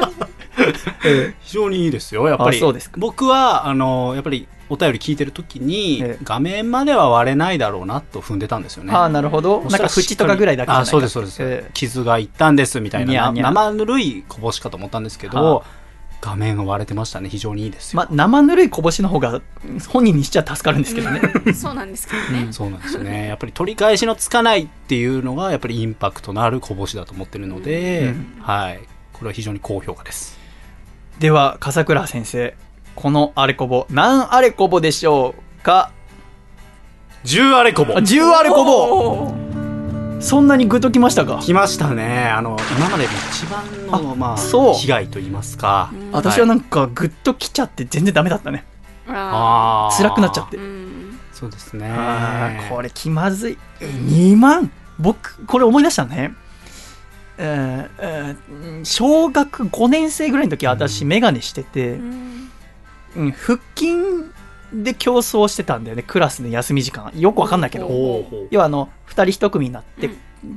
[1.05, 1.35] ええ。
[1.41, 2.57] 非常にいいですよやっぱり。
[2.57, 2.97] あそうですか。
[2.99, 6.17] 僕はあのやっぱりお便り聞いてる時に、ええ。
[6.23, 8.93] 画面までは割れないだろうなと踏んでたんですよね。
[8.93, 9.61] ああ、なるほど。
[9.61, 11.71] なんか縁とかぐらいだけじゃないあそうですそうです、ええ。
[11.73, 15.63] 傷がいったんですみたいな生ぬるいこぼしかと思ったんですけはど
[16.21, 17.29] 画面が割れてましたね。
[17.29, 19.41] 非常にいいですよ、まあ、生ぬるいこぼしの方が
[19.89, 21.21] 本人にしちゃ助かるんですけどね。
[21.53, 22.47] そうなんですけどね。
[22.51, 23.27] そうなんですよね。
[23.27, 28.41] やっぱり取り返しのつかないっていうのがやっぱりインパクトのあるこぼしだと思ってるので、うん。
[28.41, 28.79] はい。
[29.13, 30.44] これは非常に高評価です
[31.19, 32.55] では笠倉先生
[32.95, 35.91] このアレコボ何アレコボでしょうか
[37.23, 39.33] ？10あれこぼあ10アレコボ。
[40.21, 41.39] そんなにグッときましたか？
[41.41, 42.27] 来ましたね。
[42.29, 44.73] あの今までで一番のまあそう。
[44.73, 45.91] 被害と言いますか。
[46.11, 48.65] 私はなんかグッときちゃって全然ダメだったね。
[49.07, 49.97] ああー。
[49.97, 50.57] 辛くなっちゃって。
[50.57, 51.91] ーうんそうですね。
[52.69, 53.57] これ気まずい。
[53.81, 54.71] 2万？
[54.99, 56.33] 僕これ思い出したね
[57.37, 58.35] え
[58.83, 62.51] 小学5年生ぐらいの時私眼鏡してて、うん。
[63.15, 63.93] うん、腹筋
[64.73, 67.11] で競争してたんだよねクラスの休み時間。
[67.15, 67.89] よくわかんないけど。
[68.51, 70.09] 要はあの2人1組になって、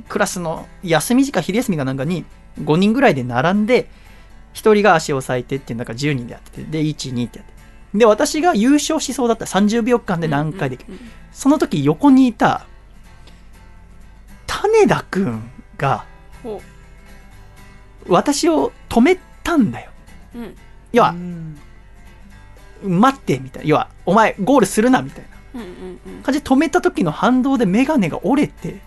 [0.07, 2.25] クラスの休み時間昼休みかなんかに
[2.61, 3.89] 5人ぐらいで並んで
[4.53, 7.53] 1人が足を押さえてっていうなんか10人でやっててで12ってやって。
[7.97, 12.65] で私が優勝しそうだった30秒間で何回できる、うんうんその時横にいた
[14.47, 16.03] 種田くんがほ
[18.07, 19.91] 私を止めたんだよ。
[20.35, 20.55] ううん。
[20.91, 21.57] 要はうん。
[22.83, 23.63] 待ってみたい。
[23.63, 25.29] な要はお前ゴールするなみたいな。
[26.23, 28.81] 感じで止めた時の反動でメガネが折れて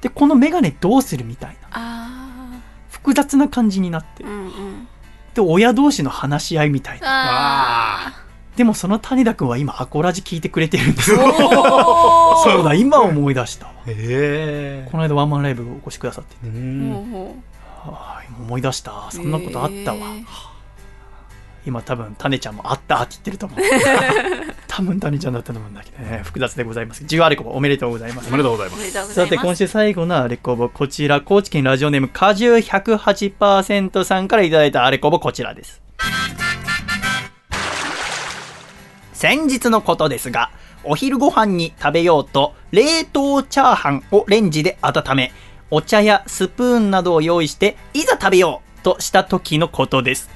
[0.00, 1.68] でこのメガネどうするみたいな。
[1.72, 4.24] あ複雑な感じになって。
[4.24, 4.88] ーうんうん。
[5.34, 7.06] で親同士の話し合いみたいな。
[7.06, 8.24] あ
[8.56, 11.18] でもその種田くんは今アコラジ聞いてくれてるんですよ。
[12.44, 13.68] そうだ今思い出した。
[13.86, 17.04] えこの間ワンマンライブお越しくださってうん。
[17.10, 17.34] ほ
[17.86, 18.92] うほはい思い出した。
[18.92, 20.24] うそんなことあったわ、へー。
[21.66, 23.58] 今多分タネちゃんもあったって言ってると思う。
[24.68, 26.20] 多分タネちゃんだったと思うんだけどね。
[26.22, 27.02] 複雑でございます。
[27.04, 28.28] 10アレコボおめでとうございます。
[28.28, 29.14] おめでとうございます。
[29.14, 35.82] さて今週最後のアレコボこちら高知県ラジオネーム果汁108%さんからいただいたアレコボこちらです
[39.24, 40.50] 先日のことですが
[40.82, 45.32] お昼ご飯に食べようと冷凍チャーハンをレンジで温め
[45.70, 50.28] お茶やスプーンなどを用意していざ食べようとした時のことです。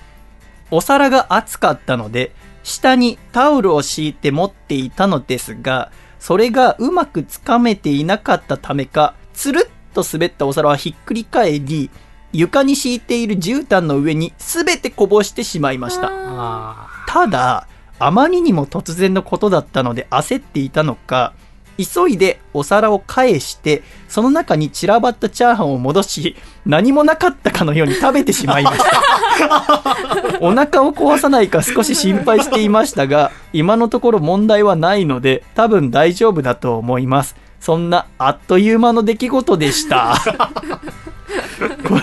[0.71, 2.33] お皿が熱かったので
[2.63, 11.91] 下にタオルを敷いて持っていたのですがそれがうまくつかめていなかったためかつるっと滑ったお皿はひっくり返り
[12.33, 16.09] 床に敷いている絨毯の上に全てこぼしてしまいました。
[16.11, 17.69] あただ
[17.99, 21.33] あまりにも突然のことだったので焦っていたのか
[21.79, 30.39] 急いでお皿を返してその中に散らばったチャーハンを戻し何もなかったかのように食べてしまいました。
[30.41, 37.37] お腹を壊さないか少し心配していましたが今のところ問題はないので多分大丈夫だと思います。
[37.61, 40.17] そんなあっという間の出来事でした。
[41.87, 42.01] これ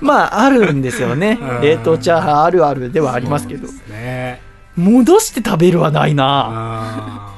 [0.00, 1.38] まああるんですよね。
[1.40, 1.60] うん。
[1.60, 3.66] 冷凍チャーハンあるあるではありますけど。
[3.66, 7.32] そうですね戻して食べるはないな。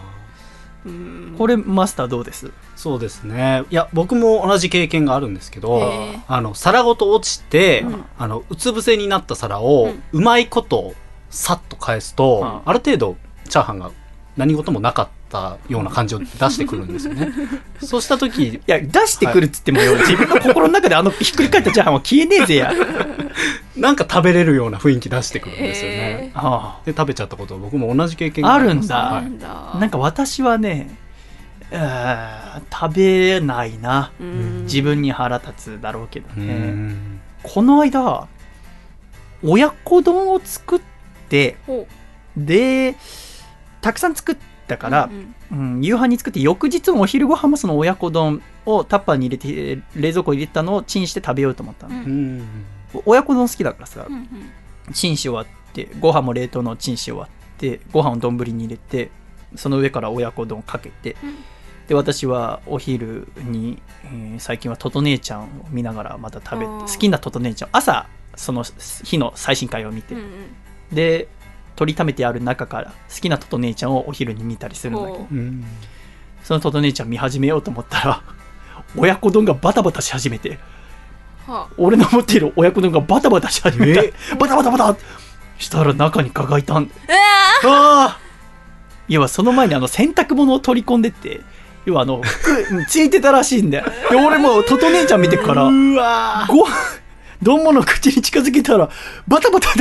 [1.38, 2.46] これマスターどうです？
[2.46, 3.64] ーそうですね。
[3.70, 5.90] いや僕も同じ経験があるんですけど
[6.28, 8.04] あの皿ごと落ちて、うん。
[8.18, 10.94] あのうつ伏せになった皿を、うまいこと
[11.30, 12.70] さっと返すと、うん。
[12.70, 13.16] ある程度
[13.48, 13.90] チャーハンが
[14.36, 15.14] 何事もなかった
[15.68, 17.32] ような感じを出してくるんですよね。
[17.82, 22.72] そうした時いや出してくるっつってもよ、自分の心の中であのひっくり返ったチャーハンは消えねえぜや、
[23.76, 26.32] なんか食べれるような雰囲気出してくるんですよね、
[26.84, 28.96] で食べちゃったこと僕も同じ経験があるんだ。
[28.96, 29.80] はい。
[29.80, 30.96] なんか私はね
[31.70, 34.12] 食べないな。
[34.20, 34.62] うん。
[34.64, 37.20] 自分に腹立つだろうけどうねん。
[37.42, 38.28] この間
[39.42, 40.80] 親子丼を作っ
[41.28, 41.86] てほ
[42.36, 42.96] で
[43.80, 45.10] たくさん作ったから
[45.50, 52.04] う、んうん、夕飯に作って翌日もお昼ご飯もその親子丼をタッパーに入れて冷蔵庫に入れたのをチンして食べようと思ったの、うん。
[52.04, 52.48] うん
[53.06, 54.28] 親子丼好きだからさうんうん。
[54.92, 57.28] チンし終わってご飯も冷凍のチンし終わっ
[57.58, 59.10] てご飯を丼に入れて
[59.56, 61.36] その上から親子丼かけて、うん。
[61.88, 68.64] で私はお昼に、えー最近はトト姉ちゃんを見ながらまた食べて好きなトト姉ちゃん朝その
[69.04, 70.28] 日の最新回を見て、うんうん。
[70.92, 71.28] で
[71.76, 75.18] 取りためてある中から好きなトト姉ちゃんをお昼に見たりするんだけ。
[75.18, 75.34] どほう。
[75.34, 75.64] ん。
[76.42, 78.22] そのトト姉ちゃん見始めようと思ったら
[78.96, 80.58] 親子丼がバタバタし始めて。
[81.48, 84.96] うは俺の持っている親子丼がバタバタし始めて、 バタバタバタ。
[85.58, 86.90] したら中に蚊がいたん。
[87.64, 88.18] ああ
[89.08, 91.40] 要はその前にあの洗濯物を取り込んでって
[91.84, 93.84] 要はあの服うんついてたらしいんだよ。
[94.10, 97.03] で俺もトト姉ちゃん見てからうわご飯
[97.44, 98.88] 丼物を口に近づけたら
[99.28, 99.78] バタバタと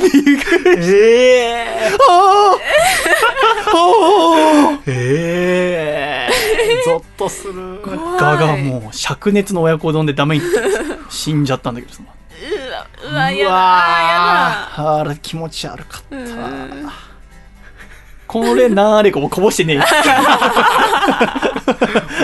[0.00, 2.56] びっくりえー、あ
[3.74, 7.80] あえー、ゾッとする。
[8.18, 10.44] ガがもう灼熱の親子丼でダメに
[11.10, 12.06] 死んじゃったんだけどさう
[12.70, 17.11] わうわやだああれ気持ち悪かった
[18.32, 19.80] これなーれこもこぼしてねえ。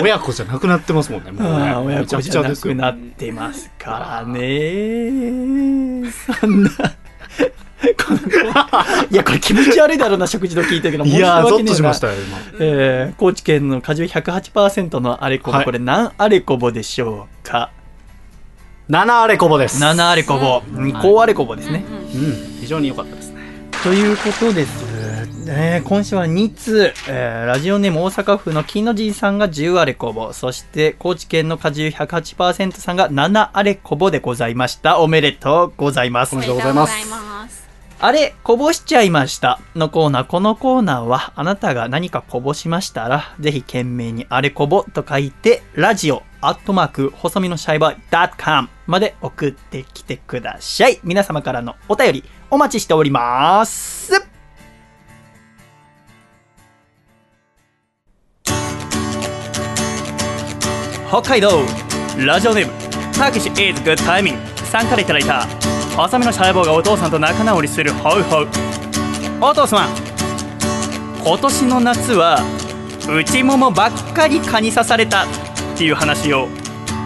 [0.01, 1.31] 親子じゃなくなってますもんね。
[1.31, 1.69] もうね。
[1.69, 4.41] ああ親子じゃなくなってますからね。
[6.41, 6.71] そんな。
[6.71, 6.77] こ
[8.11, 8.17] の
[9.11, 11.05] いやこれ気持ち悪いだろうな食事と聞いたけど。
[11.05, 12.39] いやー、ゾッとしましたよ、今。
[12.59, 15.65] えー高知県の果汁108%のアレコボ、はい。
[15.65, 17.69] これ何アレコボでしょうか
[18.89, 19.79] ？7アレコボです。
[19.79, 20.91] 7アレコボ、うん。
[20.93, 23.39] 高アレコボですね、うん、非常に良かったですね。
[23.83, 24.98] ということです、
[25.49, 34.99] ね、今週は2通、えーラジオネーム大阪府の金のじいさんが10アレコボそして高知県の果汁108%さんが7アレコボでございました。
[34.99, 36.35] おめでとうございます。
[36.35, 37.67] おめでとうございます。
[38.01, 39.59] あれ、こぼしちゃいました。
[39.75, 40.23] のコーナー。
[40.23, 50.99] このコーナーは、あなたが何かこぼしましたら、ぜひ懸命にあれこぼと書いて、ラジオ、アットマーク、細身のシャイバー .com まで送ってきてください。
[51.03, 54.28] 皆様からのお便り、お待ちしております。
[61.09, 61.63] 北海道。
[62.17, 62.73] ラジオネーム
[63.13, 65.47] たけし is good timing さんからいただいた
[65.97, 68.47] 細身の細胞がお父さんと仲直りするホウホウ。
[69.41, 69.87] お父様
[71.23, 72.43] 今年の夏は
[73.09, 75.27] 内ももばっかり蚊に刺されたっ
[75.75, 76.47] ていう話を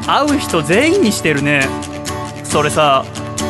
[0.05, 1.65] 会う人全員にしてるね。
[2.43, 3.05] それさ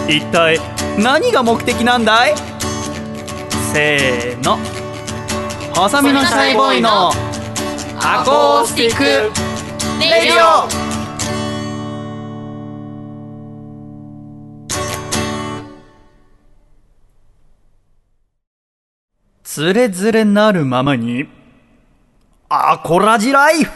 [0.08, 0.60] 一体
[1.00, 2.36] 何が目的なんだい？
[3.74, 4.60] せーの。
[5.74, 7.10] 細身のシャイボーイの
[8.00, 9.53] アコースティック
[10.00, 10.68] レディオ。
[19.44, 21.28] つれづれなるままに
[22.50, 23.72] アコラジライフ。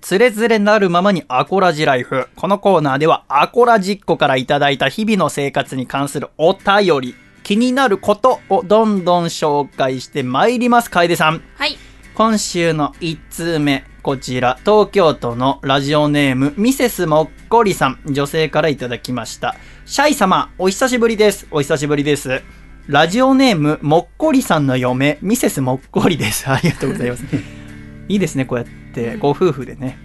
[0.00, 2.28] つれづれなるままにアコラジライフ。
[2.34, 7.14] このコーナーではアコラジっ子からいただいた日々の生活に関するお便り、
[7.48, 10.90] 気になることをどんどん紹介してまいります。
[10.90, 11.42] 楓さん。
[11.56, 11.78] はい
[12.12, 19.56] 今週の1通目、こちら、東京都のラジオネーム、ミセスもっこりさん、女性からいただきました。
[19.86, 21.46] シャイ様、お久しぶりです。
[21.50, 22.42] お久しぶりです。
[22.86, 26.44] ラジオネーム、もっこりさんの嫁、ミセスもっこりです。
[26.52, 27.24] ありがとうございます。
[28.10, 29.96] いいですね、こうやって、ご夫婦でね、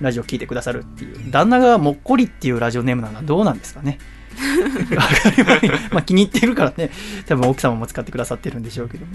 [0.00, 1.30] ラジオ聞いてくださるっていう。
[1.30, 4.00] 旦那がもっこりっていうラジオネームなのはどうなんですかね。
[4.96, 6.90] わかりまあ気に入ってるからね、
[7.26, 9.12] 多分奥様も使ってくださってるんでしょうけども。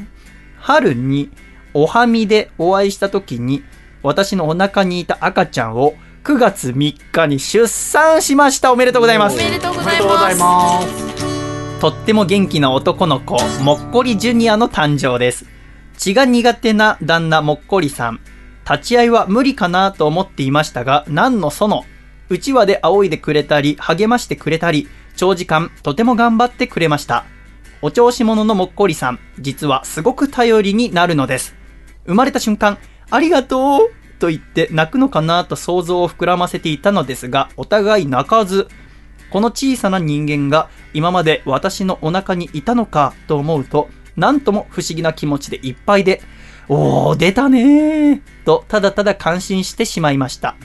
[0.58, 1.30] 春に
[1.74, 3.64] おはみでお会いした時に
[4.04, 5.94] 私のお腹にいた赤ちゃんを
[6.24, 8.72] 9月3日に出産しました。
[8.72, 9.36] おめでとうございます。
[9.36, 11.80] おめでとうございます。
[11.80, 15.46] とっても元気な男の子もっこりジュニアの誕生です。
[15.98, 18.20] 血が苦手な旦那もっこりさん。
[18.70, 21.86] 立ち会いは無理かなと思っていましたが何のその
[22.30, 24.88] うちわで仰いでくれたり励ましてくれたり
[25.20, 27.26] 長時間とても頑張ってくれました
[27.82, 31.60] お調子者のもっこりさん実はすごく頼りになるのです
[32.10, 32.80] 生まれた瞬間、
[33.12, 38.68] ありがとうと言って泣くのかなと想像を膨らませていたのですが、お互い泣かず、
[39.30, 46.22] この小さな人間が今まで私のお腹にいたのかと思うと、なんとも不思議な気持ちでいっぱいで、
[46.68, 50.56] おー、出たねーとただただ感心してしまいました。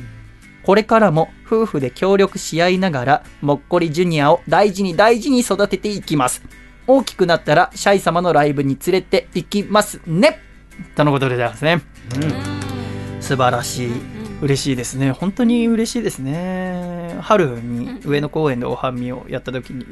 [0.64, 6.42] これからも夫婦で協力し合いながら、もっこりジュニアを大事に大事に育てていきます。
[6.86, 10.38] 大きくなったらシャイ様のライブに連れて行きますね
[10.94, 11.82] とのことでございますね。
[13.20, 13.92] 素晴らしい。
[14.42, 15.12] 嬉しいですね。
[15.12, 17.16] 本当に嬉しいですね。
[17.20, 19.86] 春に上野公園でおはみをやった時に、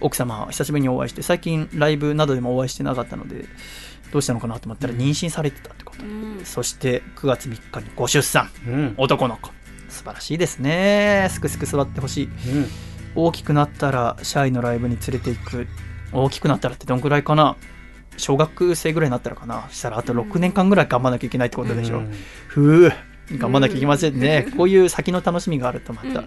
[0.00, 3.44] 奥様久しぶりにお会いして、最近ライブなどでもお会いしてなかったので、
[4.12, 6.02] どうしたのかなと思ったら妊娠されてたってこと。
[6.44, 8.50] そして9月3日にご出産。
[8.66, 8.94] うん。
[8.96, 9.50] 男の子。
[10.00, 11.28] 素晴らしいですね。
[11.30, 12.24] すくすく育ってほしい。
[12.24, 12.32] うん。
[13.14, 15.66] 大きくなったらシャイのライブに連れて行く。
[16.12, 17.56] 大きくなったらってどんくらいかな。
[18.16, 19.68] 小学生ぐらいになったらかな。
[19.70, 22.14] したらあと6年間ぐらい頑張らなきゃいけないってことでしょ、うん。
[22.48, 22.92] ふう。
[23.32, 26.24] 頑張らなきゃいけませんね、こういう先の楽しみがあるとまた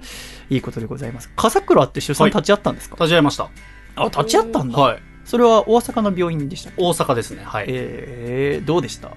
[0.50, 1.30] いいことでございます。
[1.36, 3.50] 笠倉って出産立ち会ったんですか、立ち会いました。
[3.95, 5.02] あ立ち会ったんだ、はい。
[5.26, 7.44] それは大阪の病院でした大阪ですね。
[7.44, 7.66] はい。
[7.68, 9.12] えー、どうでした？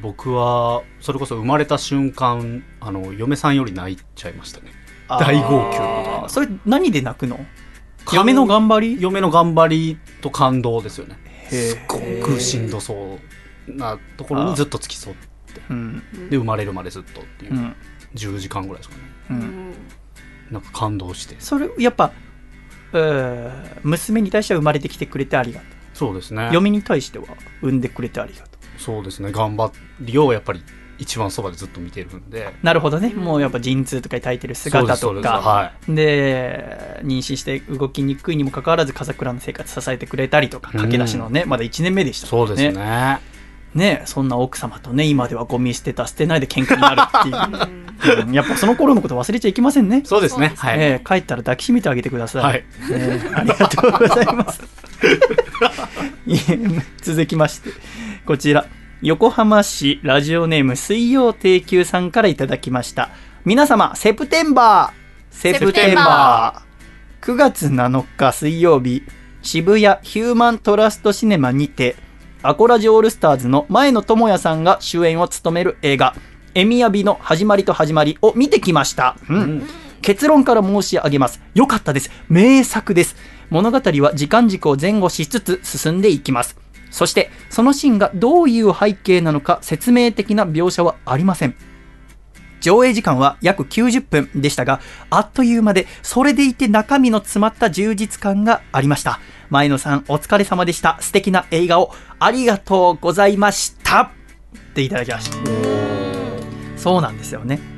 [0.00, 4.72] 僕は、それこそ生まれた瞬間、あの、嫁さんより泣いちゃいましたね。
[5.08, 6.28] 大号泣みたいな。
[6.28, 7.36] それ何で泣くの？
[8.04, 9.02] 感嫁の頑張り？
[9.02, 11.18] 嫁の頑張りと感動ですよね。
[11.50, 13.18] すごくしんどそ
[13.66, 16.02] うなところにずっと付き添って、うん。
[16.30, 17.54] で、生まれるまでずっとっていう。
[17.54, 17.76] う、ん。
[18.14, 19.02] 10時間ぐらいですかね。
[19.30, 19.74] うん。
[20.50, 21.36] なんか感動して。
[21.38, 22.12] それやっぱ、
[22.92, 26.48] えー娘に対しては生まれてきてくれてありがとそうですね。
[26.50, 26.54] う。
[26.54, 27.26] 嫁に対しては
[27.60, 29.32] 産んでくれてありがとそうですね。
[29.32, 30.62] 頑張りをやっぱり
[30.98, 33.10] 一番そばでずっと見てるんでなるほどね。
[33.10, 35.40] もうやっぱ陣痛とかに耐えてる姿とか。
[35.40, 43.20] はで、妊娠して動きにくいにもかかわらず、笠倉の生活支えてくれたりとか、うん駆け出しのね、まだ1年目でしい、たもんそうですね
[43.74, 47.72] ねそんな奥様とね、今ではゴミ捨てた、捨てないで喧嘩になるっていう。
[47.76, 47.82] うん
[48.32, 50.02] やっぱその頃のこと忘れちゃいけませんね。
[50.04, 52.42] そうですねはい、えー帰ったら抱きしめてあげてください。
[52.42, 54.60] はいえーありがとうございます。
[56.26, 56.58] いえ
[57.00, 57.70] 続きまして、
[58.24, 58.66] こちら、
[59.00, 63.10] 横浜市ラジオネーム水曜定休さんからいただきました。
[63.44, 69.02] 皆様、セプテンバーセプテンバー !9 月7日水曜日、
[69.42, 71.96] 渋谷ヒューマントラストシネマにて、
[72.44, 76.14] アコラジオールスターズの前野智也さんが主演を務める映画、
[76.54, 79.16] エミヤビの始まりと始まりを見てきました。
[79.28, 79.66] うん
[80.00, 81.40] 結論から申し上げます。
[81.54, 82.10] 良かったです。
[82.28, 83.16] 名作です。
[83.50, 86.61] 物語は時間軸を前後しつつ進んでいきます。
[86.92, 91.56] そして、そのシーンがどういう背景なのか説明的な描写はありません。
[92.60, 99.18] 上映時間は約90分でしたが、あっという間で、それでいて中身の詰まった充実感がありました。
[99.50, 100.98] 前野さん、お疲れ様でした。
[101.00, 104.02] 素敵な映画をありがとうございました。
[104.02, 104.10] っ
[104.74, 105.36] ていただきました。
[106.76, 107.71] そうなんですよね。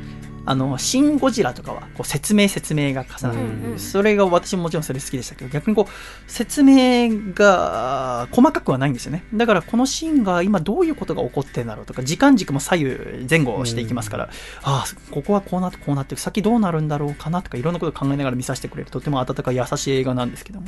[0.46, 9.24] あの、シン・ゴジラとかはこう説明説明が重なる、うんうんそれが私ももちろんそれ好きでしたけど逆にこう説明が細かくはないんですよね。
[9.34, 14.30] だからこのシーンが今どういうことが起こってんだろうとか時間軸も左右前後していきますから、
[14.62, 20.66] ああここはこうなってこうなって先どうなるんだろうかなとかいろんなことを考えながら見させてくれるとても温かい優しい映画なんですけども。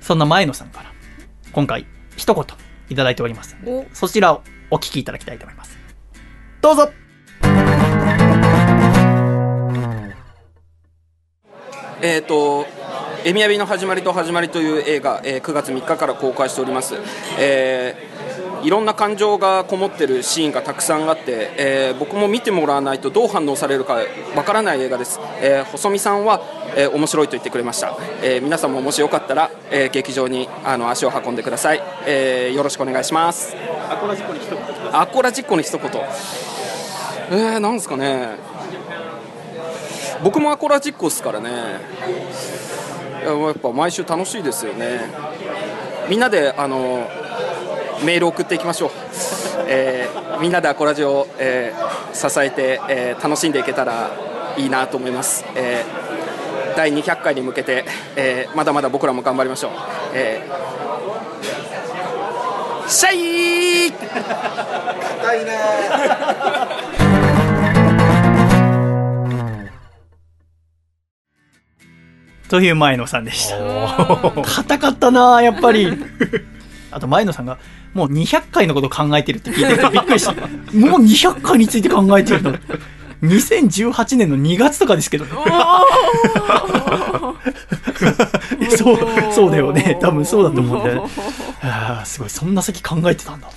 [0.00, 0.92] そんな前野さんから
[1.52, 1.86] 今回
[2.16, 2.44] 一言
[2.88, 3.56] いただいております。
[3.64, 3.84] お。
[3.92, 5.78] そちらをお聞きいただきたいと思います。
[6.60, 6.90] どうぞ
[12.02, 12.66] えー、と
[13.24, 16.94] 「エミヤビの始まりと始まり」という映画、えー9月3日から公開しております、
[17.38, 18.10] えー
[18.62, 23.98] いろんな感情がこもってるシーンがたくさんあって、えー僕も見てもらわないとどう反応されるか
[24.36, 26.42] わからない映画です、えー細見さんは、
[26.76, 33.56] えー面白いと言ってくれました、えー皆さんももしよかったら、えー劇場にあの足を運んでください、えーよろしくお願いします。
[33.90, 35.00] アコラジッコに一言。
[35.00, 35.90] アコラジッコに一言。
[37.32, 38.49] えー、なんですかね
[40.22, 41.50] 僕もアコラジッコですからね。
[43.24, 45.00] やっぱ毎週楽しいですよね。
[46.08, 47.08] みんなであの
[48.04, 48.90] メール送っていきましょう、
[49.68, 54.10] えーみんなでアコラジを、えー支えて、えー楽しんでいけたら
[54.56, 57.84] いいなと思います、えー第200回に向けて、
[58.16, 59.72] えーまだまだ僕らも頑張りましょう、
[60.14, 67.19] えーシャイー。
[72.50, 73.56] という前野さんでした。
[74.42, 75.86] 硬かったなやっぱり。
[76.90, 77.58] あと前野さんが
[77.94, 80.32] もう200回のことを考えてるって聞いててびっくりした。
[80.32, 82.54] もう200回について考えてるの。
[83.22, 85.30] 2018年の2月とかですけどね。
[88.76, 88.98] そう
[89.32, 89.96] そうだよね。
[90.00, 91.10] 多分そうだと思うんだよね。
[91.62, 92.30] あーすごい。
[92.30, 93.48] そんな先考えてたんだ。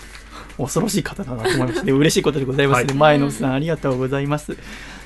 [0.58, 1.84] 恐ろしい方だなと思いました。
[1.84, 4.56] ね嬉しいことでございますね、前野さんありがとうございます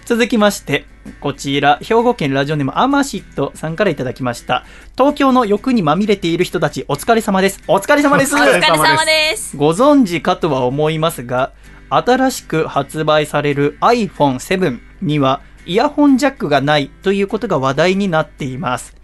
[0.08, 0.86] 続きまして、
[1.20, 4.64] こちら、兵庫県ラジオネームアマシットさんからいただきました。
[4.98, 7.62] 東京の欲にまみれている人たち、お疲れ様です。
[7.68, 8.34] お疲れ様です。
[8.34, 9.58] お疲れ様です。
[9.58, 11.52] ご存知かとは思いますが、
[11.90, 18.96] 新しく発売される iPhone7 にはイヤホンジャックがないということが話題になっています。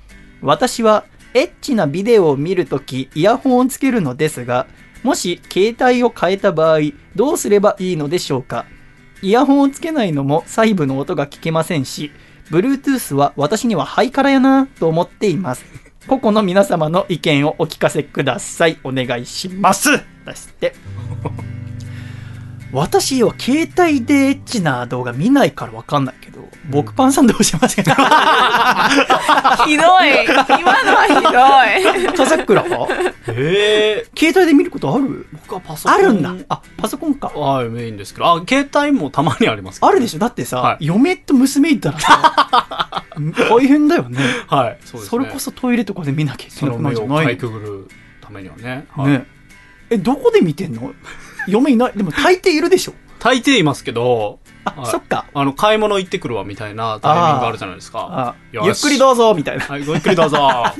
[0.41, 1.03] 私は
[1.33, 4.67] エッチなビデオを見るときイヤホンをつけるのですが、
[5.03, 6.79] もし携帯を変えた場合、
[7.13, 8.63] どうすればいいのでしょうか？
[9.23, 12.11] イヤホンをつけないのも細部の音が聞けませんし、
[12.51, 15.65] Bluetooth は私にはハイカラやなと思っています。
[16.07, 18.79] 個々の皆様の意見をお聞かせください。
[18.83, 19.89] お願いします。
[20.25, 20.75] 出して。
[22.73, 26.39] 私は携帯でエッチな動画見ないからわかんないけど、
[26.71, 28.89] 僕パンさんどうしますか？
[29.67, 30.25] ひどい。
[30.59, 31.05] 今のは
[31.85, 32.13] ひどい。
[32.17, 32.87] 笠倉は？
[33.27, 35.27] ええ携帯で見ることある？
[35.43, 35.97] 僕はパソコン。
[35.97, 36.33] あるんだ。
[36.49, 37.27] あ、パソコンか。
[37.27, 38.25] はいメインですけど。
[38.25, 39.77] あ携帯もたまにあります。
[39.85, 40.19] あるでしょ？
[40.19, 40.85] だってさ、はい。
[40.87, 43.03] 嫁と娘いたらさ、
[43.49, 44.19] 大変だよね。
[44.47, 45.09] はいそうですね。
[45.09, 47.87] それこそトイレとかで見なきゃいけそなくなの目をかるんじゃないいくぐる
[48.19, 49.25] ためにはね,、はい、ね。
[49.91, 50.91] え、どこで見てんの？
[51.47, 51.93] 嫁いない。
[51.95, 55.25] でも大抵いるでしょ大抵いますけどあ、はいそっか。
[55.33, 59.65] あの買い物行ってくるわみたいなタイミングがあるじゃないですかゆっくりどうぞみたいな。
[59.65, 60.37] はいごゆっくりどうぞ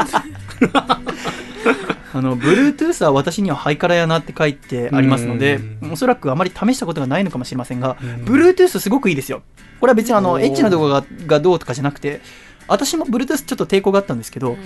[2.16, 9.42] あの、Bluetooth は私にはハイカラやなって書いてありますのでう、んおそらくあまり試したことがないのかもしれませんが、うん Bluetooth すごくいいですよ。
[9.80, 12.22] これは別にあの、エッチな動画ががどうとかじゃなくて、
[12.68, 14.58] 私も Bluetooth ちょっと抵抗があったんですけど、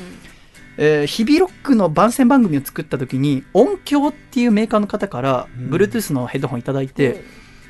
[0.77, 5.69] えー日々ロックの番宣番組を作った時に音響っていうメーカーの方からうん。
[5.69, 7.23] Bluetooth のヘッドホンいただいて、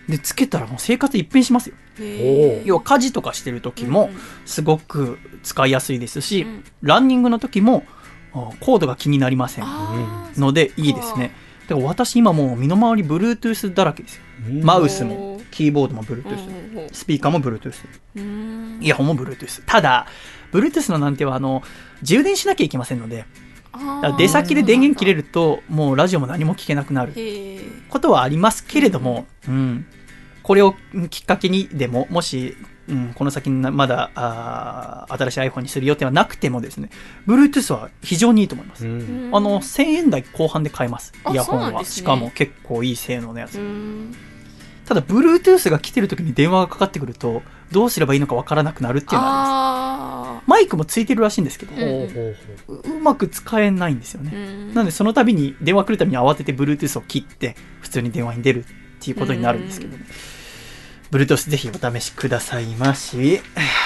[0.08, 1.76] でつけたらもう生活一変しますよ。
[2.00, 6.64] へ要は家事とかしてる時もうんすごく使いやすいですし、うん。
[6.82, 7.84] ランニングの時も
[8.34, 9.66] あコードが気になりません。
[10.38, 11.32] のでいいですね。
[11.68, 14.22] だから私今もう身の回り Bluetooth だらけですよ。
[14.62, 17.74] マウスもキーボードも Bluetooth、うんうんスピーカーも Bluetooth
[18.16, 18.80] うん。
[18.82, 20.08] イヤホンも Bluetooth ただ
[20.52, 21.64] Bluetooth の難点はあの
[22.02, 23.26] 充電しなきゃいけませんので
[24.18, 27.14] 出先で電源切れるともうラジオも何も聞けなくなる
[27.90, 29.86] ことはありますけれども、うん、
[30.44, 32.56] これをうんきっかけにでももし、
[32.88, 36.90] うん、この先まだあー新しい iPhone にする予定はなくてもですね
[37.28, 39.30] Bluetooth は非常にいいと思います、うん。
[39.34, 41.14] あの1000円台後半で買えます。
[41.24, 41.86] あイヤホンは、ね。
[41.86, 44.16] しかも結構いい性能のやつ、うん。
[44.86, 52.10] ただ Bluetooth が来てる時に電話がかかってくるとどうすればいいのかわからなくなるっていうのがありますあマイクもついてるらしいんですけど、うん
[52.68, 58.68] ほうまく使えないんですよね、ーうんなのでその度に電話来るたびに慌てて Bluetooth を切って普通に電話に出るっ
[59.00, 60.06] ていうことになるんですけどね。
[61.12, 63.42] Bluetooth ぜひお試しくださいまし。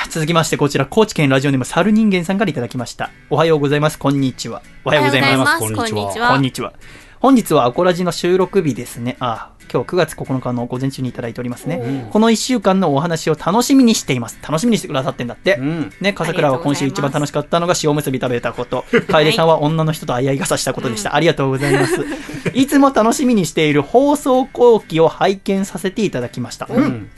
[0.09, 3.11] 続きましてこちら高知県ラジオネーム猿人間さんからいただきました。
[3.29, 3.99] おはようございます。
[3.99, 4.61] こんにちは。
[4.83, 5.59] おはようございます。
[5.59, 6.73] こんにちはこんにちは。
[7.21, 9.15] 本日はアコラジの収録日ですね。
[9.19, 11.75] あ、今日9月9日の午前中にいただいておりますね。
[11.75, 14.39] うんこの1週間のお話を楽しみにしています。
[14.41, 15.57] 楽しみにしてくださってんだって。
[15.57, 18.85] うんね、笠倉は今週一番楽しかったのが塩むすび食べたこと。
[19.07, 21.13] 楓さんは女の人と相合い傘したことでした。
[21.13, 22.03] ありがとうございます。
[22.55, 26.65] いつも楽しみにしている放送後期を拝見させていただきました。
[26.71, 27.09] ううんん。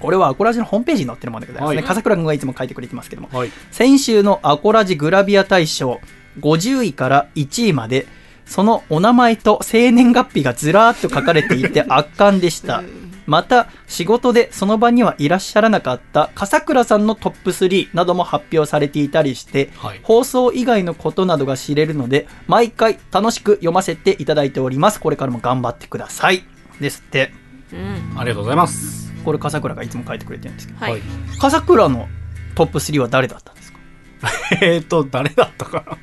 [0.00, 1.76] これはアコラジのホームページに載ってるものでございますね。
[1.76, 3.28] はい笠倉君がいつも書いてくれてますけども。
[3.30, 6.00] はい先週のアコラジグラビア大賞
[6.40, 8.06] 50位から1位まで
[8.50, 12.82] そのお名前と生年月日がずらーっと書かれていて圧巻でした。
[13.26, 20.00] また仕事でその場にはいらっしゃらなかった笠倉さんのトップ3なども発表されていたりして、はい。
[20.02, 24.98] 放送以外のことなどが知れるので毎回楽しく読ませていただいております。
[24.98, 26.42] これからも頑張ってください。
[26.80, 27.32] ですって。
[27.72, 28.18] うん。
[28.18, 29.12] ありがとうございます。
[29.24, 30.80] これ笠倉がいつも書いてくれてるんですけど。
[30.84, 31.00] はい。
[31.38, 32.08] 笠倉の
[32.56, 33.78] トップ3は誰だったんですか？
[34.60, 35.96] えっと誰だったかな？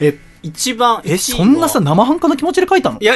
[0.00, 2.98] え一番え、1位はそんなさ、生半可な気持ちで書いたの？
[3.00, 3.14] いや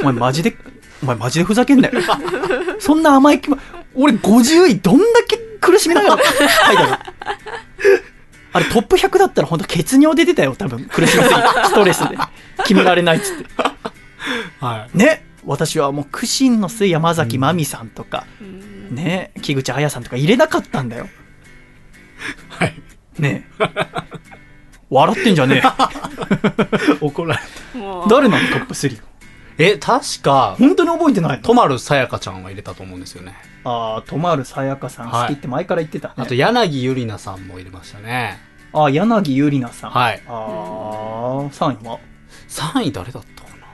[0.00, 0.56] お前マジで、
[1.02, 2.00] お前マジでふざけんなよ。
[2.78, 3.58] そんな甘い気も、
[3.94, 6.98] 俺50位どんだけ苦しみながら書いたの？
[8.52, 10.84] あれトップ100だったら本当血尿出てたよ、多分。
[10.86, 11.40] 苦しみすぎて。
[11.64, 12.16] ストレスで。
[12.58, 13.44] 決められないっつって。
[14.60, 15.26] はいね。
[15.44, 18.26] 私はもう、苦心の末山崎真美さんとか、
[18.90, 21.08] ね、木口彩さんとか入れなかったんだよ。
[22.48, 22.74] はい
[23.18, 23.46] ね
[24.90, 25.62] 笑ってんじゃね
[27.00, 27.40] 怒られ
[27.74, 27.78] え。
[27.78, 28.08] もう。
[28.08, 28.48] 誰なの？
[28.48, 29.00] トップ3。
[29.58, 31.42] え確か本当に覚えてないの？
[31.42, 33.34] とまるさやかちゃんは入れたと思うんですよね。
[33.64, 38.38] ああ、とまるさやかさん好きって前から言ってた、ねあと柳ゆりなさんも入れましたね。
[38.72, 39.90] ああ、柳ゆりなさん。
[39.90, 40.22] はい。
[40.28, 40.34] ああ、
[41.50, 41.98] 3位は
[42.48, 43.66] ？3位誰だったかな？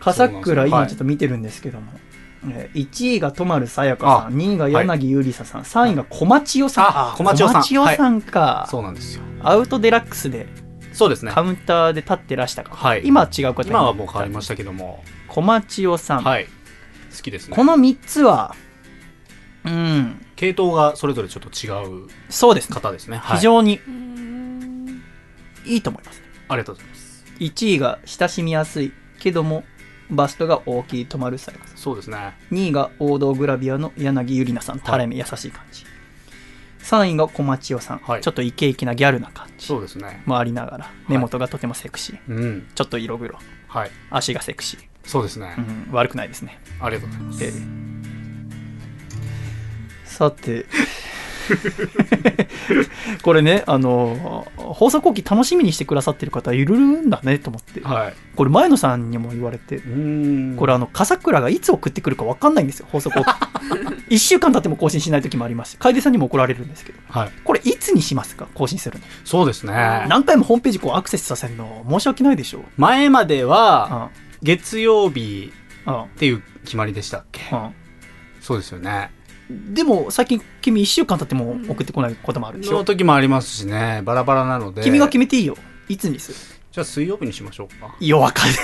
[0.00, 1.86] 笠倉、今ちょっと見てるんですけども。
[1.94, 2.09] えー
[2.42, 6.84] 1位がとまるさやかさあん、2位が柳ゆりささん、3位が小町代さん。
[6.86, 7.62] あ小町代さん。
[7.62, 9.22] 小町代さんか、そうなんですよ。
[9.42, 10.46] アウトデラックスで
[10.92, 11.32] そうですね。
[11.32, 12.70] カウンターで立ってらしたか。
[12.70, 13.02] ら、はい。
[13.04, 15.04] 今は違う方に今はもう変わりましたけども。
[15.28, 16.46] 小町代さん、はい。
[17.14, 17.56] 好きですね。
[17.56, 18.54] この3つは、
[19.64, 22.74] うん、系統がそれぞれちょっと違うそうですね。
[22.74, 25.02] 方ですね、はい、非常にうん
[25.66, 26.22] いいと思います。
[26.48, 27.24] ありがとうございます。
[27.38, 29.64] 1位が親しみやすいけども、
[30.10, 31.76] バストが大きいとまるさやかさん。
[31.76, 32.34] そうですね。
[32.50, 35.84] 2位が王道グラビアの柳ゆりなさん、タレ目優しい感じ。
[36.82, 38.20] 3位が小町代さん、はい。
[38.20, 39.66] ちょっとイケイケなギャルな感じ。
[39.66, 40.22] そうですね。
[40.26, 42.18] もありながら、根元がとてもセクシー。
[42.28, 42.68] うん。
[42.74, 43.38] ちょっと色黒。
[43.68, 43.90] はい。
[44.10, 44.90] 足がセクシー。
[45.04, 46.60] そうですね、うん、悪くないですね。
[46.80, 47.52] ありがとうございます、ええ
[50.04, 50.66] さて、
[53.22, 57.80] これね、あの、放送後期楽しみにしてくださってる方いるんだねと思って。
[57.80, 58.14] はい。
[58.36, 59.78] これ前野さんにも言われて、
[60.56, 63.30] これあの、笠倉がいつ送ってくるか分かんないんですよ、放送後期。
[64.14, 67.30] 1週間経っても更新しない時もありますし、楓さんにも怒られるんですけど、はい。
[67.44, 69.04] これいつにしますか、更新するの？
[69.24, 69.72] そうですね。
[70.08, 72.64] 何回もホームページこうアクセスさせるの申し訳ないでしょ。
[72.76, 74.20] 前まではうん。
[74.42, 75.52] 月曜日
[75.86, 76.02] うん。
[76.02, 77.42] っていう決まりでしたっけ？
[77.54, 77.70] うん。
[78.40, 79.10] そうですよね
[79.72, 82.70] でも最近君1週間経っても送ってこないこともあるでしょ？
[82.70, 82.84] その。
[82.84, 85.56] 時もありますしねバラバラなので君が決めていいよ。
[85.88, 86.38] いつにする？
[86.70, 88.42] じゃあ水曜日にしましょうかいや、わか。
[88.46, 88.56] じ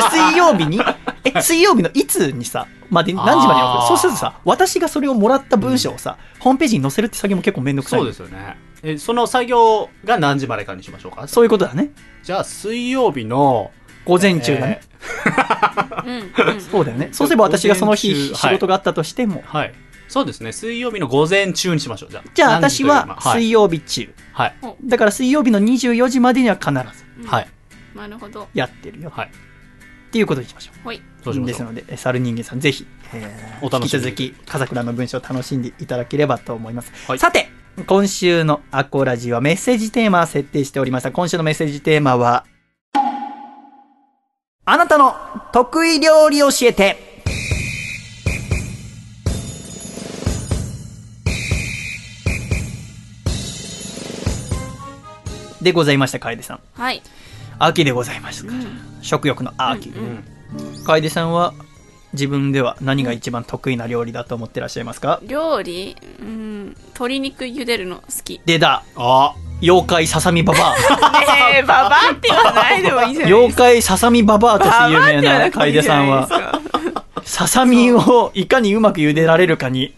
[0.00, 0.80] ゃあ水曜日に、
[1.22, 3.86] え、水曜日のいつにさ、まで、何時までに送る？
[3.86, 8.00] そうするとさ、私がそれをもらった文章をさ、ホームページに載せるって作業も結構めんどくさい。
[8.00, 11.28] そうですよねえその作業が何時までかにしましょうか？
[11.28, 11.90] そういうことだね。
[12.24, 13.70] じゃあ水曜日の
[14.04, 14.66] 午前中だね。
[14.66, 14.93] うんうん
[16.70, 17.08] そうだよね。
[17.12, 19.74] そうすれば私がその日仕事があったとしても、はい。
[20.08, 20.52] そうですね。
[20.52, 22.10] 水曜日の午前中にしましょう。
[22.10, 23.40] じゃあじゃあ私ははい。
[23.42, 24.14] 水曜日中。
[24.32, 24.54] はい。
[24.84, 27.26] だから水曜日の24時までには必ず。
[27.28, 27.48] はい。
[27.94, 28.48] なるほど。
[28.54, 29.10] やってるよ。
[29.10, 29.26] はい。
[29.28, 29.30] っ
[30.10, 30.84] ていうことにしましょう。
[30.84, 31.02] ほい。
[31.24, 31.46] そうしましょう？
[31.46, 34.06] ですのでえ猿人間さんぜひ、えーお楽しみに。
[34.08, 37.18] 引き続き笠倉の文章を楽しんでいただければと思います、はい。
[37.18, 37.48] さて
[37.86, 41.10] 今週のアコラジはメッセージテーマを設定しておりました。
[41.10, 42.44] 今週のメッセージテーマは
[44.66, 45.14] あなたの
[45.52, 46.96] 得意料理教えて。
[55.60, 56.60] でございました楓さん。
[56.72, 57.02] はい。
[57.58, 58.58] 秋でございますから、
[59.02, 59.92] 食欲の秋、
[60.86, 61.52] 楓さんは
[62.14, 65.96] 自分では何が一番得意な料理だと思ってらっしゃいますか、料理？
[66.20, 68.40] うん鶏肉茹でるの好き。
[68.46, 69.34] でだあ。
[69.60, 70.76] 妖怪ささみババア。
[71.56, 76.28] えー、ババアって言わないでもいいじゃない妖怪ささみババアとして有名な楓さんは。
[77.24, 79.94] ささみをいかにうまく茹でられるかに、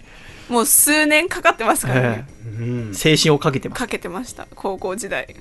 [0.49, 2.36] もう数年かかってますからね、えうんー
[2.93, 3.78] 精神をかけてます。
[3.78, 4.47] かけてました。
[4.55, 5.35] 高校時代、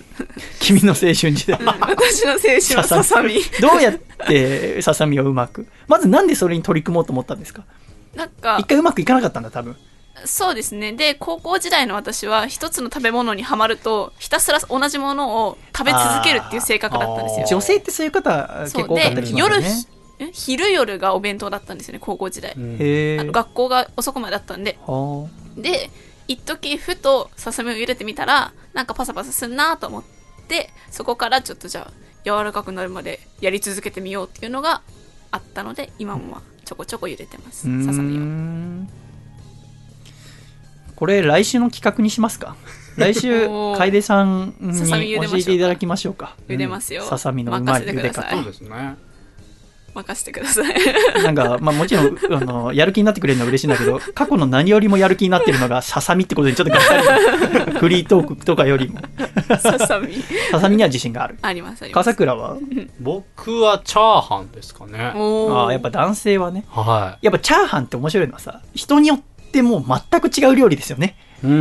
[0.60, 1.58] 君の青春時代。
[1.60, 3.34] うん、私の青春はささみ。
[3.60, 3.94] どうやっ
[4.28, 5.66] てささみをうまく？
[5.88, 7.64] まずなんでそれに取り組もうと思ったんですか？
[8.14, 9.76] なんか一回うまくいかなかったんだ多分。
[10.24, 10.92] そうですね。
[10.92, 17.46] で高校時代の私は一つの食べ物にはまるとひたすら同じものを食べ続けるっていう性格だったんですよ。
[17.46, 19.86] 女性ってそういう方結そう構多かったりしますね。
[20.18, 24.78] え昼夜がお弁当だったんですよね高校時代、学校が遅くまでだったんで。
[24.86, 25.28] は
[25.58, 25.90] で
[26.28, 30.04] 一時ふとささみを茹でてみたらなんかパサパサすんなと思っ
[30.48, 31.92] てそこからちょっとじゃあ
[32.24, 34.82] 柔らかくなるまでやり続けてみようっていうのが
[35.30, 37.68] あったので今もまあちょこちょこ茹でてます。
[37.68, 38.86] あささみを
[40.96, 42.56] これ来週の企画にしますか？
[42.96, 43.46] 来週
[43.76, 45.36] 楓さんにささみ茹でましょうか。
[45.36, 46.34] 教えていただきましょうか。
[46.48, 48.34] 茹でますよ、ささみのうまい茹で方任せてください。
[48.36, 48.96] そうですね
[49.96, 50.74] 任せてください。
[51.22, 56.96] なんか、まあもちろん、あの、やる気になってくれるのは嬉しいんだけど、過去の何よりもやる気になってるのがささみってことにちょっとがっか
[57.66, 57.72] り。
[57.80, 59.00] フリートークとかよりも、
[59.60, 60.14] ささみ。
[60.50, 61.38] ささみには自信がある。
[61.42, 62.04] ありますあります。
[62.06, 62.56] 笠倉は？
[63.00, 65.12] 僕はチャーハンですかね。
[65.14, 66.64] ああ、やっぱ男性はね。
[66.68, 69.20] はやっぱチャーハンって面白いのはさ、人によっ
[69.52, 71.16] てもう全く違う料理ですよね。
[71.42, 71.60] いうん。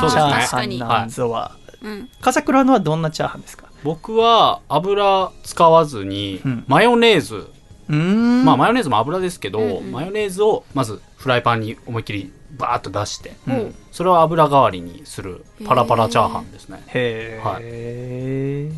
[0.00, 0.18] そうですね。
[0.18, 0.76] チャーハ確かに。
[0.76, 1.52] ンなんぞは。
[1.82, 2.08] うん。
[2.20, 3.64] 笠倉のはどんなチャーハンですか？
[3.84, 6.64] 僕は油使わずにうん。
[6.66, 7.48] マヨネーズ、うーん。
[7.88, 9.92] まあマヨネーズも油ですけど、うんうん。
[9.92, 13.74] マヨネーズをまずフライパンに思いっきりバーッと出して、うん。
[13.92, 16.82] それを油代わりにするパラパラチャーハンですね。
[16.88, 18.72] へえ、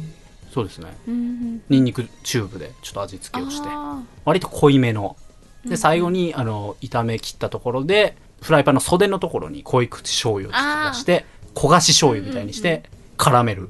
[0.52, 0.96] そうですね。
[1.08, 5.16] うんニンニクチューブでちょっと味付けをしてあ割と濃いめの。
[5.64, 12.84] で最後にあの炒め切ったところでフライパンの袖のところに濃い口醤油をちょっと出して焦がし醤油みたいにして
[13.18, 13.68] 絡める。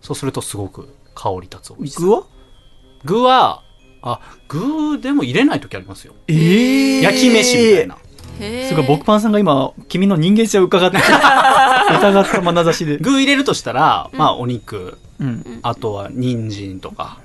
[0.00, 1.76] そうするとすごく香り立つ。
[1.76, 2.00] 美味しさ。
[2.00, 2.24] 具は？
[3.04, 3.62] 具は
[4.02, 6.14] あ具でも入れない時ありますよ。
[6.28, 7.94] ええ焼き飯みたいな。
[7.94, 7.98] ー
[8.40, 8.68] へー。
[8.68, 12.98] すごい、僕パンさんが今、君の人間性を伺って、 疑った眼差しで。
[12.98, 14.98] 具入れるとしたら、まあお肉。
[15.20, 15.60] うん。
[15.62, 17.18] あとは人参とか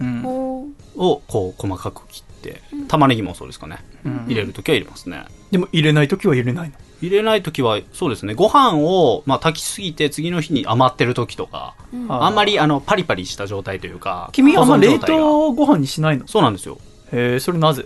[0.95, 3.77] をこう細かく切って玉ねぎもそうですかね。
[4.05, 4.25] うん。
[4.27, 5.23] 入れる時は入れますね。
[5.51, 6.75] でも入れないときは入れないの？
[7.01, 8.33] 入れない時はそうですね。
[8.33, 16.27] ご飯をまあ炊きすぎて次の日に余ってる時とかあーあんまりあのパリパリした状態というか君あんま冷凍ご飯にしないの？
[16.27, 16.79] そうなんですよ、
[17.11, 17.85] へえ、それなぜ？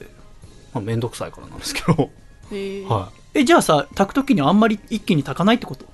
[0.74, 2.10] まあ、めんどくさいからなんですけど。
[2.88, 5.86] はえ、じゃあさ、炊くときにあんまり一気に炊かないってこと？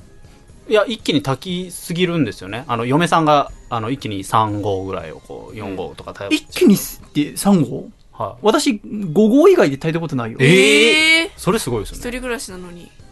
[0.67, 2.65] いいや一気に炊きすぎるんですよね。
[2.67, 6.77] あの嫁さんがあの一気に3合ぐらいをこう4合とか炊い一気にっ
[7.13, 7.89] て3合？
[8.11, 8.39] はい。
[8.41, 10.37] 私、5合以外で炊いたことないよ。
[10.41, 11.29] ええー！
[11.37, 11.99] それすごいですよね。
[12.01, 12.91] 一人暮らしなのに。
[12.99, 13.06] あ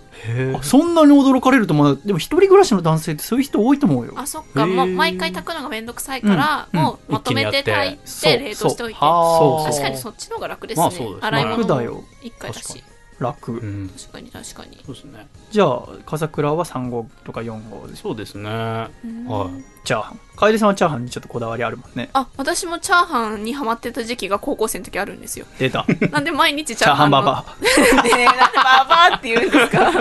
[0.62, 2.02] そんなに驚かれると思う。
[2.04, 4.14] でも一人暮らしの男性ってそういう人多いと思うよ。
[4.16, 4.66] あそっか。
[4.66, 6.80] もう毎回炊くのがめんどくさいから、うん。
[6.80, 11.20] もうまとめて炊いて冷凍しておいてそう確かにそっちの方が楽ですね,、まあそうですね。
[11.22, 12.04] 洗い物も楽だよ。
[12.22, 12.84] 一回だし
[13.20, 13.54] 楽。
[13.54, 13.90] うん。
[13.98, 14.82] 確かに確かに。
[14.86, 15.28] そうですね。
[15.52, 18.02] じゃあ、笠倉は3合とか4合です。
[18.02, 18.50] そうですね。
[18.50, 19.86] はい。
[19.86, 20.20] チャーハン。
[20.36, 22.10] 楓さんはチャーハンにちょっとこだわりあるもんね。
[22.14, 25.46] あ私もチャーハンにハマってた時期が高校生の時あるんですよ。
[25.58, 25.86] 出た。
[26.12, 27.56] なんで毎日チチャーハンャーハンのババ
[28.04, 29.92] ねえなんでババアって言うんですか？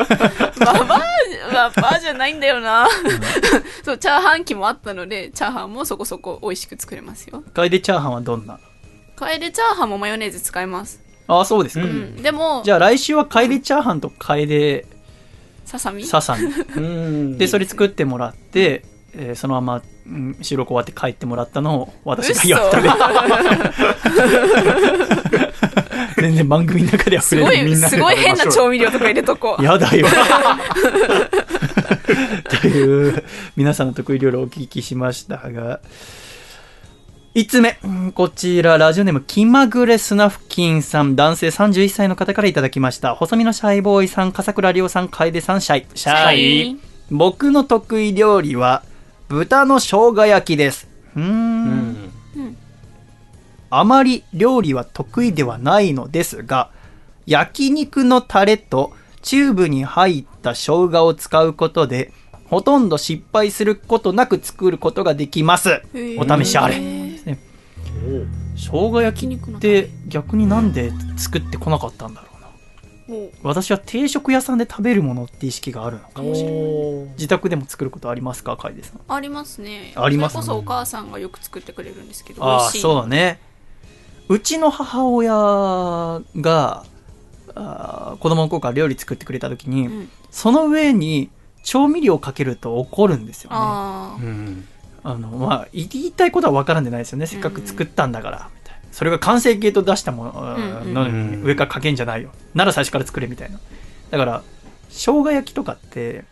[0.65, 2.89] ババアババアじゃないんだよな。
[3.85, 7.45] そうチャーハン機もあったのでチャーハンもそこそこ美味しく作れますよ。
[7.47, 7.51] ア。
[7.53, 8.59] 楓チャーハンはどんな？
[9.17, 11.85] 楓チャーハンもマヨネーズ使いますああ、そうですか。
[11.85, 14.85] うんでもじゃあ来週は楓チャーハンと楓
[15.65, 16.05] ささみ？
[16.05, 16.47] ささみ。
[16.77, 18.85] うんで、それ作ってもらって、
[19.17, 22.91] えーそのまま、うん収録終わって帰ってもらったのを私がやったで。
[26.17, 27.65] 全然番組の中では触すごれない。
[27.67, 30.07] みんないすごい変な調味料とか入れとこう やだよ。
[32.61, 33.25] という、
[33.57, 35.81] 皆さんの得意料理をお聞きしましたが、
[37.35, 37.79] 5つ目。
[37.83, 43.17] うんこちら、ラジオネーム、気まぐれスナフキンさん、男性31歳の方からいただきました。
[43.17, 45.87] 細身のシャイボーイさん、笠倉亮さん、楓さん、シャイ。
[45.97, 46.81] シャイ。
[47.11, 48.85] 僕の得意料理は、
[49.29, 50.87] 豚の生姜焼きです。
[51.17, 51.27] うーん。
[51.27, 52.57] うん
[53.77, 56.71] あまり料理は得意ではないのですが、
[57.27, 58.93] 焼肉のタレと
[59.23, 62.13] チューブに入った生姜を使うことで、
[62.47, 65.83] ほとんど失敗することなく作ることができます。
[66.19, 67.04] お試しあれ。
[68.57, 73.29] 生姜焼きって逆になんで作ってこなかったんだろうな。
[73.43, 76.61] 私は定食屋さんで食べるものって意識があるのかもしれない。
[76.61, 79.01] お自宅でも作ることありますか楓さん？
[79.09, 79.93] ありますね。
[79.97, 80.43] ありますね。
[80.43, 83.41] それこそお母さんがよく作ってくれるんですけどああそうだね。
[84.29, 85.33] うちの母親
[86.41, 86.85] が
[87.55, 90.09] あー子供の頃から料理作ってくれた時に、うん。
[90.31, 91.31] その上に
[91.63, 94.65] 調味料をかけると怒るんですよね
[95.13, 97.27] のまあ言いたいことは分からんでないですよね。
[97.27, 98.81] せっかく作ったんだから、みたいな。
[98.91, 100.95] それが完成形と出したものうんうん。
[100.95, 102.31] のに上からかけんじゃないよ。
[102.55, 103.59] なら最初から作れみたいな。
[104.11, 104.43] だから
[104.89, 106.25] 生姜焼きとかって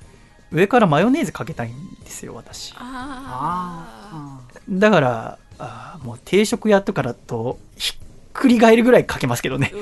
[0.53, 1.75] 上からマヨネーズかけたいん
[2.05, 2.73] ですよ私。
[2.79, 7.97] あだからあーもう定食屋とかだとひっ
[8.33, 9.73] くり返るぐらいかけますけどね。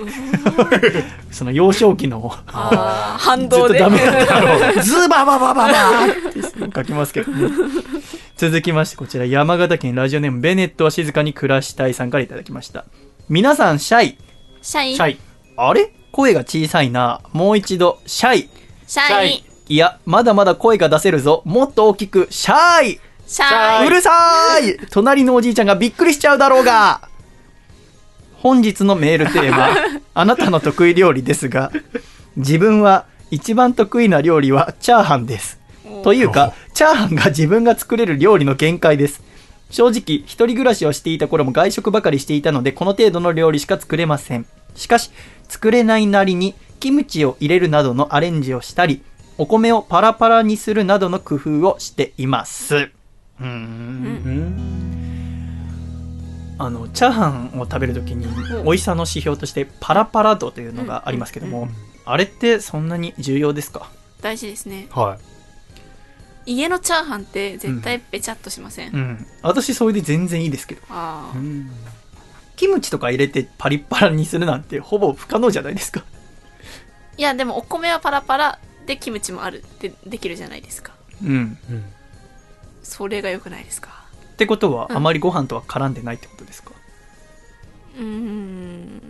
[1.30, 2.34] その幼少期の。
[2.46, 7.50] あー反ずっと動でダメだったのズバババババーって書きますけどね。
[8.36, 12.84] 続きましてこちら山形県ラジオネームベネットは静かに暮らしたいさんからいただきました。
[13.28, 14.18] 皆さんシャイ。
[14.62, 14.94] シャイ。
[14.94, 15.18] シャイ。
[15.56, 15.92] あれ？
[16.12, 17.20] 声が小さいな。
[17.32, 18.48] もう一度シャイ。
[18.86, 19.44] シャイ。
[19.68, 21.42] いやまだまだ声が出せるぞ。
[21.44, 23.00] もっと大きくシャイ。
[23.26, 23.86] シャイ。
[23.86, 24.86] うるさーい。
[24.90, 27.09] 隣のおじいちゃんがびっくりしちゃうだろうが
[28.42, 29.68] 本日のメールテーマ、
[30.14, 31.70] あなたの得意料理ですが、
[32.36, 35.58] 自分は一番得意な料理はチャーハンです。
[36.02, 39.22] というか、チャーハンが自分が作れる料理の限界です。
[39.70, 44.46] 正直、一人暮らしをしていた頃も外食ばかりしていたので、この程度の料理しか作れません。
[44.74, 45.10] しかし、
[45.48, 49.02] 作れないなりに、キムチを入れるなどのアレンジをしたり、
[49.36, 52.74] お米をパラパラにするなどの工夫をしています。
[53.40, 54.79] うーん。
[56.62, 58.26] あの、チャーハンを食べるときに、
[58.64, 61.68] 美味しさの指標として、パラパラ度というのがありますけども、
[62.04, 63.90] あれってそんなに重要ですか？
[64.20, 64.88] 大事ですね。
[64.90, 65.18] は
[66.46, 66.52] い。
[66.52, 69.26] 家のチャーハンって絶対べちゃっとしません、うん。
[69.42, 70.82] 私それで全然いいですけど。
[70.90, 71.36] ああ。
[72.56, 76.04] キムチとか入れてパリッパラにするなんてほぼ不可能じゃないですか。
[77.16, 80.92] いやでもお米はパラパラでキムチもあるってできるじゃないですか。
[81.22, 81.58] うん。
[81.70, 81.84] うん。
[82.82, 83.99] それが良くないですか？
[84.40, 84.96] ってことは、うん。
[84.96, 86.70] あまりご飯とは絡んでないってことですか？
[87.98, 89.02] うーん。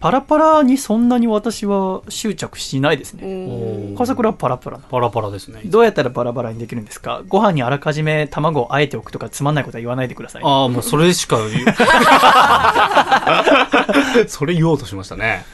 [0.00, 3.92] パラパラにそんなに私は執着しないですうね。
[3.92, 4.84] ん笠倉はパラパラな。
[4.84, 5.62] パラパラですね。
[5.64, 7.22] どうやったらバラバラにできるんですか？
[7.28, 10.42] ご飯にあらかじめ卵をあえておくとかつまんないことは言わないでください。
[10.44, 11.66] ああもうそれしか言う。
[14.28, 15.44] それ言おうとしましたね。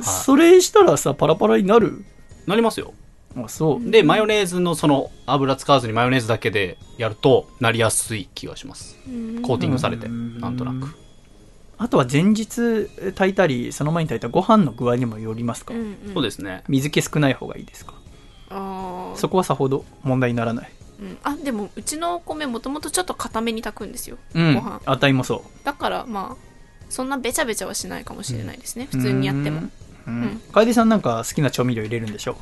[0.00, 2.04] それしたらさ、パラパラになる？
[2.46, 2.92] なりますよ。
[2.94, 3.07] あ、
[3.46, 3.90] そう。
[3.90, 8.96] でマヨネーズのその油使わずにマヨネーズだけでやるとなりやすい気がします。
[9.42, 10.40] コーティングされてうん。
[10.40, 10.96] なんとなく。
[11.76, 16.14] あとは前日炊いたり、その前に炊いたご飯の具合にもよりますか、うんうん。
[16.14, 16.64] そうですね。
[16.66, 17.94] 水気少ない方がいいですか？
[19.14, 20.72] そこはさほど問題にならない。
[21.00, 21.18] うん。
[21.22, 24.54] あでもうちのお米もともとちょっと固めに炊くんですよ、うん。
[24.54, 24.80] ご飯。
[24.86, 25.40] あたいもそう。
[25.64, 26.36] だからまあ
[26.90, 29.60] そんなべちゃべちゃはしないかもしれないですね、普通にやっても。
[29.60, 29.70] う
[30.06, 30.24] 好ん。
[30.24, 30.40] ん。
[30.52, 32.36] 楓さんなんか好きな調味料入れるんでしょ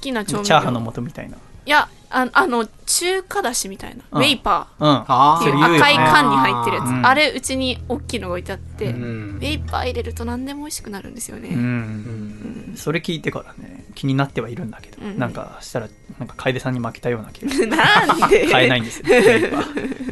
[0.00, 1.36] きな調味料チャーハンの素みたいな。
[1.36, 4.22] いやああの中華だしみたいな、うん。
[4.22, 5.40] ウェイパー。
[5.40, 7.06] っていう赤い缶に入ってるやつ、うん。
[7.06, 9.36] あれうちに大きいのが置いてあって、うん。
[9.36, 12.74] ウェイパー入れると何でも美味しくなるんですよね、うん。
[12.76, 15.18] それ聞いてからね、気になってはいるんだけど、うん。
[15.18, 15.88] なんかしたら、
[16.18, 17.76] なんか楓さんに負けたような気が。
[17.76, 18.46] なんで？
[18.46, 19.08] 買えないんですよ。
[19.12, 19.64] やっぱ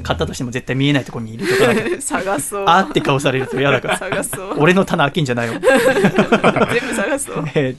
[0.03, 2.01] 買ったとしても絶対見えないところに入れとかなきゃ。
[2.03, 2.65] 探そう。
[2.67, 3.99] あーって顔されると嫌だから。
[3.99, 4.57] 探そう。
[4.59, 5.61] 俺の棚開けんじゃないよ。
[5.61, 7.45] 全部探そう。
[7.55, 7.77] えー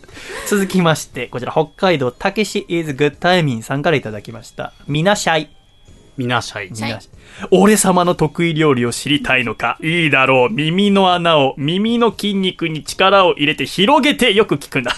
[0.47, 4.71] 続きまして、こちら北海道たけし is good timing さんからいただきました。
[4.87, 5.49] みなしゃい。
[6.17, 7.09] みなしゃいシャイみなし
[7.51, 9.77] 俺様の得意料理を知りたいのか？
[9.81, 10.53] いいだろう。
[10.53, 14.93] 耳の穴を、耳の筋肉に力を入れて広げてよく聞くんだ。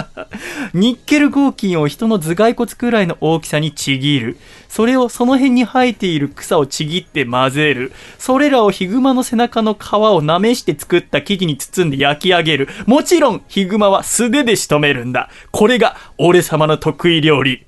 [0.74, 4.38] ニッケル合金を人の頭蓋骨くらいの大きさにちぎる。
[4.68, 7.92] それをその辺に生えている草をちぎって混ぜる。
[8.18, 12.68] それらをヒグマの背中の皮をなめして作った生地に包んで焼き上げる。
[12.86, 15.30] もちろんヒグマは素手で仕留めるんだ。
[15.52, 17.67] これが俺様の得意料理。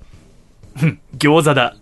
[1.16, 1.76] 餃子だ。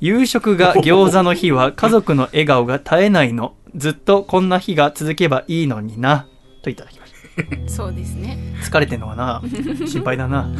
[0.00, 3.54] 夕食が餃子の日は家族の笑顔が絶えないの。
[3.76, 6.26] ずっとこんな日が続けばいいのにな。
[6.62, 7.22] といただきました。
[7.68, 9.42] そうですね疲れてんのかな？
[9.86, 10.50] 心配だな。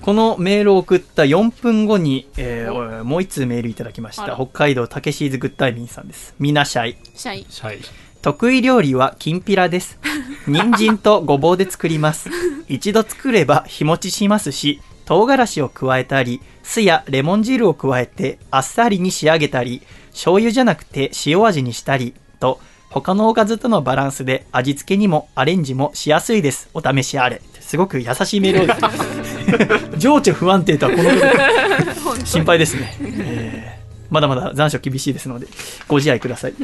[0.00, 4.34] このメールを送った4分後に、えーもう1通メールいただきました。
[4.34, 6.34] 北海道たけしーずグッタイミンさんです。
[6.38, 6.96] みなしゃい。
[7.14, 7.78] シャイしゃい
[8.22, 9.98] 得意料理はきんぴらです。
[10.46, 12.30] 人参とごぼうで作ります。
[12.68, 19.80] 一度作れば日持ちしますし、唐辛子を加えたり、酢やレモン汁を加えてあっさりに仕上げたり、
[20.10, 22.60] 醤油じゃなくて塩味にしたり、と、
[22.90, 26.68] 他のおかずとのバランスで味付けにもアレンジもしやすいです。
[26.74, 27.40] お試しあれ。
[27.58, 32.94] すごく優しいメールをですね情緒不安定とはこのこと心配ですね。
[33.00, 33.78] えー
[34.10, 35.46] まだまだ残暑厳しいですので、
[35.86, 36.54] ご自愛ください。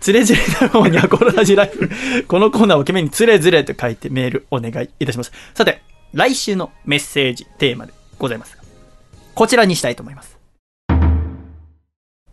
[0.00, 2.24] つれづれだろうにゃころラジライフ。
[2.26, 5.32] このコーナーを懸命につれづれと書いてメールお願いいたします。
[5.52, 5.82] さて、
[6.12, 8.62] 来週のメッセージテーマでございますが、
[9.34, 10.38] こちらにしたいと思います。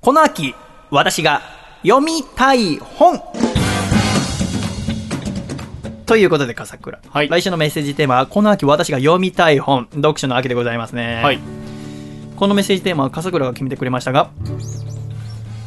[0.01, 0.55] この秋、
[0.89, 1.41] 私が
[1.83, 3.21] 読みたい本
[6.05, 6.99] ということで、笠倉。
[7.07, 11.21] はい来週のメッセージテーマは、この秋私が読みたい本、読書の秋でございますね。
[11.21, 11.39] はい。
[12.35, 14.31] このメッセージテーマは笠倉が決めてくれましたが、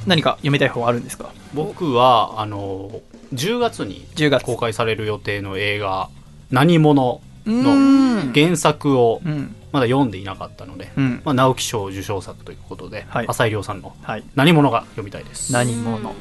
[0.07, 1.31] 何か読みたい本あるんですか？
[1.55, 3.03] 僕は、あの、
[3.35, 6.09] 10月に10月公開される予定の映画、
[6.51, 8.33] 何者うのん。
[8.33, 9.55] 原作をうん。
[9.73, 11.23] まだ読んでいなかったので、うん。
[11.25, 14.25] まあ、直木賞受賞作ということで、はい浅井亮さんのはい。
[14.35, 15.53] 何者が読みたいです。
[15.53, 16.13] 何者？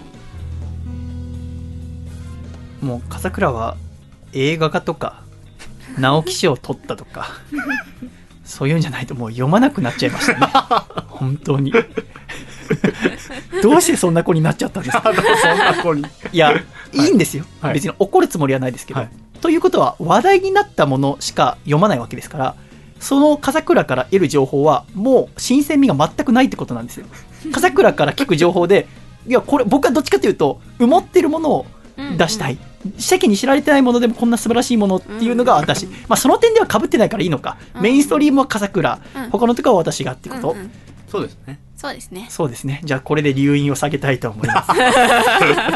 [2.81, 3.75] もう笠倉は
[4.33, 5.23] 映画化とか
[5.99, 7.27] 直木賞を取ったとか
[8.45, 10.47] そういうんじゃないともう読まなくなっちゃいましたね
[11.09, 11.73] 本当に
[13.61, 15.11] どうしてそんな子になっちゃったんですか？
[16.31, 16.53] いや、
[16.93, 19.09] い、いんですよ、はい別に怒るつもりはないですけど、はい
[19.41, 22.55] ということは話題になったものしか読まないわけですから
[22.99, 27.05] その笠倉から得る情報はもう新鮮味が全くないってことなんですよ。
[27.51, 28.87] 笠倉から聞く情報で
[29.25, 31.65] いやこれ僕はどっちかというと埋もってるものを
[32.17, 32.57] 出したい、
[32.97, 37.81] 世間に知られてないものでもこんな素晴らしいものっていうのが私、まあ、その点では被ってないからいいのか、うん。
[37.81, 39.29] メインストリームは笠倉、うん。
[39.29, 40.71] 他のとこは私がってこと、うんうん
[41.09, 41.59] そうですね。
[41.75, 42.27] そうですね。
[42.29, 42.81] そうですね。
[42.83, 44.71] じゃあこれで留飲を下げたいと思います。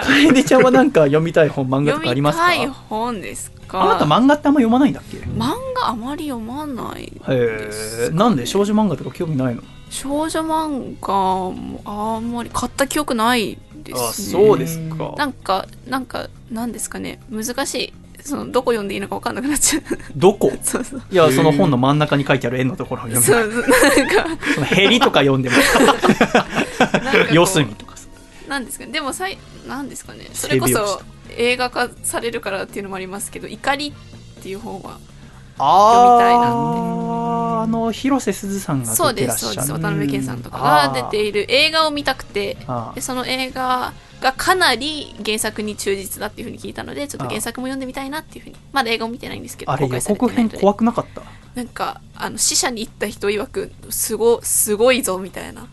[0.05, 2.45] 楓ちゃんはなんか読みたい本漫画と読みかありますか？
[2.45, 3.81] たい本ですか？
[3.81, 5.18] あなた漫画ってあんま読まないんだっけ？
[5.18, 8.45] へ漫画あまり読まないえなんで？
[8.45, 9.64] 少女漫画とか興味ないの？
[9.89, 11.14] 少女漫画
[11.51, 14.45] もあんまり買った記憶ないですね。
[14.45, 15.15] そうですか。
[15.18, 17.22] なんかなんかなんですかね。
[17.30, 17.93] 難しい
[18.23, 19.83] そのどこ読んでいいのか分かんなくなっちゃう。
[20.15, 20.51] どこ？
[20.63, 21.01] そうそう。
[21.11, 27.97] いやその本の真ん中に書いてある絵のところを読そむうなんか そのヘリとか読んでもなんか四隅とか。
[27.97, 28.07] さ
[28.47, 28.91] なんですかね。
[28.91, 29.37] でもさい
[29.67, 30.29] なんですかね。
[30.33, 31.01] それこ背拍そ
[31.37, 33.93] 映画化されるからっていうのもありますけど怒り
[34.39, 35.12] っていう本はあ
[35.57, 36.53] 読みたいなって。
[36.53, 39.61] ああの広瀬すずさんがそうで出てらっしゃる。
[39.61, 39.88] すそうです。
[39.88, 42.57] 渡辺謙さんとかが出ている映画を見たくて。
[42.95, 48.55] でその映画がかなり原作に忠実だっていうふうに聞いたのでちょっと原作も読んでみたいなっていうふうに。
[48.71, 51.21] まだ映画を見てないんですけどあれ予告編怖くなかった？
[51.55, 55.67] なんかあの死者に行った人曰くすごすごいぞみたいな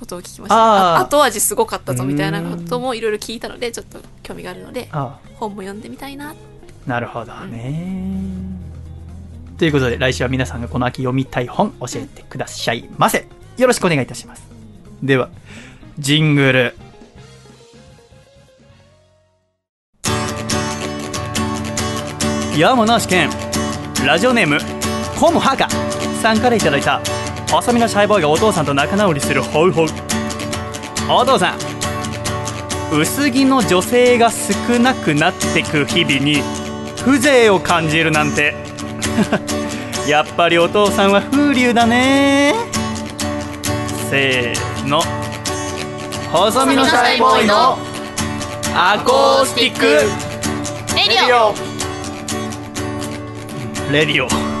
[0.00, 0.98] ことを聞きました。
[0.98, 6.30] 後味すごかったぞみたいなこともいろいろ聞いたのでちょっと興味があるのであ本も読んでみたいな。
[6.30, 6.34] あ
[6.86, 8.51] なるほどね
[9.62, 13.28] ということで来週は皆さんがこの秋読みたい本教えてくださいませ。
[13.56, 14.42] よろしくお願いいたします。
[15.04, 15.30] では
[16.00, 16.74] ジングル。
[22.58, 23.30] 山梨県
[24.04, 24.58] ラジオネーム
[25.16, 25.68] コムハカ
[26.20, 27.00] さんからいただいた
[27.48, 29.86] 細身のシャイボーイがお父さんと仲直りするホウホウ。
[31.08, 31.58] お父さん。
[32.92, 36.42] 薄着の女性が少なくなってく日々に
[37.04, 38.71] 風情を感じるなんて
[40.06, 42.54] やっぱりお父さんは風流だね。
[44.10, 45.02] せーの。
[46.32, 47.78] 細身のシャイボーイの
[48.74, 49.84] アコースティック。
[50.96, 51.54] レディオ。
[53.92, 54.51] レディオ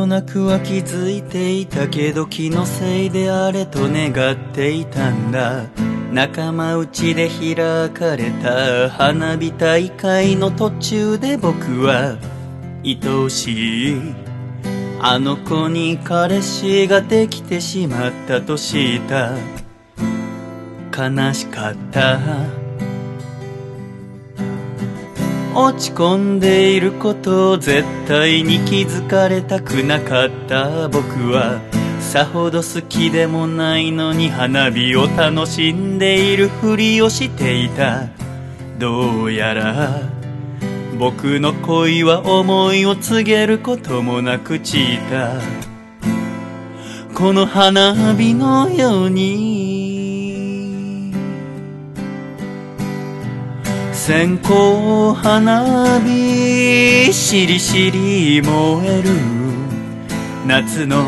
[0.00, 5.66] となくは気づいていたけど気のせいであれと願っていたんだ。
[6.10, 12.16] 仲間内で開かれた花火大会の途中で僕は
[12.82, 14.14] 愛おしい。
[15.02, 19.36] あの子に彼氏ができてしまったとした。
[20.96, 22.18] 悲しかった。
[25.54, 31.60] 落ち込んでいることを絶対に気づかれたくなかった僕は
[32.00, 38.08] さほど好きでもないのに花火を楽しんでいるふりをしていた。
[38.80, 40.10] どうやら
[40.98, 45.38] 僕の恋は思いを告げることもなく散った
[47.14, 49.99] この花火のように
[54.00, 59.10] 線香花火しりしり燃える。
[60.46, 61.04] 夏の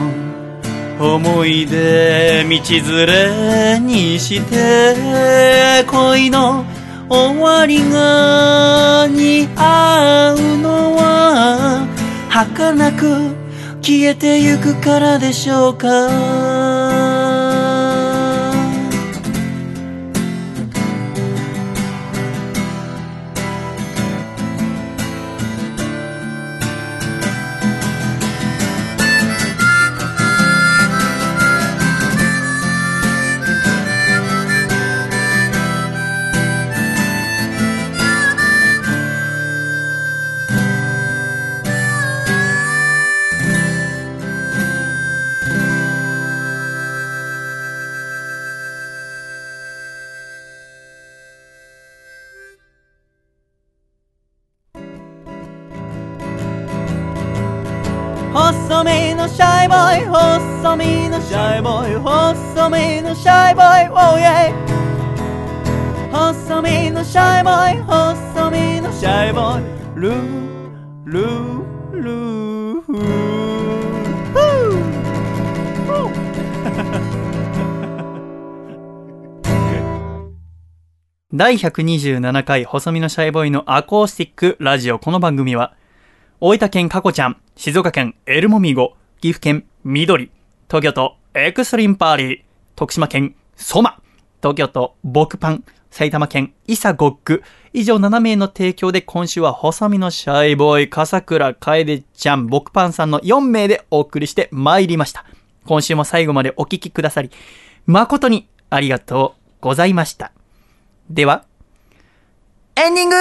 [1.00, 2.50] 思い出道
[2.98, 6.66] 連れにして恋の
[7.08, 11.86] 終わりが似合うのは
[12.28, 13.34] 儚く
[13.80, 16.51] 消えてゆくからでしょうか。
[61.32, 64.52] シャイボーイ細身のシャイボーイ oh yeah
[66.12, 69.64] 細身のシャイボーイ細身のシャイボーイ。
[69.98, 70.14] ルー
[71.06, 72.82] ルールー。
[72.82, 73.02] フー
[81.32, 84.98] 第127回細身のシャイボーイのアコースティックラジオ。
[84.98, 85.74] この番組は
[86.40, 90.30] 大分県かこちゃん、静岡県エルモミーゴ、岐阜県緑、
[90.68, 92.40] 東京都エクストリームパーリー、
[92.76, 94.02] 徳島県ソマ、
[94.42, 97.42] 東京都ボクパン、埼玉県イサゴック、
[97.72, 105.24] 以上7名の提供で今週は細身のシャイボーイ、笠倉楓ちゃん、ボクパンさんの4名でお送りして参りました。
[105.64, 107.30] 今週も最後までお聞きくださり、
[107.86, 110.32] 誠にありがとうございました。
[111.08, 111.46] では、
[112.76, 113.16] エンディング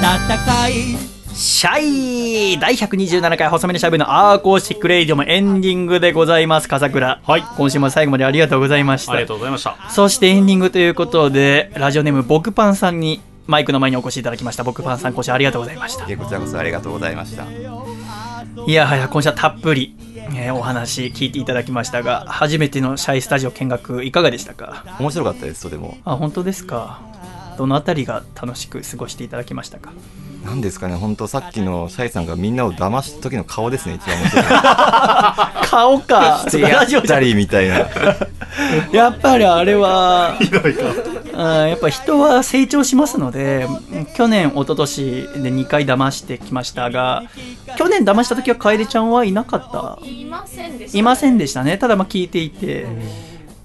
[0.00, 0.72] 暖かい
[1.34, 1.80] シャ
[2.54, 7.20] イ第127回細身のシャイボーイのアーコースティックレイディオもエンディングでございます、笠倉。
[7.22, 9.12] はい今週も最後までありがとうございました。
[9.12, 9.76] ありがとうございました。
[9.90, 14.64] そしてエンディングということで、ラジオネームボクパンさんにマイクの前にお越しいただきました。
[14.64, 16.04] ボクパンさん、今週ありがとうございました。
[16.04, 17.44] こちらこそありがとうございました。
[18.66, 19.96] いやはや、今週はたっぷり、
[20.36, 24.84] えーお話聞いていただきましたが、初めてのシャイスタジオ見学いかがでしたか？
[24.98, 25.98] 面白かったです、とても。
[26.04, 27.00] あ、本当ですか。
[27.56, 29.90] どのあたりが楽しく過ごしていただきましたか？
[30.44, 34.44] なんですかね、本当さっきのシャイさんがみんなを騙した時の顔ですね、一番面白い。
[35.70, 36.46] 顔か。
[36.52, 37.78] でやったりみたいな。
[38.92, 43.66] やっぱりあれは、うんやっぱ人は成長しますので、
[44.16, 45.00] 去年、一昨年
[45.42, 47.24] で2回騙してきましたが、
[47.76, 49.98] 去年騙した時は楓ちゃんはいなかった？
[50.06, 51.78] いませんでしたいませんでしたね。
[51.78, 52.86] ただまあ聞いていて、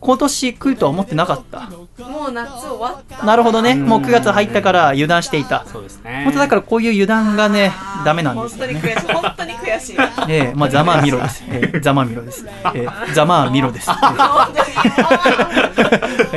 [0.01, 1.69] 今年来るとは思ってなかった。
[1.69, 1.87] も
[2.27, 3.75] う夏終わったなるほどね。
[3.75, 5.65] もう9月入ったから油断していた。
[5.65, 6.21] そうですね。
[6.23, 7.73] 本当だからこういう油断がね、
[8.05, 8.95] ダメなんで本当にすよね。
[8.95, 9.97] 悔しい本当に悔しい
[10.29, 11.43] ええまあ、ざまあみろです。
[11.49, 12.45] ええざまあみろです。
[12.73, 13.89] ええざまあみろです。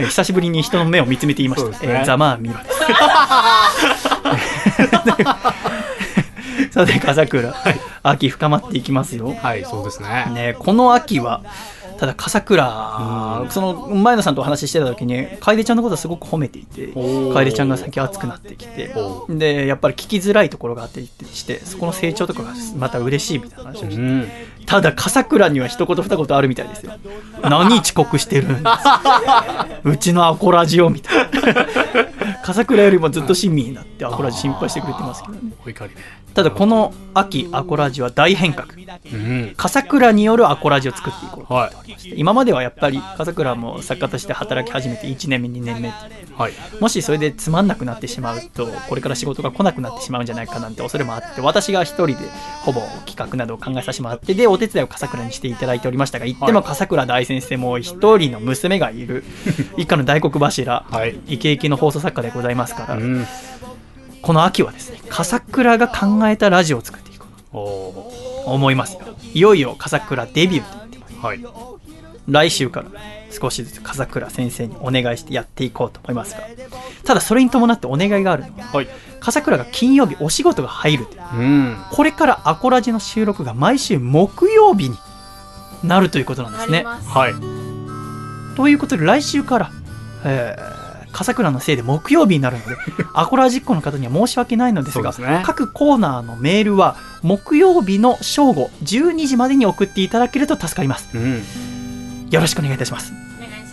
[0.06, 1.78] 久しぶりに人の目を見つめて言いました。
[1.86, 2.82] えーざまあみろです。
[6.72, 7.54] さて、笠倉、
[8.02, 9.34] 秋深まっていきますよ。
[9.42, 10.26] はい、そうですね。
[10.32, 11.42] ね、この秋は、
[12.02, 24.28] ただ笠倉、その前野さんとお話ししてた時に楓ちゃんのことをすごく褒めていて楓ちゃんが最近熱くなってきておでやっぱり聞きづらいところがあってしてそこの成長とかがまた嬉しいみたいな話をしてうん。
[24.66, 26.92] ただ笠倉には一言二言あるみたいですよ
[27.42, 28.62] 何遅刻してるんです
[29.84, 31.66] うちのアコラジオみたいな
[32.42, 36.22] 笠倉よりもずっと親身になってアコラジ心配してくれてますけどねお怒りね。
[36.34, 39.54] ただこの秋アコラジは大変革うん。
[39.56, 41.70] 笠倉によるアコラジを作っていこうとは
[42.16, 46.34] 今まではやっぱり笠倉も作家として働き始めて1年目2年目ってい。
[46.34, 46.52] はい。
[46.80, 52.14] もしそれでつまんなくなってしまうとこれから仕事が来なくなってしまうんじゃないかなんて恐れもあって私が一人で
[52.62, 59.24] ほぼ企画などを考えさせてもらってでお手伝いを笠倉にしていただいておりましたが言っても笠倉大先生も一人の娘がいる
[59.76, 63.26] 一家の大黒柱、はいイケイケの放送作家でございますから、うん。
[64.20, 67.58] この秋はですね笠倉が考えたラジオを作っていこうと
[68.46, 69.00] 思いますよ
[69.34, 71.20] いよいよ笠倉デビューと言ってますー。
[71.20, 71.40] はい。
[72.28, 72.86] 来週から
[73.32, 76.40] 少しずつ笠倉先生にお願いしてやっていこうと思いますが
[77.04, 78.88] ただそれに伴ってお願いがあるのははい。
[79.20, 81.76] 笠倉が金曜日お仕事が入るといううん。
[81.92, 84.96] これからアコラジの収録が毎週木曜日に
[85.84, 87.34] なるということなんですねはい。
[88.56, 89.70] ということで来週から、
[90.24, 90.82] えー
[91.12, 92.74] 笠倉のせいで木曜日になるので
[93.12, 101.42] アコラジっ子の方には申し訳ないのですがね各コーナーのメールは木曜日の正午12時までに送っていただけると助かりますうん。
[102.30, 103.12] よろしくお願いいたします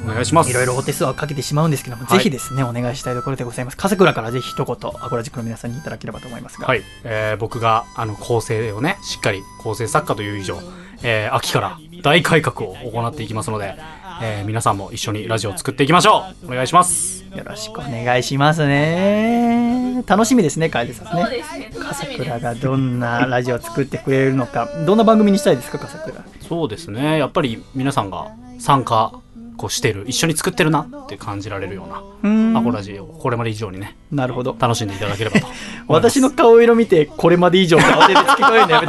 [0.03, 3.77] お願いしますいろいろお手数はかけてしまうんですけども、はいぜひですね、お願いしたいところでございます。
[3.77, 6.67] 笠倉からぜひ一言、アコラジックの皆さんにいただければと思いますが。
[6.67, 10.57] はい、えー僕があの構成をねしっかり構成作家という以上、
[11.03, 13.75] えー秋から大改革を行っていきますので、
[14.21, 20.03] えー皆さんも一緒にラジオを作っていきましょうお願いしますよろしくお願いしますね。
[20.07, 21.43] 楽しみですね、楓さんね。
[21.77, 26.23] 笠倉がどんなラジオを作ってくれるのか、どんな番組にしたいですか、笠倉。
[26.47, 29.13] そうですねやっぱり皆さんが参加
[29.59, 31.85] こうしてる一緒に作ってるなって感じられるよ
[32.23, 34.55] うなアコラジオをこれまで以上にねなるほど。
[34.57, 35.47] 楽しんでいただければと
[35.87, 38.81] 私の顔色見て、これまで以上って慌ててえるのや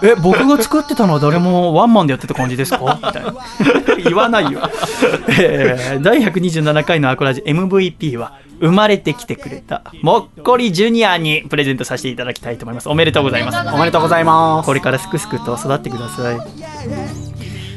[0.00, 0.12] めて。
[0.12, 2.98] え、僕が作ってたのは誰もワンマンでやってた感じですか？
[3.04, 3.34] みたいな。
[4.02, 4.60] 言わないよ。
[5.28, 12.88] え ー第127回のアコラジ MVP は、生まれてきてくれた、もっこりジュニアにプレゼントさせていただきたいと思います。
[12.88, 13.74] おめでとうございます。
[13.74, 17.23] おめでとうございますこれからすくすくと育ってください。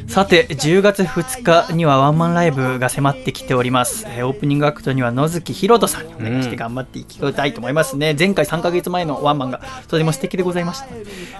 [0.08, 4.06] さて、10月2日にはワンマンライブが迫ってきております。
[4.08, 8.16] えーオープニングアクトには野月ひろとさんにお願いして頑張っていきたいと思いますね。
[8.18, 10.86] 前回3ヶ月前のワンマンがとても素敵でございました。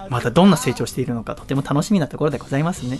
[0.09, 2.99] またどんな成長しているのかとても楽しみなところでございますね。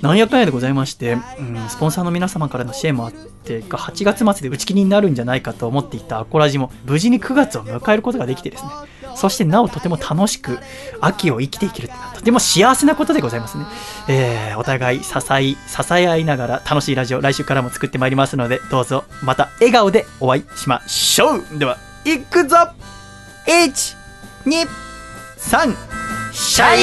[0.00, 8.70] なんやかんやでございまして、うん、スポンサーの皆様からの支援もあって、8月末で打ち切りになるんじゃないかと思っていたアコラジも無事に9月を迎えることができてですね。
[9.16, 10.58] そしてなおとても楽しく
[11.00, 13.64] 秋を生きていけるってのはとても幸せなことでございますね。
[14.08, 15.56] えーお互い支え、支
[15.94, 22.56] え合いながら楽しいラジオ来週からも作ってまいりますので、どうぞまた笑顔でお会いしましょうでは、いくぞ
[23.46, 23.96] !1、
[24.46, 24.66] 2、
[25.38, 25.74] 3、
[26.32, 26.76] シャ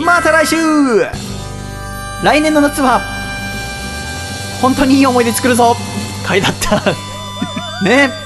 [0.00, 0.56] イまた来週
[2.22, 3.00] 来年の夏は、
[4.60, 5.74] 本当にいい思い出作るぞ
[6.24, 6.80] 回だった。
[7.84, 8.21] ね